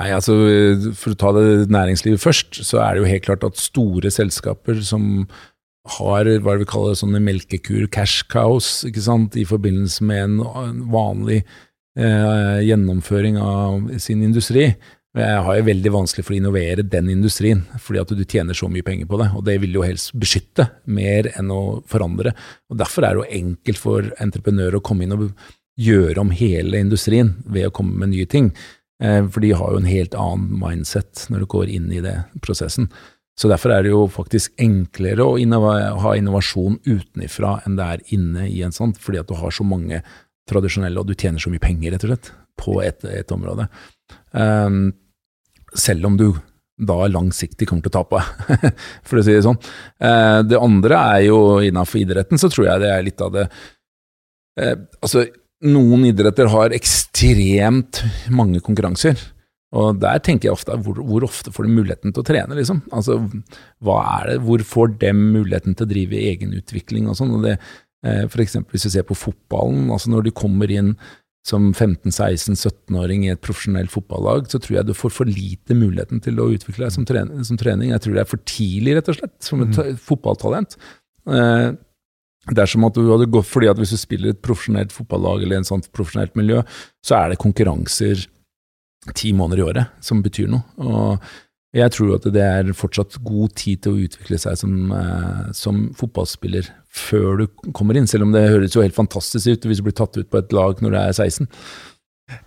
Nei, 0.00 0.10
altså 0.10 0.34
For 0.98 1.14
å 1.14 1.18
ta 1.18 1.30
det 1.36 1.70
næringslivet 1.70 2.22
først, 2.22 2.62
så 2.66 2.80
er 2.82 2.94
det 2.94 3.04
jo 3.04 3.10
helt 3.12 3.26
klart 3.28 3.46
at 3.46 3.60
store 3.60 4.10
selskaper 4.10 4.80
som 4.82 5.28
har 5.98 6.28
hva 6.42 6.56
vi 6.56 6.66
kaller 6.66 6.96
sånne 6.96 7.20
melkekur, 7.22 7.86
cash 7.92 8.24
cows, 8.32 8.80
ikke 8.88 9.04
sant, 9.04 9.36
i 9.36 9.44
forbindelse 9.46 10.06
med 10.08 10.22
en 10.24 10.84
vanlig 10.90 11.42
eh, 11.42 12.60
gjennomføring 12.64 13.36
av 13.38 13.90
sin 14.00 14.22
industri. 14.24 14.70
Jeg 15.14 15.42
har 15.46 15.58
jo 15.58 15.66
veldig 15.68 15.90
vanskelig 15.94 16.24
for 16.26 16.34
å 16.34 16.38
innovere 16.40 16.82
den 16.90 17.10
industrien, 17.12 17.60
fordi 17.78 18.00
at 18.00 18.14
du 18.16 18.22
tjener 18.24 18.56
så 18.58 18.66
mye 18.66 18.82
penger 18.86 19.06
på 19.06 19.20
det. 19.20 19.28
Og 19.36 19.44
det 19.46 19.60
vil 19.62 19.76
jo 19.76 19.84
helst 19.86 20.10
beskytte 20.18 20.66
mer 20.90 21.28
enn 21.36 21.52
å 21.54 21.60
forandre. 21.86 22.32
Og 22.72 22.80
Derfor 22.80 23.06
er 23.06 23.14
det 23.14 23.22
jo 23.22 23.42
enkelt 23.44 23.78
for 23.78 24.08
entreprenører 24.24 24.80
å 24.80 24.82
komme 24.82 25.06
inn 25.06 25.14
og 25.14 25.28
gjøre 25.78 26.24
om 26.24 26.32
hele 26.34 26.80
industrien 26.82 27.36
ved 27.46 27.68
å 27.68 27.74
komme 27.76 27.94
med 28.00 28.10
nye 28.14 28.26
ting. 28.30 28.50
Eh, 29.02 29.26
for 29.26 29.42
de 29.42 29.52
har 29.56 29.72
jo 29.72 29.80
en 29.80 29.90
helt 29.90 30.14
annen 30.14 30.54
mindset 30.60 31.26
når 31.32 31.44
du 31.44 31.50
går 31.56 31.72
inn 31.72 31.90
i 31.92 32.02
det 32.04 32.16
prosessen. 32.44 32.90
Så 33.34 33.50
derfor 33.50 33.74
er 33.74 33.82
det 33.82 33.90
jo 33.90 34.04
faktisk 34.12 34.54
enklere 34.62 35.24
å 35.26 35.34
ha 36.04 36.12
innovasjon 36.14 36.78
utenifra 36.86 37.56
enn 37.66 37.78
det 37.78 37.86
er 37.86 38.04
inne 38.14 38.46
i 38.46 38.60
en 38.62 38.74
sånn, 38.74 38.94
fordi 38.94 39.18
at 39.24 39.30
du 39.30 39.34
har 39.40 39.54
så 39.54 39.66
mange 39.66 40.04
tradisjonelle, 40.50 41.00
og 41.00 41.08
du 41.08 41.16
tjener 41.18 41.42
så 41.42 41.50
mye 41.50 41.62
penger, 41.62 41.94
rett 41.94 42.06
og 42.06 42.12
slett, 42.12 42.30
på 42.60 42.76
et, 42.84 43.02
et 43.10 43.32
område. 43.34 43.66
Um, 44.30 44.92
selv 45.74 46.06
om 46.06 46.18
du 46.20 46.28
da 46.78 47.08
langsiktig 47.10 47.66
kommer 47.70 47.82
til 47.86 47.90
å 47.90 47.96
tape, 48.04 48.22
for 49.08 49.18
å 49.18 49.24
si 49.26 49.34
det 49.34 49.44
sånn. 49.46 49.58
Uh, 49.98 50.44
det 50.46 50.60
andre 50.60 51.00
er 51.16 51.26
jo 51.26 51.38
innafor 51.64 52.04
idretten, 52.04 52.38
så 52.38 52.50
tror 52.52 52.68
jeg 52.68 52.84
det 52.84 52.92
er 52.92 53.06
litt 53.08 53.24
av 53.24 53.34
det 53.34 53.48
uh, 53.48 54.76
Altså, 55.00 55.26
noen 55.64 56.04
idretter 56.08 56.50
har 56.52 56.74
ekstremt 56.76 58.02
mange 58.32 58.60
konkurranser. 58.64 59.18
Og 59.74 59.98
der 59.98 60.20
tenker 60.22 60.48
jeg 60.48 60.54
ofte 60.54 60.76
hvor, 60.84 61.00
hvor, 61.02 61.26
ofte 61.26 61.50
får 61.54 61.66
de 61.66 61.74
muligheten 61.74 62.14
til 62.14 62.22
å 62.22 62.26
trene, 62.26 62.54
liksom? 62.58 62.84
Altså, 62.94 63.18
hva 63.82 63.98
er 64.20 64.30
det, 64.30 64.36
hvor 64.46 64.62
får 64.70 64.94
dem 65.02 65.24
muligheten 65.34 65.74
til 65.74 65.86
å 65.86 65.90
drive 65.90 66.20
egenutvikling 66.30 67.08
og 67.10 67.18
sånn? 67.18 67.34
Eh, 67.50 68.24
for 68.30 68.44
eksempel 68.44 68.76
hvis 68.76 68.86
du 68.86 68.92
ser 68.94 69.06
på 69.08 69.18
fotballen, 69.18 69.88
altså 69.94 70.12
når 70.12 70.28
de 70.28 70.34
kommer 70.36 70.70
inn 70.70 70.94
som 71.44 71.72
15-16-17-åring 71.74 73.26
i 73.26 73.32
et 73.34 73.42
profesjonelt 73.44 73.92
fotballag, 73.92 74.46
så 74.48 74.60
tror 74.62 74.78
jeg 74.78 74.88
du 74.88 74.94
får 74.96 75.12
for 75.12 75.28
lite 75.28 75.76
muligheten 75.76 76.22
til 76.24 76.38
å 76.40 76.48
utvikle 76.54 76.86
deg 76.86 76.94
som, 76.94 77.04
trening. 77.08 77.42
Som 77.44 77.58
trening. 77.60 77.90
Jeg 77.92 78.04
tror 78.04 78.16
det 78.16 78.22
er 78.22 78.30
for 78.30 78.44
tidlig, 78.48 78.94
rett 78.96 79.10
og 79.12 79.18
slett, 79.18 79.34
som 79.44 79.64
et 79.66 79.74
mm. 79.76 79.98
fotballtalent. 80.06 80.78
Eh, 81.28 81.66
det 82.50 82.60
er 82.60 82.68
som 82.68 82.84
at 82.84 82.96
du 82.98 83.06
hadde 83.08 83.30
gått, 83.32 83.48
fordi 83.48 83.70
at 83.70 83.78
Hvis 83.80 83.94
du 83.94 84.00
spiller 84.00 84.34
et 84.34 84.42
profesjonelt 84.44 84.92
fotballag 84.92 85.42
eller 85.42 85.62
en 85.62 85.68
sånt 85.68 85.90
profesjonelt 85.96 86.34
miljø, 86.36 86.62
så 87.04 87.16
er 87.22 87.32
det 87.32 87.40
konkurranser 87.40 88.26
ti 89.16 89.32
måneder 89.36 89.60
i 89.60 89.66
året 89.68 90.04
som 90.04 90.22
betyr 90.24 90.48
noe. 90.52 90.64
Og 90.80 91.24
jeg 91.74 91.90
tror 91.90 92.12
at 92.14 92.28
det 92.30 92.44
er 92.44 92.70
fortsatt 92.76 93.16
god 93.26 93.54
tid 93.58 93.82
til 93.82 93.94
å 93.94 94.04
utvikle 94.06 94.38
seg 94.38 94.58
som, 94.60 94.92
eh, 94.92 95.50
som 95.52 95.88
fotballspiller 95.98 96.68
før 96.94 97.42
du 97.42 97.46
kommer 97.72 97.96
inn, 97.98 98.06
selv 98.06 98.28
om 98.28 98.32
det 98.32 98.46
høres 98.48 98.76
jo 98.76 98.84
helt 98.84 98.94
fantastisk 98.94 99.50
ut 99.50 99.66
hvis 99.66 99.80
du 99.80 99.88
blir 99.88 99.96
tatt 99.98 100.16
ut 100.16 100.30
på 100.30 100.38
et 100.38 100.54
lag 100.54 100.78
når 100.80 100.94
du 100.94 100.98
er 101.00 101.12
16. 101.12 101.48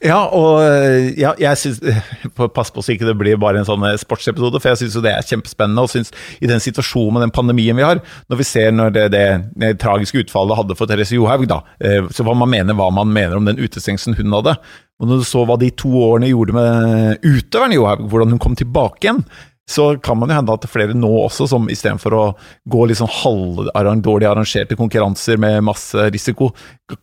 Ja, 0.02 0.24
og 0.34 0.64
eh, 0.66 1.12
ja, 1.22 1.36
jeg 1.38 1.60
syns 1.62 1.78
Pass 2.56 2.72
på 2.74 2.82
så 2.82 2.96
ikke 2.96 3.06
det 3.06 3.14
blir 3.20 3.38
bare 3.42 3.62
en 3.62 3.68
sånn 3.68 3.84
eh, 3.86 3.98
sportsepisode, 4.02 4.58
for 4.62 4.74
jeg 4.74 4.82
syns 4.82 4.98
det 5.06 5.12
er 5.14 5.28
kjempespennende. 5.28 5.84
Og 5.86 5.92
synes 5.94 6.10
i 6.42 6.50
den 6.50 6.64
situasjonen 6.64 7.18
med 7.18 7.28
den 7.28 7.36
pandemien 7.36 7.78
vi 7.78 7.86
har, 7.86 8.02
når 8.32 8.42
vi 8.42 8.48
ser 8.48 8.74
når 8.74 8.96
det, 8.96 9.06
det, 9.14 9.26
det 9.62 9.76
tragiske 9.84 10.26
utfallet 10.26 10.58
hadde 10.58 10.78
for 10.80 10.90
Therese 10.90 11.18
Johaug, 11.18 11.46
da, 11.52 11.62
eh, 11.78 12.10
så 12.10 12.26
hva 12.26 12.34
man 12.38 12.52
mener 12.54 12.78
hva 12.78 12.90
man 12.94 13.14
mener 13.14 13.38
om 13.38 13.46
den 13.50 13.62
utestengelsen 13.62 14.18
hun 14.18 14.34
hadde. 14.40 14.58
Og 14.98 15.12
når 15.12 15.22
du 15.22 15.30
så 15.30 15.46
hva 15.46 15.60
de 15.62 15.70
to 15.78 15.94
årene 16.08 16.32
gjorde 16.32 16.58
med 16.58 17.28
utøveren 17.28 17.78
Johaug, 17.78 18.08
hvordan 18.10 18.34
hun 18.34 18.42
kom 18.42 18.58
tilbake 18.58 19.06
igjen, 19.06 19.22
så 19.70 19.98
kan 20.00 20.16
man 20.20 20.32
jo 20.32 20.38
hende 20.38 20.54
at 20.56 20.66
flere 20.72 20.96
nå 20.96 21.10
også, 21.26 21.48
som 21.52 21.68
istedenfor 21.72 22.16
å 22.16 22.24
gå 22.72 22.86
litt 22.88 23.02
sånn 23.02 23.12
halvdårlig 23.12 24.30
arrangerte 24.30 24.78
konkurranser 24.80 25.40
med 25.44 25.66
masse 25.68 26.08
risiko, 26.14 26.54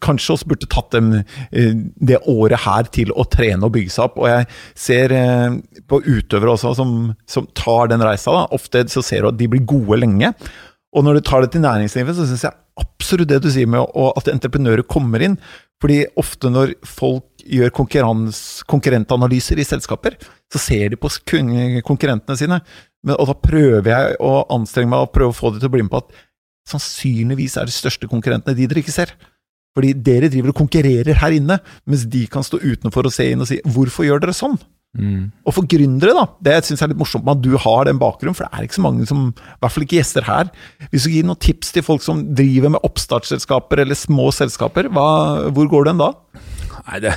kanskje 0.04 0.38
også 0.38 0.48
burde 0.48 0.70
tatt 0.72 0.94
dem 0.96 1.10
eh, 1.18 1.74
det 2.00 2.22
året 2.30 2.64
her 2.64 2.88
til 2.94 3.12
å 3.12 3.26
trene 3.28 3.68
og 3.68 3.74
bygge 3.76 3.92
seg 3.92 4.06
opp. 4.08 4.16
Og 4.22 4.30
jeg 4.30 4.48
ser 4.86 5.12
eh, 5.12 5.58
på 5.84 6.00
utøvere 6.06 6.56
også 6.56 6.72
som, 6.80 6.96
som 7.28 7.48
tar 7.52 7.92
den 7.92 8.04
reisa. 8.04 8.32
Da. 8.32 8.46
Ofte 8.56 8.86
så 8.92 9.04
ser 9.04 9.24
du 9.24 9.34
at 9.34 9.40
de 9.40 9.50
blir 9.52 9.66
gode 9.68 10.00
lenge. 10.00 10.32
Og 10.94 11.04
når 11.04 11.18
du 11.18 11.26
tar 11.28 11.44
det 11.44 11.52
til 11.52 11.64
næringslivet, 11.66 12.16
så 12.16 12.24
syns 12.30 12.46
jeg 12.46 12.60
absolutt 12.80 13.28
det 13.30 13.42
du 13.44 13.50
sier 13.52 13.68
med 13.70 13.84
at 13.84 14.30
entreprenører 14.32 14.86
kommer 14.88 15.22
inn. 15.22 15.36
Fordi 15.82 16.04
ofte 16.20 16.50
når 16.52 16.74
folk 16.86 17.44
gjør 17.44 17.72
konkurrentanalyser 17.74 19.60
i 19.60 19.66
selskaper, 19.66 20.16
så 20.52 20.60
ser 20.62 20.94
de 20.94 21.00
på 21.00 21.10
konkurrentene 21.84 22.38
sine. 22.40 22.60
Men, 23.04 23.18
og 23.18 23.28
da 23.28 23.36
prøver 23.36 23.90
jeg 23.90 24.16
å 24.22 24.32
anstrenge 24.54 24.92
meg 24.92 25.04
og 25.04 25.12
prøve 25.12 25.34
å 25.34 25.36
få 25.36 25.52
dem 25.52 25.60
til 25.60 25.70
å 25.70 25.74
bli 25.74 25.84
med 25.84 25.92
på 25.92 26.00
at 26.04 26.14
sannsynligvis 26.70 27.58
er 27.60 27.68
de 27.68 27.74
største 27.74 28.08
konkurrentene 28.08 28.56
de 28.56 28.68
dere 28.70 28.80
ikke 28.80 28.94
ser. 28.94 29.12
Fordi 29.74 29.90
dere 30.06 30.30
driver 30.30 30.52
og 30.54 30.60
konkurrerer 30.62 31.18
her 31.20 31.34
inne, 31.34 31.58
mens 31.90 32.06
de 32.08 32.22
kan 32.30 32.46
stå 32.46 32.62
utenfor 32.62 33.10
og 33.10 33.14
se 33.14 33.26
inn 33.32 33.42
og 33.42 33.50
si 33.50 33.60
'hvorfor 33.66 34.06
gjør 34.06 34.22
dere 34.22 34.32
sånn'? 34.32 34.60
Mm. 34.94 35.32
Og 35.42 35.56
for 35.56 35.66
gründere, 35.68 36.14
da, 36.14 36.24
det 36.46 36.60
syns 36.62 36.78
jeg 36.78 36.86
er 36.86 36.92
litt 36.92 37.00
morsomt 37.00 37.26
med 37.26 37.36
at 37.36 37.44
du 37.44 37.58
har 37.60 37.88
den 37.88 38.00
bakgrunnen, 38.00 38.36
for 38.36 38.46
det 38.46 38.54
er 38.54 38.66
ikke 38.66 38.78
så 38.78 38.84
mange 38.86 39.08
som, 39.10 39.26
i 39.34 39.58
hvert 39.62 39.74
fall 39.74 39.86
ikke 39.86 39.98
gjester 39.98 40.26
her. 40.28 40.50
Hvis 40.92 41.06
du 41.06 41.12
gir 41.14 41.26
noen 41.26 41.40
tips 41.42 41.74
til 41.74 41.86
folk 41.86 42.04
som 42.04 42.22
driver 42.38 42.76
med 42.76 42.86
oppstartsselskaper 42.86 43.82
eller 43.84 43.98
små 43.98 44.30
selskaper, 44.34 44.90
hva, 44.94 45.08
hvor 45.54 45.70
går 45.72 45.90
den 45.90 46.02
da? 46.02 46.12
Nei, 46.84 47.00
det, 47.00 47.14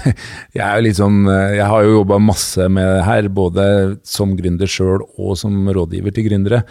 jeg 0.55 0.63
er 0.63 0.93
sånn 0.95 1.25
Jeg 1.27 1.65
har 1.67 1.83
jo 1.83 1.97
jobba 1.97 2.21
masse 2.23 2.67
med 2.71 2.87
det 2.87 3.07
her, 3.07 3.31
både 3.33 3.65
som 4.07 4.35
gründer 4.37 4.69
sjøl 4.69 5.03
og 5.17 5.35
som 5.39 5.67
rådgiver 5.67 6.15
til 6.15 6.29
gründere. 6.29 6.63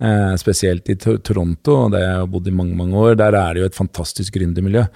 Eh, 0.00 0.34
spesielt 0.40 0.88
i 0.88 0.96
Toronto, 0.96 1.74
der 1.92 2.04
jeg 2.06 2.20
har 2.22 2.28
bodd 2.32 2.48
i 2.48 2.54
mange 2.56 2.76
mange 2.76 2.96
år. 2.96 3.18
Der 3.20 3.36
er 3.36 3.54
det 3.54 3.62
jo 3.62 3.68
et 3.68 3.76
fantastisk 3.76 4.38
gründermiljø. 4.38 4.86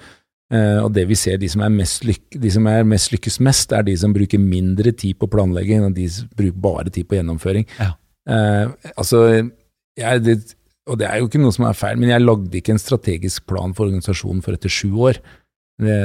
Uh, 0.53 0.83
og 0.83 0.91
det 0.93 1.07
vi 1.09 1.15
ser, 1.17 1.39
de 1.41 1.47
som, 1.49 1.63
lykke, 1.65 2.37
de 2.37 2.49
som, 2.53 2.67
er 2.69 2.85
mest 2.85 3.09
lykkes 3.13 3.39
mest, 3.41 3.71
er 3.73 3.85
de 3.87 3.95
som 3.97 4.13
bruker 4.13 4.41
mindre 4.41 4.91
tid 4.93 5.17
på 5.17 5.29
planlegging, 5.31 5.87
og 5.87 5.95
de 5.97 6.05
som 6.11 6.29
bruker 6.37 6.59
bare 6.61 6.91
tid 6.93 7.07
på 7.09 7.17
gjennomføring. 7.17 7.65
Ja. 7.79 7.95
Uh, 8.29 8.75
altså, 8.93 9.23
jeg, 9.97 10.21
det, 10.25 10.37
og 10.85 10.99
det 11.01 11.09
er 11.09 11.17
jo 11.17 11.31
ikke 11.31 11.41
noe 11.41 11.55
som 11.55 11.65
er 11.65 11.77
feil, 11.77 11.97
men 11.97 12.13
jeg 12.13 12.21
lagde 12.21 12.59
ikke 12.59 12.75
en 12.75 12.81
strategisk 12.81 13.47
plan 13.49 13.73
for 13.73 13.89
organisasjonen 13.89 14.45
for 14.45 14.57
etter 14.57 14.69
sju 14.69 14.91
år. 15.09 15.21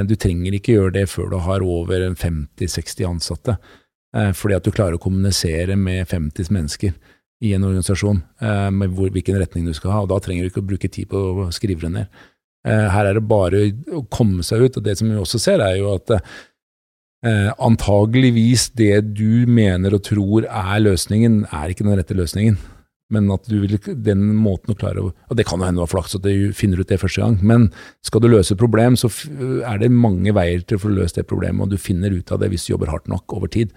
Du 0.09 0.17
trenger 0.19 0.57
ikke 0.57 0.73
gjøre 0.75 0.97
det 0.97 1.05
før 1.07 1.29
du 1.31 1.37
har 1.45 1.63
over 1.63 2.09
50-60 2.09 3.05
ansatte, 3.07 3.59
uh, 4.17 4.33
fordi 4.33 4.57
at 4.57 4.65
du 4.65 4.73
klarer 4.73 4.97
å 4.97 5.03
kommunisere 5.05 5.77
med 5.77 6.09
50 6.09 6.49
mennesker 6.57 6.97
i 7.45 7.53
en 7.57 7.65
organisasjon 7.65 8.19
med 8.77 8.91
hvor, 8.93 9.09
hvilken 9.09 9.39
retning 9.41 9.65
du 9.65 9.73
skal 9.73 9.95
ha, 9.95 10.01
og 10.05 10.11
da 10.11 10.19
trenger 10.21 10.45
du 10.45 10.51
ikke 10.51 10.61
å 10.61 10.67
bruke 10.75 10.91
tid 10.93 11.09
på 11.09 11.17
å 11.17 11.47
skrive 11.57 11.87
det 11.87 11.93
ned. 11.95 12.19
Eh, 12.69 12.87
her 12.93 13.09
er 13.09 13.17
det 13.17 13.25
bare 13.29 13.65
å 13.97 14.05
komme 14.13 14.45
seg 14.47 14.67
ut. 14.67 14.81
Og 14.81 14.87
det 14.87 14.99
som 15.01 15.11
vi 15.11 15.21
også 15.21 15.41
ser, 15.41 15.63
er 15.65 15.79
jo 15.81 15.95
at 15.95 16.13
eh, 16.17 17.49
antageligvis 17.57 18.71
det 18.79 19.15
du 19.15 19.47
mener 19.51 19.97
og 19.97 20.05
tror 20.09 20.49
er 20.49 20.85
løsningen, 20.85 21.45
er 21.49 21.73
ikke 21.73 21.87
den 21.87 21.99
rette 21.99 22.19
løsningen. 22.19 22.61
Men 23.11 23.27
at 23.35 23.49
du 23.51 23.57
vil, 23.65 23.75
den 24.07 24.29
måten 24.39 24.71
å 24.71 24.79
klare 24.79 25.03
å 25.03 25.09
Og 25.11 25.39
det 25.39 25.43
kan 25.49 25.59
jo 25.59 25.67
hende 25.67 25.81
du 25.81 25.83
har 25.83 25.91
flaks 25.91 26.15
at 26.15 26.23
du 26.23 26.53
finner 26.55 26.79
ut 26.79 26.91
det 26.91 27.01
første 27.03 27.25
gang, 27.25 27.41
men 27.43 27.71
skal 28.07 28.23
du 28.23 28.29
løse 28.31 28.55
et 28.55 28.61
problem, 28.61 28.95
så 28.95 29.11
er 29.67 29.81
det 29.83 29.91
mange 29.91 30.31
veier 30.37 30.63
til 30.63 30.79
å 30.79 30.85
få 30.85 30.93
løst 30.95 31.19
det 31.19 31.27
problemet, 31.27 31.65
og 31.65 31.73
du 31.73 31.81
finner 31.81 32.15
ut 32.15 32.31
av 32.31 32.39
det 32.39 32.53
hvis 32.53 32.69
du 32.69 32.77
jobber 32.77 32.93
hardt 32.93 33.11
nok 33.11 33.35
over 33.35 33.51
tid. 33.51 33.75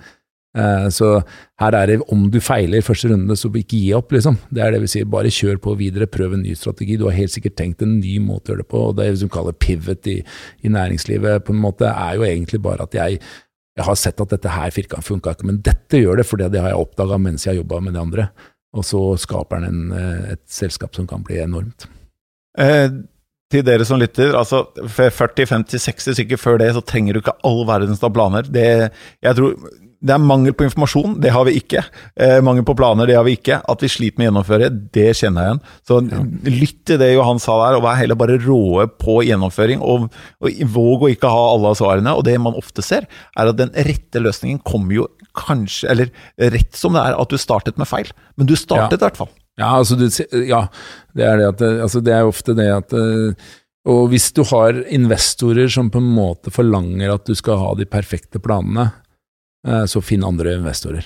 Eh, 0.53 0.87
så 0.93 1.07
her 1.61 1.75
er 1.77 1.89
det 1.89 1.95
om 2.13 2.27
du 2.29 2.37
feiler 2.43 2.85
første 2.85 3.09
runde, 3.09 3.37
så 3.39 3.49
ikke 3.49 3.79
gi 3.79 3.93
opp, 3.97 4.13
liksom. 4.13 4.37
Det 4.53 4.61
er 4.61 4.75
det 4.75 4.83
vi 4.83 4.91
sier. 4.91 5.09
Bare 5.09 5.31
kjør 5.33 5.61
på 5.63 5.75
videre, 5.79 6.09
prøv 6.09 6.35
en 6.37 6.43
ny 6.45 6.53
strategi. 6.57 6.97
Du 6.99 7.07
har 7.07 7.17
helt 7.17 7.33
sikkert 7.33 7.57
tenkt 7.57 7.81
en 7.81 7.97
ny 7.99 8.19
måte 8.21 8.51
å 8.51 8.53
gjøre 8.53 8.65
det 8.65 8.69
på. 8.73 8.83
og 8.89 8.99
Det 8.99 9.09
vi 9.17 9.31
kaller 9.33 9.57
pivot 9.57 10.11
i, 10.11 10.19
i, 10.61 10.73
næringslivet, 10.73 11.45
på 11.47 11.55
en 11.55 11.63
måte, 11.63 11.89
er 11.89 12.19
jo 12.19 12.27
egentlig 12.27 12.61
bare 12.61 12.85
at 12.85 12.97
jeg, 12.97 13.21
jeg 13.77 13.87
har 13.87 13.97
sett 13.97 14.21
at 14.21 14.35
dette 14.35 14.53
her 14.53 14.73
funka 15.01 15.33
ikke, 15.33 15.47
men 15.49 15.61
dette 15.65 16.01
gjør 16.01 16.21
det, 16.21 16.27
for 16.29 16.37
det 16.37 16.61
har 16.61 16.73
jeg 16.73 16.83
oppdaga 16.85 17.17
mens 17.17 17.47
jeg 17.47 17.55
har 17.55 17.63
jobba 17.63 17.81
med 17.81 17.97
de 17.97 18.03
andre. 18.03 18.27
Og 18.73 18.85
så 18.85 19.01
skaper 19.21 19.61
den 19.61 19.69
en, 19.69 19.97
eh, 19.97 20.33
et 20.33 20.43
selskap 20.49 20.95
som 20.95 21.07
kan 21.07 21.23
bli 21.25 21.37
enormt. 21.41 21.87
Eh, 22.57 22.89
til 23.53 23.65
dere 23.65 23.85
som 23.85 23.99
lytter, 24.01 24.33
altså 24.33 24.63
40-50-60 24.81 26.17
stykker 26.17 26.39
før 26.41 26.57
det, 26.57 26.71
så 26.73 26.81
trenger 26.81 27.13
du 27.13 27.21
ikke 27.21 27.35
all 27.45 27.61
verdens 27.69 28.01
planer. 28.01 28.49
Det, 28.49 28.91
jeg 29.21 29.37
tror 29.37 29.57
det 30.03 30.11
er 30.11 30.19
mangel 30.19 30.51
på 30.57 30.65
informasjon, 30.67 31.15
det 31.23 31.31
har 31.31 31.45
vi 31.47 31.55
ikke. 31.61 31.79
Eh, 32.19 32.39
mangel 32.43 32.65
på 32.67 32.75
planer, 32.75 33.07
det 33.07 33.15
har 33.15 33.23
vi 33.23 33.37
ikke. 33.37 33.61
At 33.71 33.83
vi 33.83 33.89
sliter 33.91 34.19
med 34.19 34.25
å 34.25 34.29
gjennomføre, 34.29 34.67
det 34.95 35.05
kjenner 35.15 35.45
jeg 35.45 35.53
igjen. 35.53 35.61
Så 35.87 35.99
ja. 36.03 36.23
lytt 36.51 36.81
til 36.89 36.99
det 36.99 37.13
Johan 37.13 37.39
sa 37.39 37.55
der, 37.61 37.77
og 37.77 37.85
vær 37.85 37.99
heller 38.01 38.19
bare 38.19 38.35
råe 38.43 38.89
på 38.99 39.21
gjennomføring. 39.29 39.79
Og, 39.79 40.09
og 40.43 40.63
våg 40.75 41.07
å 41.07 41.11
ikke 41.13 41.31
ha 41.31 41.45
alle 41.53 41.71
svarene. 41.79 42.15
Og 42.19 42.27
det 42.27 42.35
man 42.43 42.59
ofte 42.59 42.83
ser, 42.83 43.07
er 43.39 43.53
at 43.53 43.61
den 43.61 43.71
rette 43.87 44.19
løsningen 44.19 44.59
kommer 44.67 44.99
jo 44.99 45.07
kanskje 45.33 45.87
Eller 45.89 46.11
rett 46.53 46.75
som 46.77 46.93
det 46.93 47.01
er 47.01 47.15
at 47.17 47.31
du 47.31 47.39
startet 47.41 47.79
med 47.81 47.89
feil, 47.89 48.11
men 48.37 48.49
du 48.49 48.53
startet 48.59 48.99
i 48.99 49.07
hvert 49.07 49.17
fall. 49.17 49.31
Ja, 49.57 49.71
altså 49.79 49.95
du, 49.97 50.05
ja, 50.45 50.65
det 51.17 51.25
er 51.25 51.39
det 51.39 51.49
at 51.51 51.63
altså 51.85 52.01
det 52.05 52.13
er 52.13 52.25
ofte 52.25 52.55
det 52.57 52.67
at 52.73 52.93
eh, 52.97 53.49
Og 53.89 54.07
hvis 54.09 54.31
du 54.33 54.41
har 54.49 54.79
investorer 54.93 55.69
som 55.69 55.91
på 55.93 56.01
en 56.01 56.09
måte 56.15 56.53
forlanger 56.53 57.13
at 57.13 57.25
du 57.29 57.35
skal 57.37 57.59
ha 57.61 57.73
de 57.77 57.85
perfekte 57.89 58.41
planene, 58.41 58.89
så 59.63 60.01
finn 60.03 60.25
andre 60.27 60.57
investorer. 60.57 61.05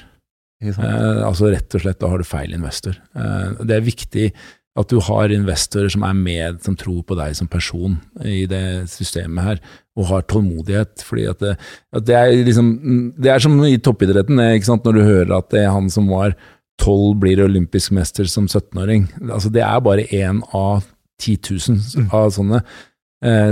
Eh, 0.64 1.20
altså 1.22 1.52
rett 1.54 1.76
og 1.78 1.84
slett, 1.84 2.00
da 2.02 2.10
har 2.10 2.22
du 2.22 2.28
feil 2.28 2.56
investor. 2.56 2.98
Eh, 3.18 3.60
det 3.68 3.78
er 3.78 3.86
viktig 3.86 4.30
at 4.78 4.92
du 4.94 5.00
har 5.02 5.34
investorer 5.34 5.90
som 5.90 6.04
er 6.06 6.18
med, 6.18 6.60
som 6.66 6.76
tror 6.78 7.02
på 7.06 7.18
deg 7.18 7.34
som 7.38 7.50
person 7.50 7.96
i 8.22 8.44
det 8.50 8.86
systemet 8.92 9.46
her, 9.46 9.62
og 9.98 10.10
har 10.12 10.28
tålmodighet. 10.30 11.02
fordi 11.02 11.26
at 11.30 11.40
det, 11.42 11.56
at 11.94 12.06
det 12.06 12.16
er 12.16 12.46
liksom 12.46 13.14
Det 13.18 13.32
er 13.32 13.40
som 13.40 13.58
i 13.66 13.78
toppidretten, 13.78 14.38
når 14.38 14.94
du 14.94 15.02
hører 15.02 15.38
at 15.38 15.50
det 15.50 15.64
er 15.64 15.74
han 15.74 15.90
som 15.90 16.08
var 16.08 16.36
tolv, 16.78 17.18
blir 17.18 17.42
olympisk 17.42 17.92
mester 17.92 18.26
som 18.26 18.46
17-åring. 18.46 19.10
Altså, 19.32 19.50
det 19.50 19.64
er 19.64 19.80
bare 19.82 20.06
én 20.14 20.44
av 20.54 20.86
10 21.20 21.38
000 21.50 22.06
mm. 22.06 22.10
av 22.14 22.30
sånne. 22.30 22.62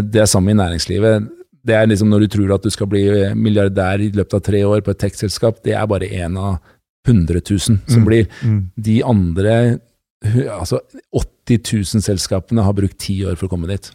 Det 0.05 0.21
er 0.21 0.29
samme 0.29 0.51
i 0.51 0.53
næringslivet. 0.53 1.25
Det 1.65 1.73
er 1.73 1.89
liksom 1.89 2.11
når 2.11 2.25
du 2.25 2.33
tror 2.35 2.55
at 2.55 2.65
du 2.65 2.69
skal 2.73 2.89
bli 2.91 3.03
milliardær 3.33 4.03
i 4.03 4.11
løpet 4.13 4.37
av 4.37 4.45
tre 4.45 4.61
år 4.67 4.83
på 4.85 4.93
et 4.93 5.01
tech-selskap, 5.01 5.63
det 5.65 5.73
er 5.73 5.89
bare 5.89 6.09
én 6.09 6.37
av 6.37 6.59
100 7.07 7.41
000 7.41 7.59
som 7.59 8.01
mm. 8.01 8.05
blir. 8.05 8.29
Mm. 8.45 8.61
De 8.87 8.99
andre 9.05 9.55
altså 10.55 10.79
80 11.13 11.61
000 11.95 12.03
selskapene 12.05 12.65
har 12.65 12.75
brukt 12.77 12.97
ti 13.01 13.19
år 13.25 13.37
for 13.37 13.47
å 13.47 13.53
komme 13.53 13.69
dit. 13.69 13.91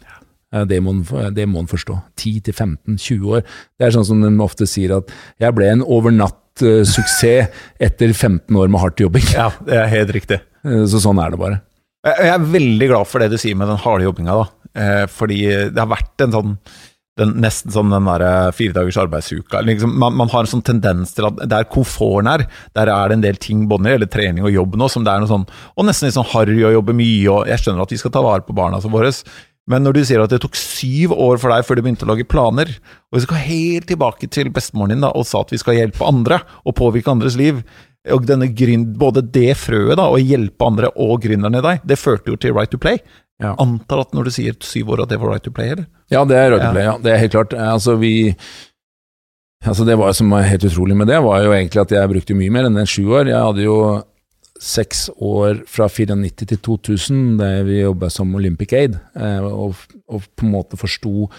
Det 0.67 0.81
må, 0.83 0.97
det 1.31 1.47
må 1.47 1.63
en 1.63 1.71
forstå. 1.71 1.95
10-15-20 2.19 3.27
år. 3.31 3.43
Det 3.79 3.87
er 3.87 3.95
sånn 3.95 4.07
som 4.07 4.23
de 4.23 4.31
ofte 4.43 4.67
sier 4.67 4.97
at 4.97 5.11
'jeg 5.39 5.55
ble 5.55 5.69
en 5.71 5.83
overnatt-suksess 5.83 7.51
etter 7.79 8.11
15 8.11 8.55
år 8.55 8.67
med 8.67 8.81
hardt 8.83 8.99
jobbing'. 8.99 9.31
Ja, 9.33 9.51
det 9.63 9.79
er 9.79 9.87
helt 9.87 10.11
riktig. 10.11 10.41
Så 10.91 10.99
sånn 10.99 11.19
er 11.23 11.31
det 11.31 11.39
bare. 11.39 11.61
Jeg 12.03 12.33
er 12.33 12.51
veldig 12.51 12.87
glad 12.89 13.07
for 13.07 13.21
det 13.21 13.31
du 13.31 13.37
sier 13.37 13.55
med 13.55 13.69
den 13.69 13.79
harde 13.79 14.03
jobbinga, 14.03 14.35
da. 14.41 14.47
Eh, 14.71 15.05
fordi 15.11 15.41
det 15.71 15.77
har 15.77 15.87
vært 15.91 16.23
en 16.25 16.31
sånn 16.35 16.53
den, 17.19 17.35
nesten 17.43 17.73
som 17.73 17.91
den 17.91 18.07
der 18.07 18.23
eh, 18.23 18.53
fire 18.55 18.75
dagers 18.75 18.97
arbeidsuka. 19.01 19.61
Liksom, 19.67 19.93
man, 19.99 20.15
man, 20.17 20.31
har 20.31 20.45
en 20.45 20.51
sånn 20.53 20.65
tendens 20.65 21.13
til 21.17 21.27
at 21.27 21.43
der 21.51 21.67
komforten 21.71 22.29
er, 22.31 22.45
der 22.77 22.91
er 22.93 23.11
det 23.11 23.17
en 23.17 23.25
del 23.25 23.39
ting 23.41 23.67
det 23.71 23.95
gjelder 23.95 24.11
trening 24.11 24.47
og 24.47 24.55
jobb 24.55 24.77
nå, 24.79 24.89
som 24.91 25.05
det 25.05 25.13
er 25.13 25.23
noe 25.23 25.29
sånn 25.29 25.45
Og 25.75 25.87
nesten 25.87 26.07
litt 26.07 26.15
sånn 26.17 26.29
harry 26.33 26.61
å 26.63 26.73
jobbe 26.77 26.95
mye, 26.95 27.27
og 27.31 27.51
jeg 27.51 27.63
skjønner 27.63 27.83
at 27.83 27.93
vi 27.93 27.99
skal 28.01 28.13
ta 28.15 28.23
vare 28.25 28.45
på 28.47 28.55
barna 28.55 28.79
våre. 28.81 29.11
Men 29.69 29.85
når 29.85 29.95
du 29.95 30.01
sier 30.07 30.23
at 30.23 30.31
det 30.33 30.41
tok 30.43 30.57
syv 30.57 31.13
år 31.13 31.39
for 31.39 31.53
deg 31.53 31.67
før 31.67 31.77
du 31.77 31.83
begynte 31.85 32.07
å 32.07 32.11
lage 32.11 32.27
planer, 32.27 32.71
og 33.11 33.19
vi 33.19 33.23
skal 33.27 33.43
helt 33.45 33.87
tilbake 33.91 34.29
til 34.31 34.49
bestemoren 34.53 34.95
din 34.95 35.05
da, 35.05 35.11
og 35.13 35.27
sa 35.27 35.43
at 35.43 35.53
vi 35.53 35.59
skal 35.61 35.77
hjelpe 35.77 36.07
andre 36.07 36.41
og 36.65 36.75
påvirke 36.79 37.13
andres 37.13 37.37
liv, 37.39 37.61
og 38.09 38.25
denne 38.25 38.47
gryn, 38.57 38.87
både 38.97 39.21
det 39.21 39.53
frøet 39.61 39.99
da, 39.99 40.07
å 40.09 40.17
hjelpe 40.17 40.65
andre 40.65 40.89
og 40.97 41.19
gründeren 41.21 41.59
i 41.59 41.65
deg, 41.65 41.83
det 41.85 41.99
førte 42.01 42.33
jo 42.33 42.39
til 42.41 42.55
Right 42.57 42.71
to 42.73 42.81
Play. 42.81 42.97
Ja. 43.41 43.55
Antar 43.61 44.03
at 44.05 44.11
når 44.15 44.29
du 44.29 44.35
sier 44.35 44.57
syv 44.65 44.93
år 44.93 45.05
at 45.05 45.13
det 45.13 45.17
var 45.21 45.33
right 45.33 45.45
to 45.45 45.53
play, 45.55 45.73
eller? 45.73 45.87
Ja, 46.13 46.21
det 46.29 46.37
er 46.37 46.51
right 46.53 46.63
to 46.63 46.73
play, 46.75 46.85
ja. 46.85 46.97
Det 47.01 47.13
er 47.13 47.23
helt 47.23 47.37
klart. 47.37 47.57
Altså, 47.57 47.97
vi 48.01 48.13
Altså, 49.61 49.85
det 49.85 49.93
var, 49.93 50.09
som 50.17 50.31
var 50.33 50.47
helt 50.49 50.63
utrolig 50.65 50.95
med 50.97 51.05
det, 51.11 51.19
var 51.21 51.43
jo 51.43 51.51
egentlig 51.53 51.83
at 51.83 51.91
jeg 51.93 52.09
brukte 52.09 52.33
mye 52.33 52.53
mer 52.53 52.65
enn 52.65 52.79
en 52.81 52.89
sju 52.89 53.03
år. 53.13 53.29
Jeg 53.29 53.45
hadde 53.45 53.61
jo 53.67 53.75
seks 54.61 55.07
år 55.21 55.63
fra 55.69 55.87
94 55.89 56.47
til 56.49 56.59
2000 56.65 57.37
der 57.39 57.61
vi 57.65 57.81
jobba 57.81 58.09
som 58.13 58.33
Olympic 58.37 58.73
Aid, 58.77 58.97
eh, 59.17 59.45
og, 59.45 59.77
og, 60.09 60.25
på 60.37 60.47
en 60.47 60.53
måte 60.53 60.79
forsto 60.81 61.29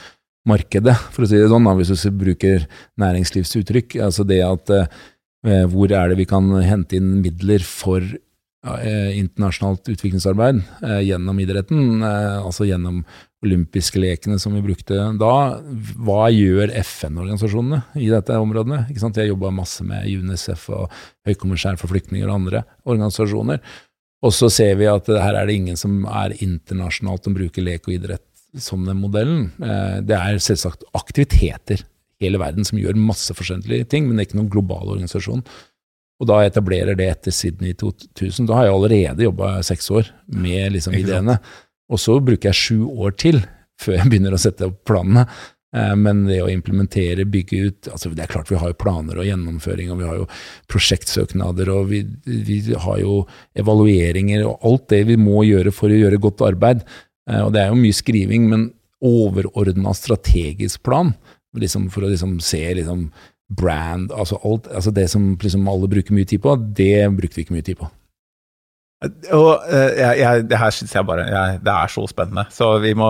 markedet, 0.46 0.94
for 1.14 1.22
å 1.22 1.30
si 1.30 1.38
det 1.38 1.50
sånn, 1.50 1.66
hvis 1.78 1.92
du 2.02 2.14
bruker 2.18 2.66
næringslivsuttrykk. 3.02 3.98
Altså 4.06 4.26
det 4.26 4.40
at 4.46 4.74
eh, 4.74 5.66
hvor 5.70 5.90
er 5.90 6.10
det 6.10 6.18
vi 6.22 6.26
kan 6.30 6.50
hente 6.62 6.98
inn 6.98 7.16
midler 7.22 7.62
for 7.66 8.06
Eh, 8.62 9.18
internasjonalt 9.18 9.88
utviklingsarbeid 9.90 10.60
eh, 10.86 11.00
gjennom 11.02 11.38
idretten, 11.42 12.02
eh, 12.06 12.36
altså 12.46 12.62
gjennom 12.68 13.00
olympiske 13.42 13.98
lekene 13.98 14.36
som 14.38 14.54
vi 14.54 14.60
brukte 14.62 15.00
da. 15.18 15.58
Hva 15.98 16.28
gjør 16.30 16.70
FN-organisasjonene 16.84 17.80
i 17.98 18.06
dette 18.12 18.36
området? 18.38 18.84
Jeg 18.94 19.32
jobba 19.32 19.50
masse 19.50 19.82
med 19.82 20.06
UNICEF 20.06 20.68
og 20.76 20.94
Høykommissær 21.26 21.80
for 21.80 21.90
flyktninger 21.90 22.30
og 22.30 22.36
andre 22.36 22.62
organisasjoner. 22.86 23.58
Og 24.22 24.30
så 24.30 24.46
ser 24.46 24.76
vi 24.78 24.86
at 24.86 25.10
her 25.10 25.40
er 25.40 25.50
det 25.50 25.58
ingen 25.58 25.80
som 25.80 26.04
er 26.06 26.36
internasjonalt 26.38 27.26
som 27.26 27.34
bruker 27.34 27.66
lek 27.66 27.90
og 27.90 27.96
idrett 27.96 28.28
som 28.62 28.86
den 28.86 29.00
modellen. 29.02 29.48
Det 30.06 30.14
er 30.14 30.38
selvsagt 30.38 30.86
aktiviteter 30.94 31.82
hele 32.22 32.38
verden 32.38 32.62
som 32.62 32.78
gjør 32.78 32.94
masse 33.00 33.34
forskjellige 33.34 33.90
ting, 33.90 34.06
men 34.06 34.14
det 34.14 34.22
er 34.22 34.30
ikke 34.30 34.38
noen 34.38 34.54
global 34.54 34.94
organisasjon. 34.94 35.42
Og 36.22 36.28
da 36.30 36.38
etablerer 36.46 36.94
det 36.98 37.08
etter 37.10 37.34
Sydney 37.34 37.74
2000. 37.74 38.46
Da 38.46 38.60
har 38.60 38.68
jeg 38.68 38.76
allerede 38.76 39.26
jobba 39.26 39.56
seks 39.66 39.90
år 39.90 40.12
med 40.30 40.76
liksom 40.76 40.94
ideene. 40.94 41.40
Og 41.90 41.98
så 41.98 42.14
bruker 42.22 42.52
jeg 42.52 42.60
sju 42.60 42.86
år 43.02 43.16
til 43.18 43.42
før 43.82 43.98
jeg 43.98 44.08
begynner 44.12 44.36
å 44.36 44.40
sette 44.40 44.68
opp 44.70 44.84
planene. 44.86 45.26
Eh, 45.74 45.94
men 45.98 46.26
det 46.28 46.42
å 46.44 46.50
implementere, 46.52 47.24
bygge 47.28 47.60
ut 47.64 47.88
altså 47.92 48.12
Det 48.12 48.26
er 48.26 48.30
klart 48.30 48.50
vi 48.52 48.60
har 48.60 48.72
jo 48.72 48.78
planer 48.78 49.18
og 49.18 49.26
gjennomføring, 49.26 49.90
og 49.92 50.02
vi 50.02 50.08
har 50.08 50.20
jo 50.20 50.28
prosjektsøknader, 50.70 51.72
og 51.72 51.90
vi, 51.90 52.04
vi 52.26 52.60
har 52.70 53.00
jo 53.00 53.22
evalueringer 53.58 54.44
og 54.46 54.68
alt 54.68 54.86
det 54.92 55.02
vi 55.10 55.18
må 55.20 55.42
gjøre 55.48 55.74
for 55.74 55.90
å 55.90 56.00
gjøre 56.04 56.22
godt 56.22 56.44
arbeid. 56.52 56.86
Eh, 57.30 57.42
og 57.42 57.52
det 57.54 57.64
er 57.64 57.72
jo 57.72 57.82
mye 57.82 57.98
skriving, 57.98 58.48
men 58.52 58.70
overordna 59.02 59.94
strategisk 59.96 60.84
plan, 60.86 61.10
liksom 61.58 61.88
for 61.92 62.06
å 62.06 62.12
liksom 62.12 62.38
se 62.44 62.62
liksom 62.78 63.08
brand, 63.58 64.12
altså 64.12 64.38
alt, 64.44 64.68
altså 64.72 64.92
det 64.94 65.08
som 65.10 65.32
liksom 65.42 65.68
alle 65.68 65.90
bruker 65.90 66.14
mye 66.16 66.28
tid 66.28 66.42
på, 66.44 66.54
det 66.78 67.10
brukte 67.16 67.38
vi 67.38 67.46
ikke 67.46 67.56
mye 67.56 67.66
tid 67.66 67.80
på. 67.80 67.90
Og 69.34 69.64
uh, 69.66 69.90
jeg, 69.98 70.18
jeg, 70.20 70.44
Det 70.46 70.58
her 70.60 70.74
syns 70.74 70.92
jeg 70.94 71.06
bare 71.08 71.24
jeg, 71.26 71.56
Det 71.66 71.72
er 71.74 71.90
så 71.90 72.04
spennende. 72.06 72.44
Så 72.54 72.68
vi 72.78 72.92
må 72.94 73.08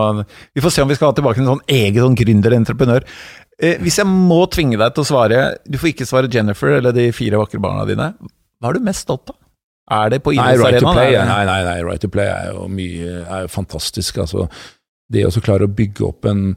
Vi 0.55 0.63
får 0.65 0.73
se 0.73 0.85
om 0.85 0.89
vi 0.89 0.97
skal 0.97 1.11
ha 1.11 1.17
tilbake 1.19 1.43
en 1.43 1.51
sånn 1.51 1.65
egen 1.69 2.01
sånn 2.01 2.17
gründer-entreprenør. 2.17 3.05
Uh, 3.61 3.77
hvis 3.85 3.99
jeg 4.01 4.09
må 4.09 4.41
tvinge 4.53 4.81
deg 4.81 4.95
til 4.97 5.05
å 5.05 5.11
svare 5.11 5.43
Du 5.69 5.77
får 5.77 5.93
ikke 5.93 6.09
svare 6.09 6.33
Jennifer 6.33 6.79
eller 6.79 6.97
de 6.97 7.11
fire 7.13 7.41
vakre 7.43 7.61
barna 7.61 7.85
dine. 7.89 8.09
Hva 8.63 8.71
er 8.71 8.79
du 8.79 8.87
mest 8.89 9.05
stolt 9.05 9.35
av? 9.35 9.37
Er 9.93 10.15
det 10.15 10.23
på 10.25 10.33
idrettsarenaen? 10.33 10.97
Right 10.97 11.27
nei, 11.29 11.43
nei, 11.45 11.61
nei, 11.67 11.79
Right 11.85 12.01
to 12.01 12.09
play 12.13 12.31
er 12.31 12.53
jo 12.55 12.69
mye 12.73 13.19
er 13.27 13.45
jo 13.45 13.53
fantastisk. 13.53 14.23
Altså, 14.23 14.47
det 15.13 15.27
å 15.29 15.45
klare 15.45 15.69
å 15.69 15.75
bygge 15.83 16.07
opp 16.07 16.29
en 16.31 16.55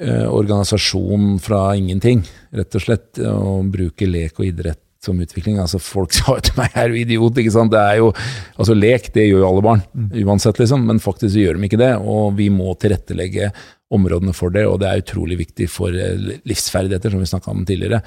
organisasjon 0.00 1.34
fra 1.44 1.74
ingenting, 1.76 2.22
rett 2.56 2.76
og 2.78 2.82
slett, 2.84 3.18
og 3.20 3.68
bruke 3.74 4.06
lek 4.08 4.38
og 4.40 4.46
idrett 4.46 4.80
som 5.04 5.20
utvikling. 5.20 5.58
Altså 5.60 5.80
Folk 5.82 6.12
sa 6.16 6.36
jo 6.36 6.44
til 6.44 6.56
meg 6.60 6.70
'er 6.74 6.88
du 6.88 6.96
idiot'? 7.00 7.38
ikke 7.40 7.52
sant? 7.54 7.72
Det 7.72 7.80
er 7.80 8.00
jo, 8.00 8.12
altså 8.58 8.76
Lek 8.76 9.12
det 9.14 9.28
gjør 9.28 9.44
jo 9.44 9.50
alle 9.50 9.66
barn, 9.66 9.84
mm. 9.94 10.10
uansett, 10.24 10.58
liksom. 10.60 10.86
Men 10.86 11.00
faktisk 11.00 11.36
gjør 11.36 11.56
de 11.56 11.68
ikke 11.68 11.80
det. 11.80 11.94
Og 12.00 12.36
vi 12.36 12.48
må 12.50 12.74
tilrettelegge 12.74 13.52
områdene 13.90 14.34
for 14.36 14.50
det, 14.50 14.66
og 14.66 14.80
det 14.80 14.88
er 14.88 15.02
utrolig 15.02 15.38
viktig 15.40 15.68
for 15.68 15.90
eh, 15.90 16.40
livsferdigheter, 16.46 17.10
som 17.10 17.20
vi 17.20 17.30
snakka 17.30 17.50
om 17.50 17.64
tidligere. 17.66 18.02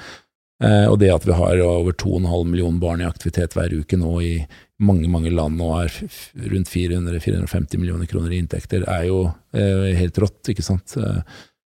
Eh, 0.62 0.86
og 0.88 0.98
det 1.00 1.10
at 1.12 1.26
vi 1.26 1.34
har 1.34 1.60
over 1.66 1.92
2,5 1.92 2.46
millioner 2.46 2.80
barn 2.80 3.02
i 3.02 3.08
aktivitet 3.08 3.56
hver 3.56 3.74
uke 3.74 3.98
nå 3.98 4.20
i 4.22 4.36
mange 4.84 5.08
mange 5.10 5.30
land 5.30 5.60
og 5.62 5.84
er 5.84 5.92
rundt 6.50 6.70
400-450 6.70 7.78
millioner 7.78 8.06
kroner 8.10 8.32
i 8.32 8.38
inntekter, 8.42 8.86
er 8.90 9.04
jo 9.10 9.26
eh, 9.54 9.92
helt 9.98 10.18
rått, 10.18 10.42
ikke 10.50 10.64
sant. 10.64 10.96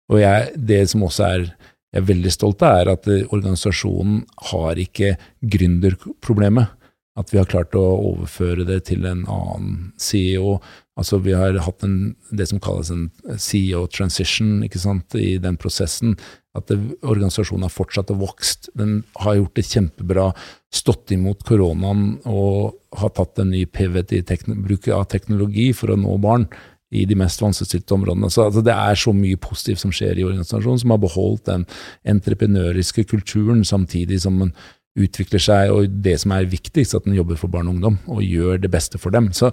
Eh, 0.09 0.13
og 0.13 0.19
jeg, 0.21 0.51
det 0.55 0.83
som 0.91 1.03
også 1.07 1.29
er 1.29 1.47
jeg 1.93 2.01
er 2.01 2.07
veldig 2.09 2.31
stolt 2.33 2.63
av, 2.65 2.79
er 2.81 2.89
at 2.95 3.09
eh, 3.11 3.25
organisasjonen 3.29 4.23
har 4.49 4.79
ikke 4.81 5.13
gründerproblemet. 5.45 6.79
At 7.13 7.29
vi 7.29 7.37
har 7.37 7.45
klart 7.45 7.75
å 7.77 7.83
overføre 8.09 8.65
det 8.65 8.79
til 8.87 9.05
en 9.05 9.27
annen 9.29 9.91
CEO. 10.01 10.55
Altså 10.97 11.19
Vi 11.21 11.35
har 11.37 11.59
hatt 11.61 11.85
en, 11.85 12.15
det 12.33 12.47
som 12.49 12.61
kalles 12.61 12.89
en 12.89 13.11
CEO 13.37 13.83
transition 13.93 14.63
ikke 14.65 14.81
sant, 14.81 15.13
i 15.13 15.37
den 15.37 15.59
prosessen. 15.61 16.15
At 16.57 16.71
det, 16.73 16.79
organisasjonen 17.05 17.67
har 17.67 17.75
fortsatt 17.75 18.09
å 18.09 18.17
vokst. 18.17 18.71
Den 18.73 19.03
har 19.21 19.37
gjort 19.37 19.61
det 19.61 19.67
kjempebra, 19.69 20.27
stått 20.73 21.13
imot 21.13 21.45
koronaen 21.45 22.15
og 22.25 22.79
har 22.97 23.13
tatt 23.13 23.37
en 23.41 23.53
ny 23.53 23.67
pivot 23.69 24.09
i 24.13 24.25
bruk 24.25 24.89
av 24.89 25.05
teknologi 25.13 25.69
for 25.77 25.93
å 25.93 26.01
nå 26.01 26.17
barn 26.21 26.49
i 26.93 27.05
de 27.09 27.17
mest 27.19 27.41
vanskeligstilte 27.41 27.95
områdene. 27.95 28.29
Så 28.31 28.47
altså, 28.47 28.63
Det 28.65 28.73
er 28.73 28.99
så 28.99 29.13
mye 29.15 29.39
positivt 29.41 29.81
som 29.81 29.91
skjer 29.91 30.19
i 30.19 30.27
organisasjonen, 30.27 30.79
som 30.79 30.93
har 30.93 31.01
beholdt 31.03 31.45
den 31.49 31.65
entreprenøriske 32.05 33.03
kulturen 33.09 33.63
samtidig 33.67 34.21
som 34.21 34.39
den 34.39 34.53
utvikler 34.99 35.41
seg, 35.41 35.71
og 35.73 36.01
det 36.05 36.19
som 36.21 36.35
er 36.35 36.49
viktigst, 36.49 36.93
at 36.93 37.05
den 37.07 37.17
jobber 37.17 37.39
for 37.39 37.49
barn 37.49 37.69
og 37.69 37.77
ungdom 37.77 37.97
og 38.13 38.21
gjør 38.21 38.61
det 38.61 38.69
beste 38.71 39.01
for 39.01 39.13
dem. 39.13 39.31
Så 39.33 39.49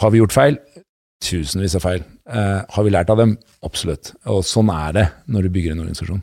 har 0.00 0.12
vi 0.12 0.20
gjort 0.20 0.36
feil? 0.36 0.58
Tusenvis 1.22 1.76
av 1.78 1.84
feil. 1.86 2.04
Eh, 2.28 2.60
har 2.74 2.84
vi 2.84 2.92
lært 2.92 3.10
av 3.12 3.20
dem? 3.22 3.36
Absolutt. 3.64 4.12
Og 4.28 4.42
sånn 4.44 4.68
er 4.74 4.92
det 4.98 5.06
når 5.30 5.46
du 5.46 5.54
bygger 5.54 5.72
en 5.72 5.84
organisasjon. 5.86 6.22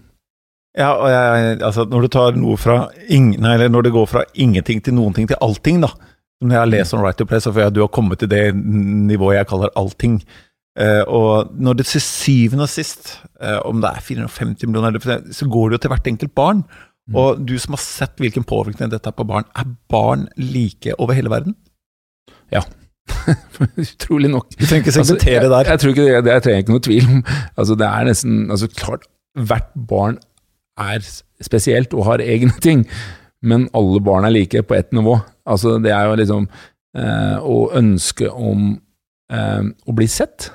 Ja, 0.78 0.92
og 0.94 1.10
jeg, 1.10 1.56
altså 1.66 1.86
når 1.90 2.06
du 2.06 2.12
tar 2.14 2.38
noe 2.38 2.60
fra 2.60 2.78
ingen, 3.10 3.42
eller 3.42 3.72
når 3.72 3.88
det 3.88 3.96
går 3.96 4.06
fra 4.12 4.24
ingenting 4.38 4.84
til 4.86 4.96
noen 5.00 5.16
ting 5.18 5.28
til 5.28 5.40
allting, 5.42 5.82
da, 5.82 5.90
når 6.42 6.56
jeg 6.56 6.72
lest 6.72 6.96
om 6.96 7.02
Right 7.04 7.18
to 7.20 7.26
Play, 7.28 7.42
så 7.44 7.52
får 7.52 7.66
jeg 7.66 7.72
at 7.74 7.76
du 7.76 7.82
har 7.84 7.92
kommet 7.92 8.22
til 8.22 8.30
det 8.32 8.44
nivået 8.56 9.40
jeg 9.40 9.50
kaller 9.50 9.74
allting. 9.80 10.20
Uh, 10.80 11.04
og 11.12 11.50
når 11.60 11.82
det 11.82 11.86
til 11.90 12.02
syvende 12.02 12.64
og 12.64 12.72
sist, 12.72 13.18
uh, 13.44 13.60
om 13.68 13.82
det 13.84 13.90
er 13.90 14.06
450 14.06 14.70
millioner, 14.70 15.24
så 15.36 15.48
går 15.50 15.70
det 15.70 15.80
jo 15.80 15.82
til 15.84 15.92
hvert 15.92 16.08
enkelt 16.08 16.36
barn. 16.36 16.64
Mm. 17.10 17.16
Og 17.20 17.42
du 17.50 17.58
som 17.60 17.76
har 17.76 17.84
sett 17.84 18.22
hvilken 18.22 18.46
påvirkning 18.48 18.92
dette 18.92 19.10
har 19.10 19.18
på 19.18 19.28
barn, 19.28 19.50
er 19.58 19.68
barn 19.92 20.28
like 20.38 20.94
over 20.98 21.18
hele 21.18 21.32
verden? 21.34 21.58
Ja. 22.54 22.64
Utrolig 23.84 24.30
nok. 24.32 24.48
Du 24.54 24.66
trenger 24.66 24.86
ikke 24.86 24.96
sekventere 24.96 25.42
altså, 25.42 25.54
der. 25.58 25.72
Jeg, 25.72 25.80
tror 25.80 25.90
ikke 25.90 26.08
det, 26.08 26.24
det 26.24 26.34
jeg 26.34 26.44
trenger 26.46 26.64
ikke 26.64 26.76
noe 26.76 26.88
tvil 26.88 27.10
om. 27.10 27.24
Altså, 27.58 27.76
det 27.76 27.88
er 27.88 28.10
nesten 28.12 28.52
altså, 28.52 28.68
klart, 28.68 29.10
Hvert 29.40 29.70
barn 29.90 30.18
er 30.80 31.04
spesielt 31.46 31.94
og 31.94 32.06
har 32.08 32.24
egne 32.24 32.56
ting 32.64 32.88
men 33.42 33.68
alle 33.78 34.02
barn 34.04 34.28
er 34.28 34.36
like 34.36 34.64
på 34.68 34.76
ett 34.76 34.92
nivå. 34.96 35.18
Altså, 35.50 35.78
det 35.82 35.94
er 35.96 36.10
jo 36.10 36.18
liksom 36.20 36.48
eh, 36.98 37.38
å 37.40 37.58
ønske 37.80 38.30
om 38.30 38.72
eh, 39.32 39.64
å 39.64 39.96
bli 39.96 40.08
sett, 40.12 40.50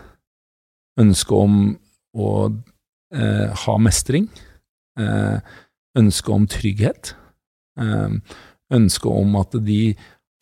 ønske 1.01 1.35
om 1.35 1.61
å 2.15 2.31
eh, 3.15 3.65
ha 3.65 3.77
mestring, 3.83 4.29
eh, 5.01 5.39
ønske 5.99 6.35
om 6.35 6.49
trygghet, 6.51 7.15
eh, 7.81 8.19
ønske 8.75 9.09
om 9.11 9.39
at 9.41 9.57
de 9.65 9.95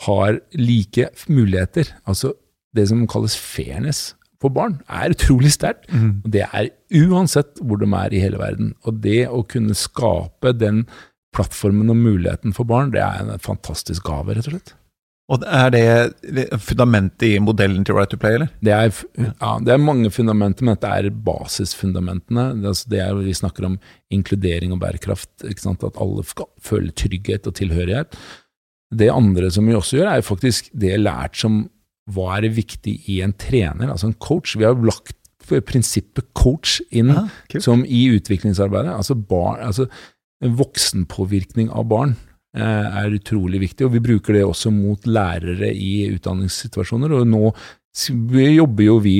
har 0.06 0.40
like 0.58 1.08
muligheter. 1.28 1.92
Altså 2.08 2.34
det 2.74 2.88
som 2.90 3.06
kalles 3.06 3.36
fairness 3.38 4.12
for 4.42 4.50
barn, 4.50 4.80
er 4.90 5.14
utrolig 5.14 5.52
sterkt. 5.54 5.86
Mm. 5.92 6.22
Det 6.26 6.42
er 6.48 6.72
uansett 7.06 7.60
hvor 7.62 7.78
de 7.78 7.86
er 7.94 8.14
i 8.14 8.22
hele 8.22 8.40
verden. 8.40 8.72
Og 8.82 8.98
det 9.04 9.28
å 9.30 9.44
kunne 9.46 9.76
skape 9.78 10.54
den 10.58 10.86
plattformen 11.32 11.90
og 11.92 11.98
muligheten 11.98 12.54
for 12.56 12.68
barn, 12.68 12.92
det 12.94 13.02
er 13.02 13.24
en 13.24 13.42
fantastisk 13.42 14.04
gave, 14.08 14.36
rett 14.36 14.48
og 14.48 14.56
slett. 14.56 14.74
Og 15.32 15.44
Er 15.46 15.70
det 15.72 16.48
fundamentet 16.60 17.24
i 17.24 17.38
modellen 17.40 17.86
til 17.86 17.96
Right 17.96 18.10
to 18.10 18.18
Play, 18.20 18.36
eller? 18.36 18.50
Det 18.60 18.72
er, 18.74 18.90
ja, 19.16 19.52
det 19.64 19.72
er 19.72 19.80
mange 19.80 20.10
fundamenter, 20.12 20.66
men 20.66 20.76
dette 20.76 20.90
er 20.90 21.08
basisfundamentene. 21.24 22.48
Det, 22.60 22.68
er, 22.68 22.90
det 22.90 23.00
er, 23.00 23.20
vi 23.22 23.36
snakker 23.38 23.68
om 23.70 23.78
inkludering 24.12 24.74
og 24.74 24.82
bærekraft. 24.82 25.30
At 25.46 26.00
alle 26.02 26.26
skal 26.28 26.50
føle 26.60 26.92
trygghet 26.92 27.48
og 27.48 27.56
tilhørighet. 27.56 28.18
Det 28.92 29.08
andre 29.08 29.48
som 29.54 29.70
vi 29.70 29.78
også 29.78 30.02
gjør, 30.02 30.10
er 30.10 30.26
faktisk 30.26 30.68
det 30.76 31.00
lært 31.00 31.38
som 31.40 31.62
hva 32.12 32.36
er 32.36 32.48
det 32.48 32.56
viktig 32.58 32.96
i 33.08 33.20
en 33.24 33.32
trener, 33.38 33.88
altså 33.88 34.10
en 34.10 34.18
coach. 34.20 34.58
Vi 34.58 34.66
har 34.66 34.74
lagt 34.74 35.16
prinsippet 35.66 36.28
coach 36.38 36.80
inn 36.90 37.14
Aha, 37.14 37.60
som 37.62 37.86
i 37.86 38.04
utviklingsarbeidet. 38.18 38.92
Altså, 38.98 39.14
bar, 39.16 39.62
altså 39.62 39.86
voksenpåvirkning 40.42 41.70
av 41.70 41.86
barn 41.90 42.14
eh, 42.56 42.98
er 43.02 43.16
utrolig 43.16 43.62
viktig, 43.62 43.86
og 43.86 43.96
vi 43.96 44.04
bruker 44.04 44.38
det 44.38 44.44
også 44.46 44.72
mot 44.74 45.06
lærere 45.06 45.70
i 45.72 46.08
utdanningssituasjoner. 46.12 47.14
Og 47.18 47.28
nå 47.30 47.44
jobber 48.52 48.86
jo 48.86 49.00
vi 49.04 49.16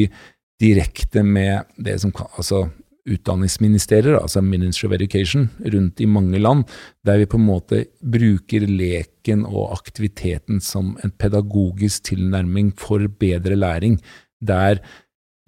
direkte 0.62 1.24
med 1.26 1.74
det 1.82 1.98
som 2.02 2.14
altså 2.14 2.66
utdanningsministerier, 3.08 4.14
altså 4.20 4.42
Ministry 4.46 4.86
of 4.86 4.94
Education, 4.94 5.48
rundt 5.58 6.00
i 6.00 6.06
mange 6.06 6.38
land, 6.38 6.64
der 7.06 7.18
vi 7.18 7.26
på 7.26 7.40
en 7.40 7.48
måte 7.48 7.80
bruker 7.98 8.66
leken 8.68 9.42
og 9.48 9.72
aktiviteten 9.74 10.62
som 10.62 10.94
en 11.02 11.14
pedagogisk 11.18 12.12
tilnærming 12.12 12.70
for 12.78 13.02
bedre 13.18 13.58
læring, 13.58 13.98
der 14.40 14.78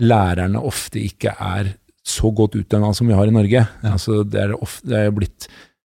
lærerne 0.02 0.62
ofte 0.66 0.98
ikke 1.02 1.36
er 1.38 1.76
så 2.04 2.30
godt 2.36 2.58
utdanna 2.60 2.92
som 2.94 3.08
vi 3.08 3.16
har 3.16 3.28
i 3.28 3.34
Norge. 3.34 3.64
Ja. 3.64 3.92
Altså, 3.94 4.22
det, 4.28 4.40
er 4.42 4.56
ofte, 4.56 4.88
det 4.92 5.00
er 5.00 5.14
blitt 5.14 5.48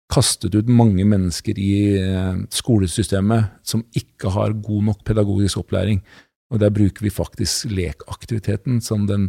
kastet 0.09 0.57
ut 0.57 0.71
mange 0.73 1.05
mennesker 1.05 1.59
i 1.61 1.75
eh, 2.01 2.41
skolesystemet 2.55 3.53
som 3.67 3.85
ikke 3.97 4.33
har 4.33 4.57
god 4.65 4.89
nok 4.89 5.05
pedagogisk 5.05 5.61
opplæring. 5.61 6.01
Og 6.49 6.63
der 6.63 6.73
bruker 6.73 7.05
vi 7.05 7.13
faktisk 7.13 7.69
lekaktiviteten 7.69 8.81
som 8.85 9.05
den 9.09 9.29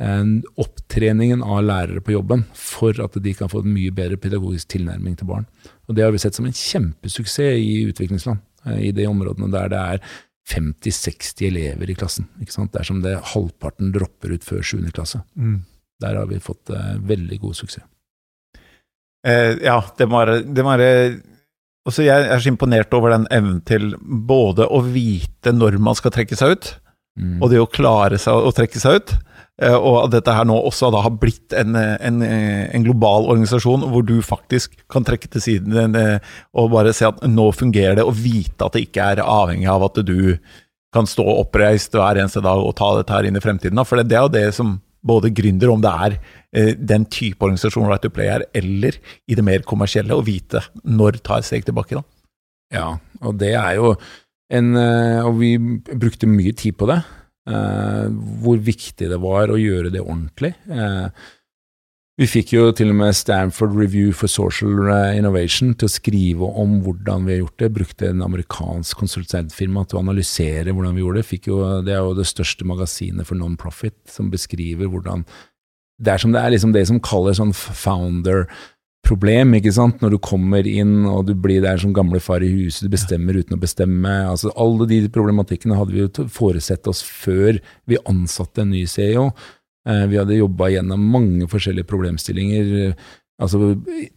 eh, 0.00 0.34
opptreningen 0.60 1.40
av 1.40 1.62
lærere 1.64 2.04
på 2.04 2.12
jobben 2.18 2.44
for 2.52 3.00
at 3.04 3.16
de 3.24 3.34
kan 3.38 3.48
få 3.48 3.64
en 3.64 3.72
mye 3.72 3.94
bedre 3.94 4.20
pedagogisk 4.20 4.74
tilnærming 4.76 5.16
til 5.16 5.30
barn. 5.32 5.48
Og 5.88 5.96
det 5.96 6.04
har 6.04 6.12
vi 6.12 6.20
sett 6.20 6.36
som 6.36 6.48
en 6.48 6.56
kjempesuksess 6.56 7.56
i 7.56 7.88
utviklingsland, 7.88 8.44
eh, 8.68 8.90
i 8.90 8.92
de 8.92 9.08
områdene 9.08 9.48
der 9.54 9.72
det 9.72 9.80
er 9.96 10.04
50-60 10.48 11.48
elever 11.48 11.88
i 11.88 11.96
klassen. 11.96 12.28
ikke 12.40 12.52
sant? 12.52 12.72
Dersom 12.76 13.00
det 13.04 13.16
halvparten 13.32 13.92
dropper 13.96 14.36
ut 14.36 14.44
før 14.44 14.62
7. 14.64 14.92
klasse. 14.92 15.24
Mm. 15.36 15.64
Der 16.02 16.18
har 16.18 16.28
vi 16.30 16.40
fått 16.42 16.70
uh, 16.70 16.96
veldig 17.02 17.40
god 17.42 17.58
suksess. 17.58 17.86
Uh, 19.26 19.58
ja, 19.64 19.80
det 19.98 20.06
må 20.06 20.22
være, 20.22 21.18
også 21.88 22.04
Jeg 22.06 22.28
er 22.28 22.38
så 22.38 22.52
imponert 22.52 22.92
over 22.94 23.16
den 23.16 23.26
evnen 23.34 23.62
til 23.66 23.94
både 23.98 24.68
å 24.68 24.82
vite 24.84 25.54
når 25.54 25.80
man 25.82 25.98
skal 25.98 26.14
trekke 26.14 26.38
seg 26.38 26.54
ut, 26.54 26.68
mm. 27.18 27.40
og 27.42 27.50
det 27.50 27.62
å 27.62 27.70
klare 27.70 28.20
seg 28.20 28.38
å 28.38 28.54
trekke 28.54 28.82
seg 28.82 29.00
ut. 29.00 29.16
Uh, 29.58 29.74
og 29.74 29.96
at 30.04 30.14
dette 30.14 30.36
her 30.36 30.46
nå 30.46 30.54
også 30.68 30.92
har 30.94 31.18
blitt 31.18 31.56
en, 31.58 31.74
en, 31.74 32.22
en, 32.22 32.84
global 32.86 33.26
organisasjon 33.32 33.88
hvor 33.90 34.06
du 34.06 34.20
faktisk 34.22 34.78
kan 34.86 35.02
trekke 35.02 35.26
til 35.34 35.42
siden 35.42 35.96
og 35.98 36.70
bare 36.70 36.94
se 36.94 37.08
at 37.08 37.24
nå 37.26 37.50
fungerer 37.50 37.98
det, 37.98 38.06
og 38.06 38.14
vite 38.22 38.62
at 38.62 38.78
det 38.78 38.86
ikke 38.86 39.10
er 39.16 39.26
avhengig 39.26 39.66
av 39.72 39.88
at 39.90 39.98
du 40.06 40.38
kan 40.94 41.10
stå 41.10 41.26
oppreist 41.40 41.96
hver 41.98 42.20
eneste 42.22 42.40
dag 42.44 42.62
og 42.62 42.76
ta 42.78 42.94
dette 42.96 43.12
her 43.12 43.26
inn 43.26 43.36
i 43.36 43.42
fremtiden. 43.42 43.82
For 43.84 43.98
det, 43.98 44.06
det 44.12 44.16
er 44.20 44.28
jo 44.28 44.36
det 44.38 44.46
som 44.56 44.78
både 45.08 45.32
gründer, 45.34 45.72
om 45.72 45.82
det 45.84 45.92
er 46.06 46.16
eh, 46.52 46.72
den 46.76 47.06
type 47.12 47.44
organisasjon 47.44 47.88
Right 47.88 48.04
to 48.04 48.12
Play 48.14 48.30
er, 48.36 48.46
eller 48.56 48.98
i 49.28 49.38
det 49.38 49.44
mer 49.46 49.66
kommersielle, 49.68 50.16
å 50.16 50.24
vite 50.26 50.62
når 50.84 51.22
ta 51.24 51.40
et 51.40 51.48
steg 51.48 51.66
tilbake. 51.68 51.98
da. 51.98 52.04
Ja, 52.74 52.88
og 53.24 53.38
det 53.40 53.54
er 53.56 53.78
jo 53.78 53.94
en 54.52 54.76
eh, 54.80 55.24
Og 55.28 55.34
vi 55.42 55.56
brukte 55.58 56.28
mye 56.28 56.54
tid 56.56 56.76
på 56.80 56.88
det. 56.88 57.02
Eh, 57.48 58.06
hvor 58.42 58.60
viktig 58.60 59.08
det 59.08 59.18
var 59.20 59.52
å 59.52 59.60
gjøre 59.60 59.92
det 59.92 60.04
ordentlig. 60.04 60.54
Eh, 60.68 61.08
vi 62.18 62.26
fikk 62.26 62.50
jo 62.56 62.64
til 62.74 62.88
og 62.90 62.96
med 62.98 63.14
Stanford 63.14 63.76
Review 63.78 64.10
for 64.16 64.26
Social 64.26 64.88
Innovation 65.14 65.70
til 65.78 65.86
å 65.86 65.92
skrive 65.92 66.46
om 66.58 66.80
hvordan 66.82 67.28
vi 67.28 67.36
har 67.36 67.44
gjort 67.44 67.62
det. 67.62 67.68
Brukte 67.76 68.08
en 68.08 68.24
amerikansk 68.26 68.98
konsulentfirma 68.98 69.84
til 69.86 70.00
å 70.00 70.02
analysere 70.02 70.74
hvordan 70.74 70.96
vi 70.96 71.04
gjorde 71.04 71.22
det. 71.22 71.38
Jo, 71.46 71.60
det 71.86 71.94
er 71.94 72.02
jo 72.02 72.16
det 72.18 72.26
største 72.26 72.66
magasinet 72.66 73.28
for 73.28 73.38
non-profit 73.38 73.94
som 74.10 74.32
beskriver 74.32 74.90
hvordan 74.90 75.22
Det 75.98 76.12
er 76.12 76.20
som 76.22 76.34
det 76.34 76.42
er 76.42 76.50
liksom 76.54 76.74
det 76.74 76.84
som 76.86 77.00
kaller 77.02 77.34
sånn 77.34 77.54
founder-problem, 77.54 79.54
ikke 79.58 79.72
sant. 79.74 80.02
Når 80.02 80.14
du 80.14 80.18
kommer 80.22 80.66
inn 80.66 81.06
og 81.10 81.26
du 81.26 81.34
blir 81.34 81.62
der 81.62 81.78
som 81.78 81.94
gamle 81.94 82.20
far 82.22 82.42
i 82.42 82.50
huset, 82.50 82.86
du 82.86 82.94
bestemmer 82.94 83.34
uten 83.34 83.54
å 83.54 83.62
bestemme. 83.62 84.30
altså 84.30 84.50
Alle 84.54 84.86
de 84.90 85.08
problematikkene 85.10 85.78
hadde 85.78 85.94
vi 85.94 86.02
jo 86.02 86.26
foresett 86.30 86.86
oss 86.90 87.02
før 87.02 87.58
vi 87.86 87.98
ansatte 88.06 88.62
en 88.62 88.74
ny 88.74 88.86
CEO. 88.86 89.30
Eh, 89.88 90.04
vi 90.10 90.18
hadde 90.20 90.36
jobba 90.36 90.68
gjennom 90.74 91.00
mange 91.14 91.46
forskjellige 91.50 91.88
problemstillinger. 91.88 92.64
Altså 93.38 93.58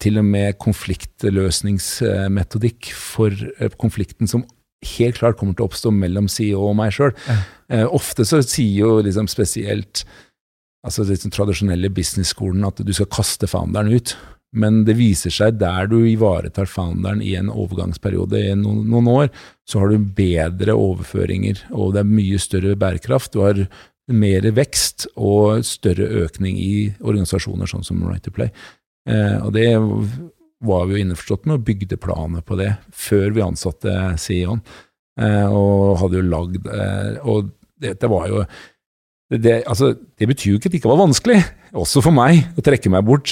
til 0.01 0.17
og 0.17 0.25
med 0.25 0.57
konfliktløsningsmetodikk 0.61 2.93
for 2.97 3.31
eh, 3.31 3.69
konflikten 3.79 4.27
som 4.27 4.45
helt 4.97 5.17
klart 5.21 5.37
kommer 5.37 5.53
til 5.53 5.63
å 5.65 5.67
oppstå 5.69 5.89
mellom 5.93 6.27
CEO 6.31 6.61
og 6.71 6.77
meg 6.79 6.91
sjøl. 6.95 7.13
Ja. 7.27 7.35
Eh, 7.71 7.85
ofte 7.85 8.25
så 8.27 8.41
sier 8.41 8.77
jo 8.81 9.01
liksom 9.05 9.27
spesielt 9.31 10.05
altså 10.81 11.03
den 11.05 11.33
tradisjonelle 11.33 11.89
business-skolen 11.93 12.65
at 12.65 12.77
du 12.81 12.93
skal 12.95 13.13
kaste 13.13 13.47
founderen 13.49 13.93
ut. 13.93 14.17
Men 14.51 14.81
det 14.83 14.97
viser 14.99 15.31
seg 15.31 15.61
der 15.61 15.87
du 15.87 16.01
ivaretar 16.09 16.67
founderen 16.67 17.21
i 17.23 17.37
en 17.39 17.47
overgangsperiode 17.53 18.41
i 18.49 18.55
noen, 18.59 18.81
noen, 18.91 19.07
år, 19.07 19.29
så 19.69 19.79
har 19.79 19.93
du 19.93 20.09
bedre 20.17 20.75
overføringer, 20.75 21.61
og 21.71 21.93
det 21.95 22.01
er 22.01 22.09
mye 22.09 22.39
større 22.41 22.75
bærekraft. 22.75 23.31
Du 23.31 23.45
har 23.45 23.61
mer 24.13 24.45
vekst 24.55 25.07
og 25.15 25.65
større 25.67 26.07
økning 26.25 26.59
i 26.59 26.73
organisasjoner 26.99 27.69
sånn 27.69 27.85
som 27.85 28.01
Right 28.05 28.23
to 28.25 28.33
Play. 28.35 28.51
Eh, 29.09 29.37
og 29.41 29.53
det 29.55 29.69
var 30.61 30.85
vi 30.87 30.97
jo 30.97 31.05
innforstått 31.05 31.47
med, 31.47 31.57
og 31.57 31.65
bygde 31.65 31.99
planer 32.01 32.43
på 32.45 32.57
det 32.59 32.73
før 32.93 33.33
vi 33.35 33.45
ansatte 33.45 33.95
CEO-en. 34.21 34.61
Eh, 35.21 35.47
og 35.47 35.97
hadde 35.99 36.21
jo 36.21 36.23
lagd 36.23 36.69
eh, 36.71 37.17
Og 37.27 37.49
dette 37.83 38.07
var 38.07 38.29
jo 38.31 38.45
det, 39.31 39.57
altså, 39.67 39.91
det 40.19 40.27
betyr 40.29 40.53
jo 40.53 40.59
ikke 40.59 40.69
at 40.69 40.73
det 40.73 40.79
ikke 40.81 40.91
var 40.91 41.01
vanskelig, 41.05 41.37
også 41.71 42.01
for 42.03 42.15
meg, 42.15 42.41
å 42.59 42.63
trekke 42.63 42.91
meg 42.91 43.05
bort. 43.07 43.31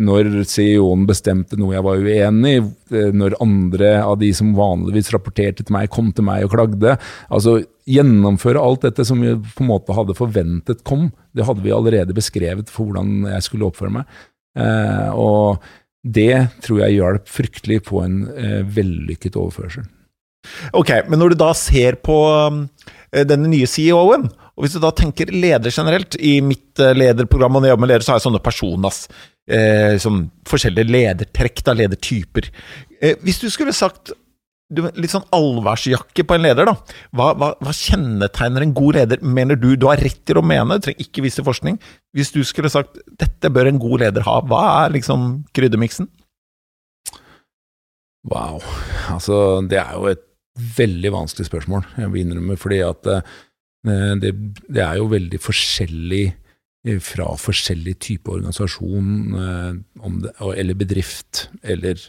Når 0.00 0.30
CEO-en 0.48 1.04
bestemte 1.08 1.58
noe 1.60 1.74
jeg 1.74 1.84
var 1.84 2.00
uenig 2.00 2.54
i, 2.56 2.62
eh, 2.96 3.10
når 3.12 3.36
andre 3.44 3.92
av 4.02 4.16
de 4.22 4.30
som 4.36 4.54
vanligvis 4.56 5.12
rapporterte 5.14 5.66
til 5.66 5.76
meg, 5.76 5.90
kom 5.92 6.08
til 6.16 6.26
meg 6.26 6.46
og 6.46 6.54
klagde. 6.54 6.96
Altså 7.28 7.58
gjennomføre 7.90 8.62
alt 8.62 8.86
dette 8.86 9.04
som 9.06 9.20
vi 9.20 9.34
på 9.34 9.64
en 9.64 9.70
måte 9.70 9.96
hadde 9.96 10.16
forventet 10.18 10.84
kom. 10.88 11.10
Det 11.36 11.46
hadde 11.48 11.64
vi 11.64 11.74
allerede 11.74 12.16
beskrevet 12.16 12.72
for 12.72 12.88
hvordan 12.88 13.28
jeg 13.34 13.46
skulle 13.46 13.68
oppføre 13.68 13.94
meg. 14.00 14.18
Eh, 14.58 15.08
og 15.14 15.60
det 16.00 16.48
tror 16.64 16.84
jeg 16.84 16.96
hjalp 16.96 17.28
fryktelig 17.28 17.82
på 17.88 18.00
en 18.04 18.22
eh, 18.32 18.60
vellykket 18.64 19.36
overførsel. 19.36 19.84
Ok, 20.72 20.94
men 21.10 21.20
når 21.20 21.34
du 21.34 21.42
da 21.42 21.50
ser 21.56 21.98
på 22.00 22.16
eh, 22.40 23.26
denne 23.28 23.50
nye 23.52 23.68
CEO-en, 23.68 24.30
og 24.60 24.66
hvis 24.66 24.76
du 24.76 24.82
da 24.82 24.90
tenker 24.92 25.30
leder 25.32 25.72
generelt 25.72 26.18
I 26.20 26.34
mitt 26.44 26.80
eh, 26.84 26.92
lederprogram 26.92 27.54
og 27.56 27.62
når 27.62 27.70
jeg 27.70 27.72
jobber 27.72 27.86
med 27.86 27.90
ledere, 27.94 28.04
så 28.04 28.12
har 28.12 28.18
jeg 28.18 28.26
sånne 28.26 28.42
personas 28.44 28.98
eh, 29.48 29.94
som 30.02 30.18
forskjellige 30.48 30.92
ledertrekk, 30.92 31.62
da, 31.64 31.74
ledertyper. 31.78 32.50
Eh, 33.00 33.16
hvis 33.24 33.40
du 33.40 33.48
skulle 33.48 33.72
sagt 33.72 34.12
litt 34.70 35.10
sånn 35.10 35.24
allværsjakke 35.34 36.26
på 36.28 36.36
en 36.36 36.44
leder, 36.44 36.68
da. 36.68 36.76
Hva, 37.16 37.32
hva, 37.40 37.48
hva, 37.56 37.72
kjennetegner 37.74 38.66
en 38.66 38.76
god 38.76 39.00
leder, 39.00 39.24
mener 39.24 39.56
du? 39.58 39.72
Du 39.80 39.88
har 39.88 40.04
rett 40.04 40.20
til 40.28 40.38
å 40.38 40.44
mene, 40.44 40.76
du 40.76 40.84
trenger 40.84 41.08
ikke 41.08 41.24
vise 41.24 41.44
forskning. 41.46 41.80
Hvis 42.14 42.36
du 42.36 42.42
skulle 42.46 42.70
sagt 42.70 43.00
dette 43.18 43.50
bør 43.50 43.72
en 43.72 43.80
god 43.80 44.04
leder 44.04 44.28
ha, 44.28 44.38
hva 44.44 44.62
er 44.84 44.94
liksom 45.00 45.30
kryddermiksen? 45.56 46.12
Wow. 48.30 48.60
Altså, 49.08 49.64
det 49.66 49.80
er 49.80 49.96
jo 49.96 50.10
et 50.12 50.26
veldig 50.76 51.14
vanskelig 51.14 51.48
spørsmål, 51.48 51.86
jeg 51.96 52.12
vil 52.12 52.26
innrømme, 52.26 52.56
fordi 52.60 52.82
at 52.84 53.08
eh, 53.08 53.36
det, 53.86 54.34
det 54.68 54.82
er 54.84 54.98
jo 55.00 55.06
veldig 55.12 55.38
forskjellig 55.40 56.24
eh, 56.28 56.98
fra 57.00 57.30
forskjellig 57.40 57.94
type 58.02 58.28
organisasjon 58.28 59.38
eh, 59.40 59.78
det, 60.24 60.34
eller 60.60 60.76
bedrift, 60.82 61.46
eller 61.62 62.02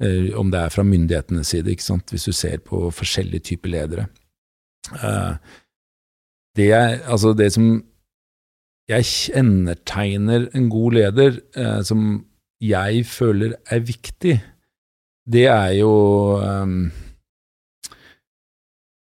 Eh, 0.00 0.32
om 0.38 0.48
det 0.50 0.60
er 0.60 0.72
fra 0.72 0.84
myndighetenes 0.86 1.52
side, 1.52 1.76
hvis 2.10 2.24
du 2.24 2.32
ser 2.32 2.62
på 2.64 2.88
forskjellige 2.90 3.52
typer 3.52 3.68
ledere. 3.68 4.06
Eh, 4.96 5.34
det, 6.56 6.72
er, 6.72 7.02
altså 7.04 7.34
det 7.36 7.52
som 7.52 7.66
jeg 8.88 9.04
kjennetegner 9.04 10.48
en 10.56 10.70
god 10.70 10.96
leder, 10.96 11.40
eh, 11.56 11.82
som 11.84 12.24
jeg 12.60 13.04
føler 13.06 13.52
er 13.70 13.84
viktig, 13.84 14.40
det 15.30 15.46
er 15.46 15.72
jo 15.78 15.92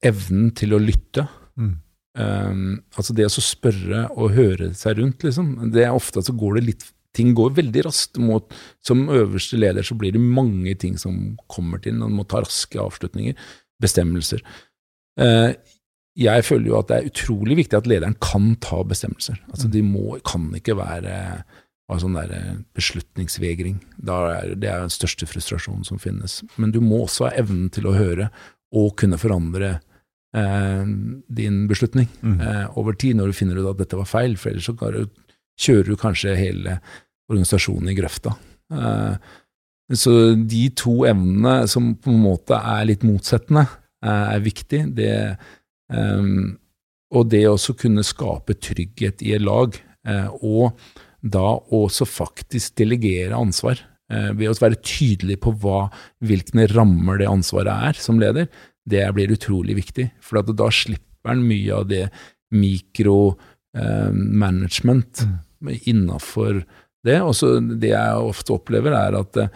evnen 0.07 0.49
til 0.55 0.73
å 0.73 0.79
lytte. 0.81 1.27
Mm. 1.59 1.75
Um, 2.17 2.79
altså 2.97 3.13
det 3.13 3.27
å 3.29 3.43
spørre 3.43 4.07
og 4.15 4.33
høre 4.33 4.71
seg 4.77 4.97
rundt, 5.01 5.25
liksom. 5.25 5.51
Det 5.73 5.85
er 5.85 5.95
ofte 5.95 6.23
så 6.25 6.33
går 6.37 6.57
det 6.57 6.67
litt 6.71 6.87
ting 7.17 7.33
går 7.37 7.55
veldig 7.57 7.85
raskt. 7.87 8.19
Mot, 8.21 8.53
som 8.85 9.07
øverste 9.13 9.59
leder 9.59 9.85
så 9.85 9.97
blir 9.97 10.13
det 10.15 10.21
mange 10.21 10.75
ting 10.81 10.97
som 11.01 11.35
kommer 11.51 11.81
til. 11.81 11.97
Man 11.97 12.17
må 12.17 12.27
ta 12.29 12.43
raske 12.43 12.81
avslutninger, 12.81 13.37
bestemmelser. 13.81 14.43
Uh, 15.17 15.53
jeg 16.17 16.45
føler 16.47 16.71
jo 16.71 16.79
at 16.79 16.89
det 16.89 16.97
er 16.97 17.09
utrolig 17.11 17.59
viktig 17.59 17.77
at 17.77 17.87
lederen 17.89 18.17
kan 18.23 18.55
ta 18.63 18.81
bestemmelser. 18.87 19.37
Altså 19.51 19.69
De 19.69 19.83
må, 19.85 20.17
kan 20.25 20.49
ikke 20.57 20.77
være 20.79 21.13
av 21.87 22.01
sånn 22.01 22.17
der 22.17 22.33
eh, 22.35 22.55
beslutningsvegring. 22.75 23.77
Er, 24.01 24.55
det 24.57 24.71
er 24.71 24.81
den 24.83 24.93
største 24.93 25.27
frustrasjonen 25.29 25.85
som 25.87 26.01
finnes. 26.01 26.41
Men 26.57 26.73
du 26.73 26.81
må 26.83 27.03
også 27.05 27.29
ha 27.29 27.35
evnen 27.39 27.69
til 27.73 27.87
å 27.87 27.95
høre 27.95 28.31
og 28.75 28.95
kunne 28.99 29.19
forandre 29.21 29.77
din 30.35 31.67
beslutning 31.69 32.09
mm. 32.21 32.41
eh, 32.43 32.77
over 32.77 32.93
tid, 32.93 33.15
når 33.17 33.31
du 33.31 33.37
finner 33.37 33.57
ut 33.61 33.71
at 33.71 33.79
dette 33.79 33.97
var 33.97 34.09
feil. 34.09 34.35
For 34.37 34.51
ellers 34.51 34.67
så 34.67 34.75
kjører 35.57 35.89
du 35.89 35.99
kanskje 35.99 36.35
hele 36.37 36.77
organisasjonen 37.31 37.91
i 37.91 37.97
grøfta. 37.97 38.35
Eh, 38.73 39.15
så 39.97 40.13
de 40.35 40.63
to 40.75 40.99
evnene 41.07 41.61
som 41.71 41.93
på 41.95 42.11
en 42.11 42.23
måte 42.23 42.59
er 42.59 42.87
litt 42.89 43.05
motsettende, 43.07 43.65
eh, 44.03 44.25
er 44.35 44.43
viktig. 44.43 44.81
Det, 44.95 45.11
eh, 45.93 46.31
og 47.15 47.29
det 47.31 47.45
å 47.47 47.57
kunne 47.79 48.03
skape 48.03 48.57
trygghet 48.59 49.23
i 49.23 49.35
et 49.37 49.41
lag, 49.41 49.75
og 50.39 50.77
da 51.19 51.59
også 51.75 52.05
faktisk 52.07 52.77
delegere 52.79 53.35
ansvar. 53.35 53.79
Ved 54.07 54.47
å 54.47 54.55
være 54.55 54.79
tydelig 54.79 55.35
på 55.43 55.51
hva, 55.59 55.89
hvilke 56.23 56.67
rammer 56.71 57.17
det 57.19 57.27
ansvaret 57.27 57.89
er 57.89 57.99
som 57.99 58.19
leder, 58.19 58.47
det 58.87 59.03
blir 59.15 59.35
utrolig 59.35 59.75
viktig. 59.81 60.05
For 60.23 60.33
da 60.41 60.67
slipper 60.73 61.29
en 61.33 61.47
mye 61.47 61.73
av 61.75 61.83
det 61.91 62.05
mikromanagement 62.55 65.13
mm. 65.23 65.29
innafor 65.91 66.53
det. 67.07 67.19
Og 67.21 67.33
det 67.81 67.91
jeg 67.93 68.29
ofte 68.31 68.53
opplever, 68.55 68.91
er 68.95 69.11
at 69.19 69.31
det, 69.37 69.47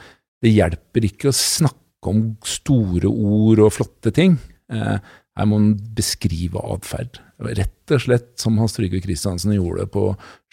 det, 0.43 0.51
hjelper 0.57 1.01
ikke 1.07 1.27
å 1.31 1.37
snakke 1.37 2.07
om 2.11 2.19
store 2.47 3.09
ord 3.11 3.59
og 3.67 3.75
flotte 3.77 4.11
ting. 4.15 4.33
Eh, 4.73 4.97
her 5.37 5.45
må 5.47 5.55
man 5.61 5.75
beskrive 5.95 6.59
atferd. 6.73 7.13
Rett 7.41 7.91
og 7.95 8.01
slett 8.03 8.31
som 8.41 8.59
Hans 8.61 8.75
Trygve 8.75 8.99
Kristiansen 9.03 9.53
gjorde 9.55 9.85
på 9.91 10.03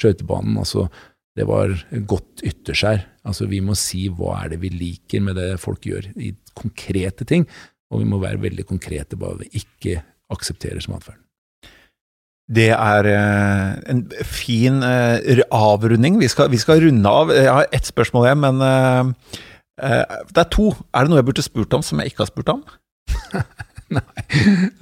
skøytebanen. 0.01 0.55
Altså, 0.61 0.83
det 1.39 1.47
var 1.49 1.75
godt 2.09 2.45
ytterskjær. 2.47 3.01
Altså, 3.29 3.49
vi 3.51 3.61
må 3.65 3.77
si 3.79 4.07
hva 4.11 4.31
er 4.43 4.55
det 4.55 4.61
vi 4.63 4.71
liker 4.75 5.21
med 5.25 5.39
det 5.39 5.51
folk 5.63 5.87
gjør, 5.87 6.05
i 6.17 6.33
konkrete 6.59 7.27
ting. 7.29 7.45
Og 7.93 8.03
vi 8.03 8.09
må 8.09 8.21
være 8.21 8.43
veldig 8.43 8.67
konkrete 8.69 9.17
på 9.17 9.25
hva 9.25 9.39
vi 9.41 9.49
ikke 9.63 10.03
aksepterer 10.33 10.83
som 10.85 10.97
atferd. 10.99 11.21
Det 12.49 12.71
er 12.73 13.07
eh, 13.13 13.73
en 13.93 14.03
fin 14.25 14.81
eh, 14.83 15.43
avrunding. 15.53 16.17
Vi 16.21 16.29
skal, 16.33 16.49
vi 16.51 16.61
skal, 16.61 16.81
runde 16.81 17.09
av. 17.09 17.33
Jeg 17.35 17.53
har 17.53 17.69
ett 17.77 17.89
spørsmål 17.89 18.25
igjen, 18.25 18.45
men 18.45 18.63
eh, 18.65 20.19
det 20.33 20.45
er 20.45 20.53
to. 20.53 20.73
Er 20.97 21.05
det 21.05 21.13
noe 21.13 21.21
jeg 21.21 21.29
burde 21.29 21.45
spurt 21.45 21.77
om 21.77 21.85
som 21.85 22.01
jeg 22.01 22.13
ikke 22.13 22.25
har 22.25 22.31
spurt 22.33 22.55
om? 22.57 22.63
Nei, 23.89 24.05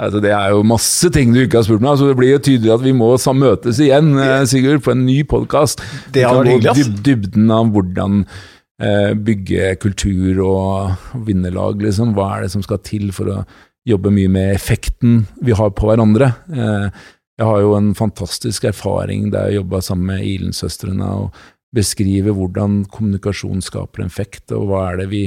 altså 0.02 0.18
det 0.18 0.32
er 0.34 0.50
jo 0.50 0.64
masse 0.66 1.10
ting 1.14 1.34
du 1.34 1.40
ikke 1.42 1.60
har 1.60 1.66
spurt 1.66 1.82
meg. 1.82 1.92
Altså 1.92 2.10
det 2.10 2.18
blir 2.18 2.32
jo 2.36 2.42
tydelig 2.42 2.74
at 2.74 2.86
vi 2.86 2.94
må 2.94 3.12
møtes 3.38 3.82
igjen, 3.82 4.14
Sigurd, 4.50 4.82
på 4.86 4.94
en 4.94 5.04
ny 5.06 5.20
podkast. 5.26 5.82
Det 6.14 6.24
har 6.26 6.38
vært 6.38 6.54
hyggelig, 6.54 6.72
ass. 6.74 7.02
Dybden 7.06 7.50
av 7.54 7.70
hvordan 7.74 8.24
bygge 8.76 9.70
kultur 9.80 10.40
og 10.44 11.22
vinnerlag, 11.24 11.80
liksom. 11.80 12.10
Hva 12.12 12.26
er 12.34 12.44
det 12.44 12.50
som 12.52 12.64
skal 12.64 12.82
til 12.84 13.08
for 13.16 13.30
å 13.32 13.36
jobbe 13.88 14.10
mye 14.12 14.28
med 14.28 14.50
effekten 14.52 15.22
vi 15.40 15.56
har 15.56 15.70
på 15.72 15.88
hverandre? 15.88 16.28
Jeg 17.36 17.44
har 17.44 17.60
jo 17.60 17.74
en 17.76 17.90
fantastisk 17.96 18.64
erfaring 18.68 19.30
der 19.32 19.50
jeg 19.50 19.62
jobba 19.62 19.80
sammen 19.84 20.10
med 20.12 20.24
Ilen-søstrene 20.24 21.08
og 21.22 21.40
beskriver 21.76 22.32
hvordan 22.36 22.84
kommunikasjon 22.92 23.60
skaper 23.64 24.04
en 24.04 24.12
effekt, 24.12 24.52
og 24.56 24.70
hva 24.70 24.86
er 24.90 25.02
det 25.02 25.10
vi, 25.10 25.24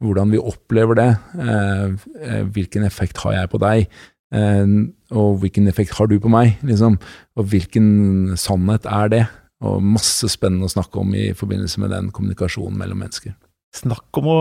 hvordan 0.00 0.32
vi 0.32 0.40
opplever 0.40 0.96
det. 0.96 1.10
Eh, 1.36 1.98
eh, 2.24 2.46
hvilken 2.54 2.86
effekt 2.88 3.20
har 3.24 3.36
jeg 3.36 3.50
på 3.52 3.60
deg, 3.60 3.90
eh, 4.32 4.72
og 5.10 5.42
hvilken 5.42 5.68
effekt 5.68 5.98
har 5.98 6.08
du 6.08 6.16
på 6.22 6.32
meg? 6.32 6.56
Liksom? 6.64 6.96
Og 7.36 7.50
hvilken 7.52 8.38
sannhet 8.40 8.88
er 8.88 9.12
det? 9.12 9.24
Og 9.60 9.82
masse 9.84 10.28
spennende 10.32 10.68
å 10.68 10.72
snakke 10.72 11.02
om 11.02 11.14
i 11.16 11.30
forbindelse 11.36 11.82
med 11.82 11.92
den 11.92 12.10
kommunikasjonen 12.16 12.78
mellom 12.80 13.02
mennesker. 13.04 13.34
Snakk 13.76 14.18
om 14.18 14.26
å 14.32 14.38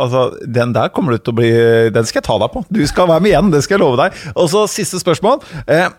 Altså, 0.00 0.38
den 0.48 0.72
der 0.72 0.92
kommer 0.94 1.12
du 1.12 1.20
til 1.20 1.34
å 1.34 1.38
bli 1.42 1.50
Den 1.92 2.06
skal 2.08 2.22
jeg 2.22 2.28
ta 2.30 2.38
deg 2.40 2.52
på. 2.54 2.62
Du 2.72 2.80
skal 2.88 3.10
være 3.10 3.24
med 3.24 3.34
igjen, 3.34 3.50
det 3.52 3.62
skal 3.66 3.76
jeg 3.76 3.84
love 3.84 4.00
deg. 4.00 4.20
Og 4.32 4.48
så 4.52 4.64
siste 4.70 5.00
spørsmål. 5.02 5.42
Eh, 5.66 5.90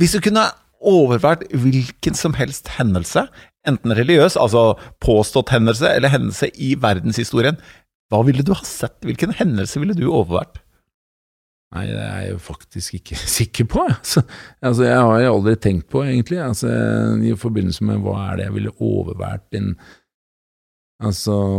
hvis 0.00 0.16
du 0.16 0.22
kunne 0.24 0.48
overvært 0.84 1.46
hvilken 1.52 2.16
som 2.16 2.34
helst 2.36 2.68
hendelse, 2.76 3.26
enten 3.68 3.94
religiøs, 3.96 4.36
altså 4.40 4.74
påstått 5.04 5.52
hendelse, 5.54 5.88
eller 5.88 6.12
hendelse 6.12 6.50
i 6.60 6.74
verdenshistorien, 6.80 7.56
hva 8.12 8.20
ville 8.26 8.44
du 8.44 8.52
ha 8.52 8.64
sett? 8.68 8.98
Hvilken 9.04 9.32
hendelse 9.36 9.80
ville 9.80 9.96
du 9.96 10.06
overvært? 10.10 10.60
Nei, 11.74 11.88
det 11.90 12.02
er 12.04 12.20
jeg 12.28 12.40
faktisk 12.40 12.94
ikke 13.00 13.16
sikker 13.38 13.64
på. 13.70 13.82
Altså, 13.88 14.22
altså 14.62 14.84
jeg 14.86 15.00
har 15.00 15.20
jo 15.24 15.34
aldri 15.34 15.54
tenkt 15.58 15.88
på, 15.90 16.02
egentlig, 16.06 16.38
altså, 16.42 16.68
i 17.18 17.34
forbindelse 17.38 17.84
med 17.88 17.96
hva 18.04 18.14
er 18.28 18.36
det 18.38 18.44
jeg 18.48 18.56
ville 18.60 18.78
overvært 18.80 19.58
inn 19.58 19.70
Altså 21.04 21.34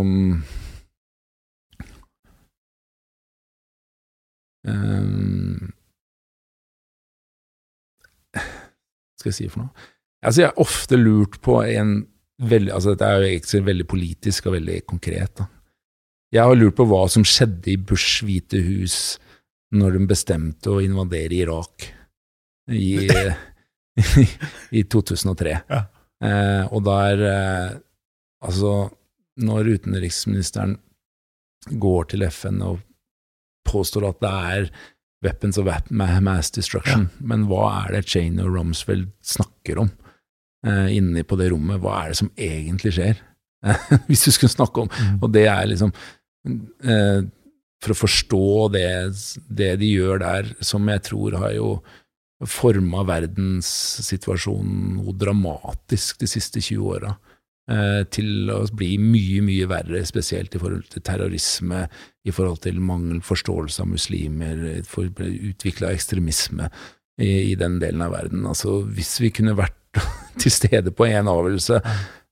um, 4.71 5.59
Skal 9.19 9.29
jeg 9.29 9.35
si 9.35 9.49
for 9.51 9.59
noe? 9.65 9.73
Altså, 10.23 10.41
jeg 10.41 10.49
har 10.49 10.63
ofte 10.63 10.95
lurt 10.95 11.41
på 11.43 11.59
en 11.67 12.07
veldig 12.39 12.71
Altså, 12.73 12.89
dette 12.95 13.05
er 13.05 13.15
jo 13.19 13.27
egentlig 13.27 13.65
veldig 13.67 13.87
politisk 13.91 14.45
og 14.47 14.53
veldig 14.55 14.79
konkret, 14.87 15.33
da. 15.37 15.45
Jeg 16.33 16.43
har 16.43 16.55
lurt 16.57 16.75
på 16.79 16.87
hva 16.89 17.03
som 17.11 17.23
skjedde 17.27 17.71
i 17.71 17.77
Bush' 17.77 18.23
hvite 18.25 18.59
hus 18.63 19.19
når 19.75 19.97
de 19.97 20.07
bestemte 20.09 20.71
å 20.71 20.81
invadere 20.83 21.35
Irak 21.37 21.87
i, 22.71 23.07
i 24.79 24.83
2003. 24.83 25.57
Ja. 25.69 25.81
Eh, 26.25 26.63
og 26.71 26.85
der 26.87 27.25
eh, 27.31 27.73
Altså, 28.45 28.91
når 29.41 29.71
utenriksministeren 29.79 30.75
går 31.81 32.11
til 32.11 32.25
FN 32.27 32.59
og 32.61 32.83
påstår 33.65 34.05
at 34.11 34.19
det 34.21 34.33
er 34.51 34.67
weapons 35.25 35.57
of 35.57 35.69
mass 35.89 36.51
destruction, 36.53 37.07
ja. 37.09 37.25
men 37.25 37.47
hva 37.49 37.63
er 37.79 37.95
det 37.95 38.03
Cheney 38.11 38.43
og 38.43 38.53
Rumsfeld 38.53 39.07
snakker 39.25 39.81
om 39.81 39.89
eh, 40.67 40.93
inni 40.97 41.23
på 41.25 41.39
det 41.39 41.49
rommet? 41.55 41.81
Hva 41.81 42.03
er 42.03 42.13
det 42.13 42.19
som 42.21 42.29
egentlig 42.37 42.93
skjer? 42.99 43.23
Hvis 44.11 44.27
du 44.27 44.31
skulle 44.35 44.53
snakke 44.53 44.83
om 44.83 44.91
mm. 44.91 45.17
Og 45.23 45.31
det 45.33 45.47
er 45.49 45.65
liksom 45.71 45.89
eh, 46.85 47.23
For 47.85 47.93
å 47.93 47.99
forstå 47.99 48.47
det, 48.73 48.89
det, 49.45 49.75
de 49.81 49.91
gjør 49.91 50.23
der, 50.23 50.49
som 50.65 50.89
jeg 50.89 51.05
tror 51.05 51.37
har 51.43 51.53
jo 51.53 51.69
forma 52.49 53.05
verdenssituasjonen 53.07 54.97
noe 54.97 55.13
dramatisk 55.15 56.19
de 56.23 56.29
siste 56.29 56.63
20 56.65 56.89
åra. 56.97 57.13
Eh, 57.65 58.03
til 58.13 58.49
å 58.53 58.59
bli 58.77 58.91
mye, 59.01 59.39
mye 59.45 59.69
verre, 59.69 60.03
spesielt 60.05 60.53
i 60.53 60.59
forhold 60.61 60.85
til 60.91 61.01
terrorisme, 61.05 61.85
i 62.25 62.33
forhold 62.33 62.61
til 62.65 62.77
mangel 62.77 63.23
forståelse 63.25 63.81
av 63.81 63.89
muslimer, 63.89 64.83
for 64.85 65.09
utvikla 65.09 65.93
ekstremisme 65.95 66.67
i, 67.21 67.53
i, 67.53 67.55
den 67.57 67.79
delen 67.81 68.03
av 68.05 68.13
verden. 68.13 68.45
Altså, 68.45 68.83
hvis 68.85 69.15
vi 69.23 69.33
kunne 69.33 69.57
vært 69.57 69.77
til 70.41 70.53
stede 70.53 70.93
på 70.93 71.07
en 71.09 71.31
avgjørelse, 71.31 71.81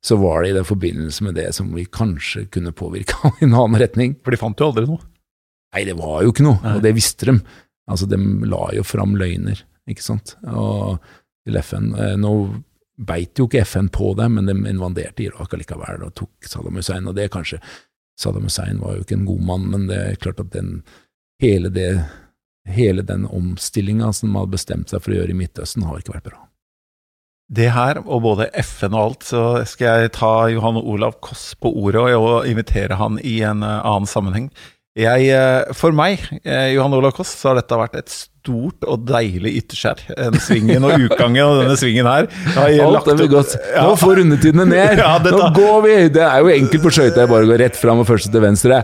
så 0.03 0.19
var 0.19 0.43
det 0.43 0.51
i 0.51 0.57
den 0.59 0.67
forbindelse 0.67 1.25
med 1.25 1.39
det 1.39 1.47
som 1.55 1.71
vi 1.73 1.87
kanskje 1.87 2.45
kunne 2.53 2.75
påvirka 2.75 3.33
i 3.39 3.47
en 3.47 3.55
annen 3.55 3.79
retning. 3.81 4.17
For 4.21 4.35
de 4.35 4.41
fant 4.41 4.59
jo 4.59 4.69
aldri 4.69 4.85
noe? 4.89 5.12
Nei, 5.73 5.85
det 5.89 5.97
var 5.97 6.21
jo 6.23 6.33
ikke 6.33 6.45
noe, 6.45 6.59
Nei. 6.63 6.77
og 6.77 6.85
det 6.85 6.93
visste 6.97 7.29
de. 7.29 7.39
Altså, 7.89 8.07
de 8.07 8.19
la 8.47 8.67
jo 8.77 8.85
fram 8.87 9.17
løgner, 9.19 9.63
ikke 9.89 10.05
sant, 10.05 10.35
og 10.47 11.01
til 11.43 11.59
FN. 11.59 11.91
Eh, 11.99 12.15
nå 12.19 12.33
beit 13.03 13.39
jo 13.39 13.47
ikke 13.49 13.63
FN 13.65 13.89
på 13.93 14.13
det, 14.17 14.29
men 14.31 14.47
de 14.47 14.55
invaderte 14.69 15.25
Irak 15.25 15.55
allikevel 15.55 16.05
og 16.05 16.13
tok 16.17 16.47
Saddam 16.47 16.77
Hussein. 16.79 17.09
Og 17.09 17.17
det 17.17 17.31
kanskje 17.33 17.59
Saddam 18.19 18.47
Hussein 18.47 18.81
var 18.81 18.97
jo 18.97 19.05
ikke 19.05 19.17
en 19.17 19.27
god 19.27 19.45
mann, 19.49 19.67
men 19.73 19.87
det 19.89 19.99
er 19.99 20.21
klart 20.21 20.41
at 20.43 20.53
den, 20.53 20.83
hele, 21.41 21.71
det, 21.73 21.89
hele 22.69 23.05
den 23.05 23.25
omstillinga 23.25 24.13
som 24.13 24.31
man 24.31 24.45
hadde 24.45 24.57
bestemt 24.57 24.93
seg 24.93 25.03
for 25.03 25.13
å 25.13 25.19
gjøre 25.19 25.33
i 25.33 25.39
Midtøsten, 25.41 25.87
har 25.89 25.99
ikke 25.99 26.15
vært 26.15 26.29
bra. 26.31 26.43
Det 27.53 27.67
her, 27.75 27.99
og 28.07 28.23
både 28.23 28.47
FN 28.63 28.95
og 28.95 29.01
alt, 29.01 29.25
så 29.27 29.41
skal 29.69 30.05
jeg 30.05 30.13
ta 30.15 30.47
Johan 30.49 30.79
Olav 30.79 31.19
Koss 31.21 31.51
på 31.59 31.73
ordet 31.83 32.15
og 32.15 32.47
invitere 32.49 32.97
han 32.97 33.19
i 33.19 33.41
en 33.45 33.65
eh, 33.65 33.81
annen 33.81 34.09
sammenheng. 34.09 34.47
Jeg, 34.93 35.29
eh, 35.33 35.73
for 35.73 35.95
meg, 35.95 36.21
eh, 36.45 36.73
Johan 36.75 36.93
Olav 36.93 37.15
Koss, 37.17 37.31
så 37.33 37.49
har 37.49 37.57
dette 37.57 37.79
vært 37.79 37.95
et 37.97 38.09
stort 38.13 38.32
og 38.51 39.03
deilig 39.07 39.53
ytterskjær. 39.61 40.01
Den 40.17 40.39
svingen 40.43 40.83
og 40.83 41.05
utgangen 41.05 41.43
og 41.45 41.61
denne 41.61 41.77
svingen 41.79 42.07
her. 42.09 42.27
Alt 42.59 43.07
er 43.11 43.29
godt. 43.31 43.55
Nå 43.77 43.95
får 43.99 44.19
rundetidene 44.21 44.67
ned! 44.69 44.81
Ja, 45.03 45.17
Nå 45.19 45.49
går 45.55 45.81
vi! 45.83 45.93
Det 46.15 46.21
er 46.23 46.43
jo 46.43 46.51
enkelt 46.53 46.83
på 46.85 46.91
skøyta, 46.93 47.25
bare 47.29 47.45
å 47.45 47.49
gå 47.49 47.57
rett 47.59 47.75
fram 47.79 48.01
og 48.03 48.07
første 48.07 48.29
til 48.31 48.43
venstre. 48.43 48.81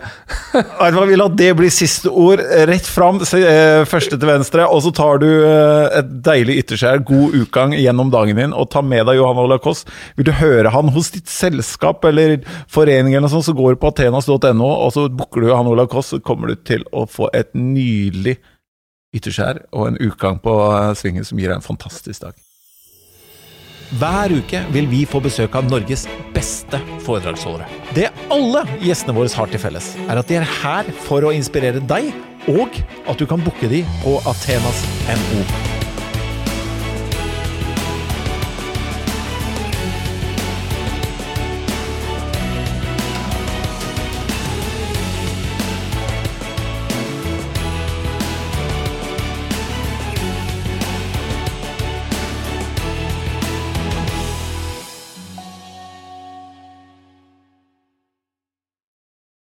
Vi 1.10 1.18
lar 1.20 1.32
det 1.38 1.50
bli 1.58 1.70
siste 1.74 2.12
ord. 2.12 2.42
Rett 2.70 2.88
fram, 2.88 3.22
eh, 3.38 3.86
første 3.90 4.18
til 4.20 4.30
venstre, 4.30 4.66
og 4.68 4.84
så 4.86 4.92
tar 4.96 5.22
du 5.24 5.28
et 5.30 6.12
deilig 6.26 6.60
ytterskjær, 6.64 7.04
god 7.08 7.38
utgang 7.42 7.76
gjennom 7.78 8.12
dagen 8.14 8.40
din, 8.40 8.56
og 8.56 8.70
tar 8.74 8.86
med 8.88 9.08
deg 9.10 9.20
Johan 9.20 9.40
Ola 9.42 9.60
Koss. 9.62 9.86
Vil 10.18 10.28
du 10.30 10.34
høre 10.40 10.74
han 10.74 10.92
hos 10.96 11.12
ditt 11.16 11.30
selskap 11.32 12.06
eller 12.10 12.40
forening 12.72 13.16
eller 13.16 13.28
noe 13.28 13.36
sånt, 13.38 13.48
så 13.50 13.56
går 13.58 13.76
du 13.76 13.84
på 13.84 13.94
atenas.no, 13.94 14.70
og 14.70 14.94
så 14.96 15.08
booker 15.10 15.44
du 15.44 15.52
Johan 15.52 15.70
Ola 15.72 15.88
Koss 15.90 16.10
så 16.10 16.20
kommer 16.24 16.52
du 16.52 16.60
til 16.66 16.86
å 16.96 17.06
få 17.10 17.30
et 17.38 17.52
nydelig 17.58 18.40
ytterskjær 19.16 19.64
og 19.74 19.90
en 19.90 20.00
utgang 20.10 20.40
på 20.44 20.54
eh, 20.68 20.94
svingen 20.98 21.26
som 21.28 21.40
gir 21.40 21.52
deg 21.52 21.60
en 21.60 21.66
fantastisk 21.66 22.28
dag. 22.28 22.38
Hver 24.00 24.36
uke 24.38 24.60
vil 24.70 24.86
vi 24.92 25.02
få 25.10 25.18
besøk 25.24 25.56
av 25.58 25.66
Norges 25.66 26.04
beste 26.36 26.78
foredragsholdere. 27.08 27.66
Det 27.98 28.12
alle 28.30 28.62
gjestene 28.84 29.16
våre 29.18 29.34
har 29.34 29.50
til 29.50 29.64
felles, 29.64 29.96
er 30.06 30.22
at 30.22 30.30
de 30.30 30.38
er 30.38 30.46
her 30.60 30.94
for 31.08 31.26
å 31.26 31.34
inspirere 31.34 31.82
deg, 31.90 32.14
og 32.54 32.78
at 33.10 33.18
du 33.18 33.26
kan 33.30 33.42
booke 33.42 33.72
de 33.72 33.82
på 34.06 34.20
Athenas 34.30 34.86
NO. 35.10 35.79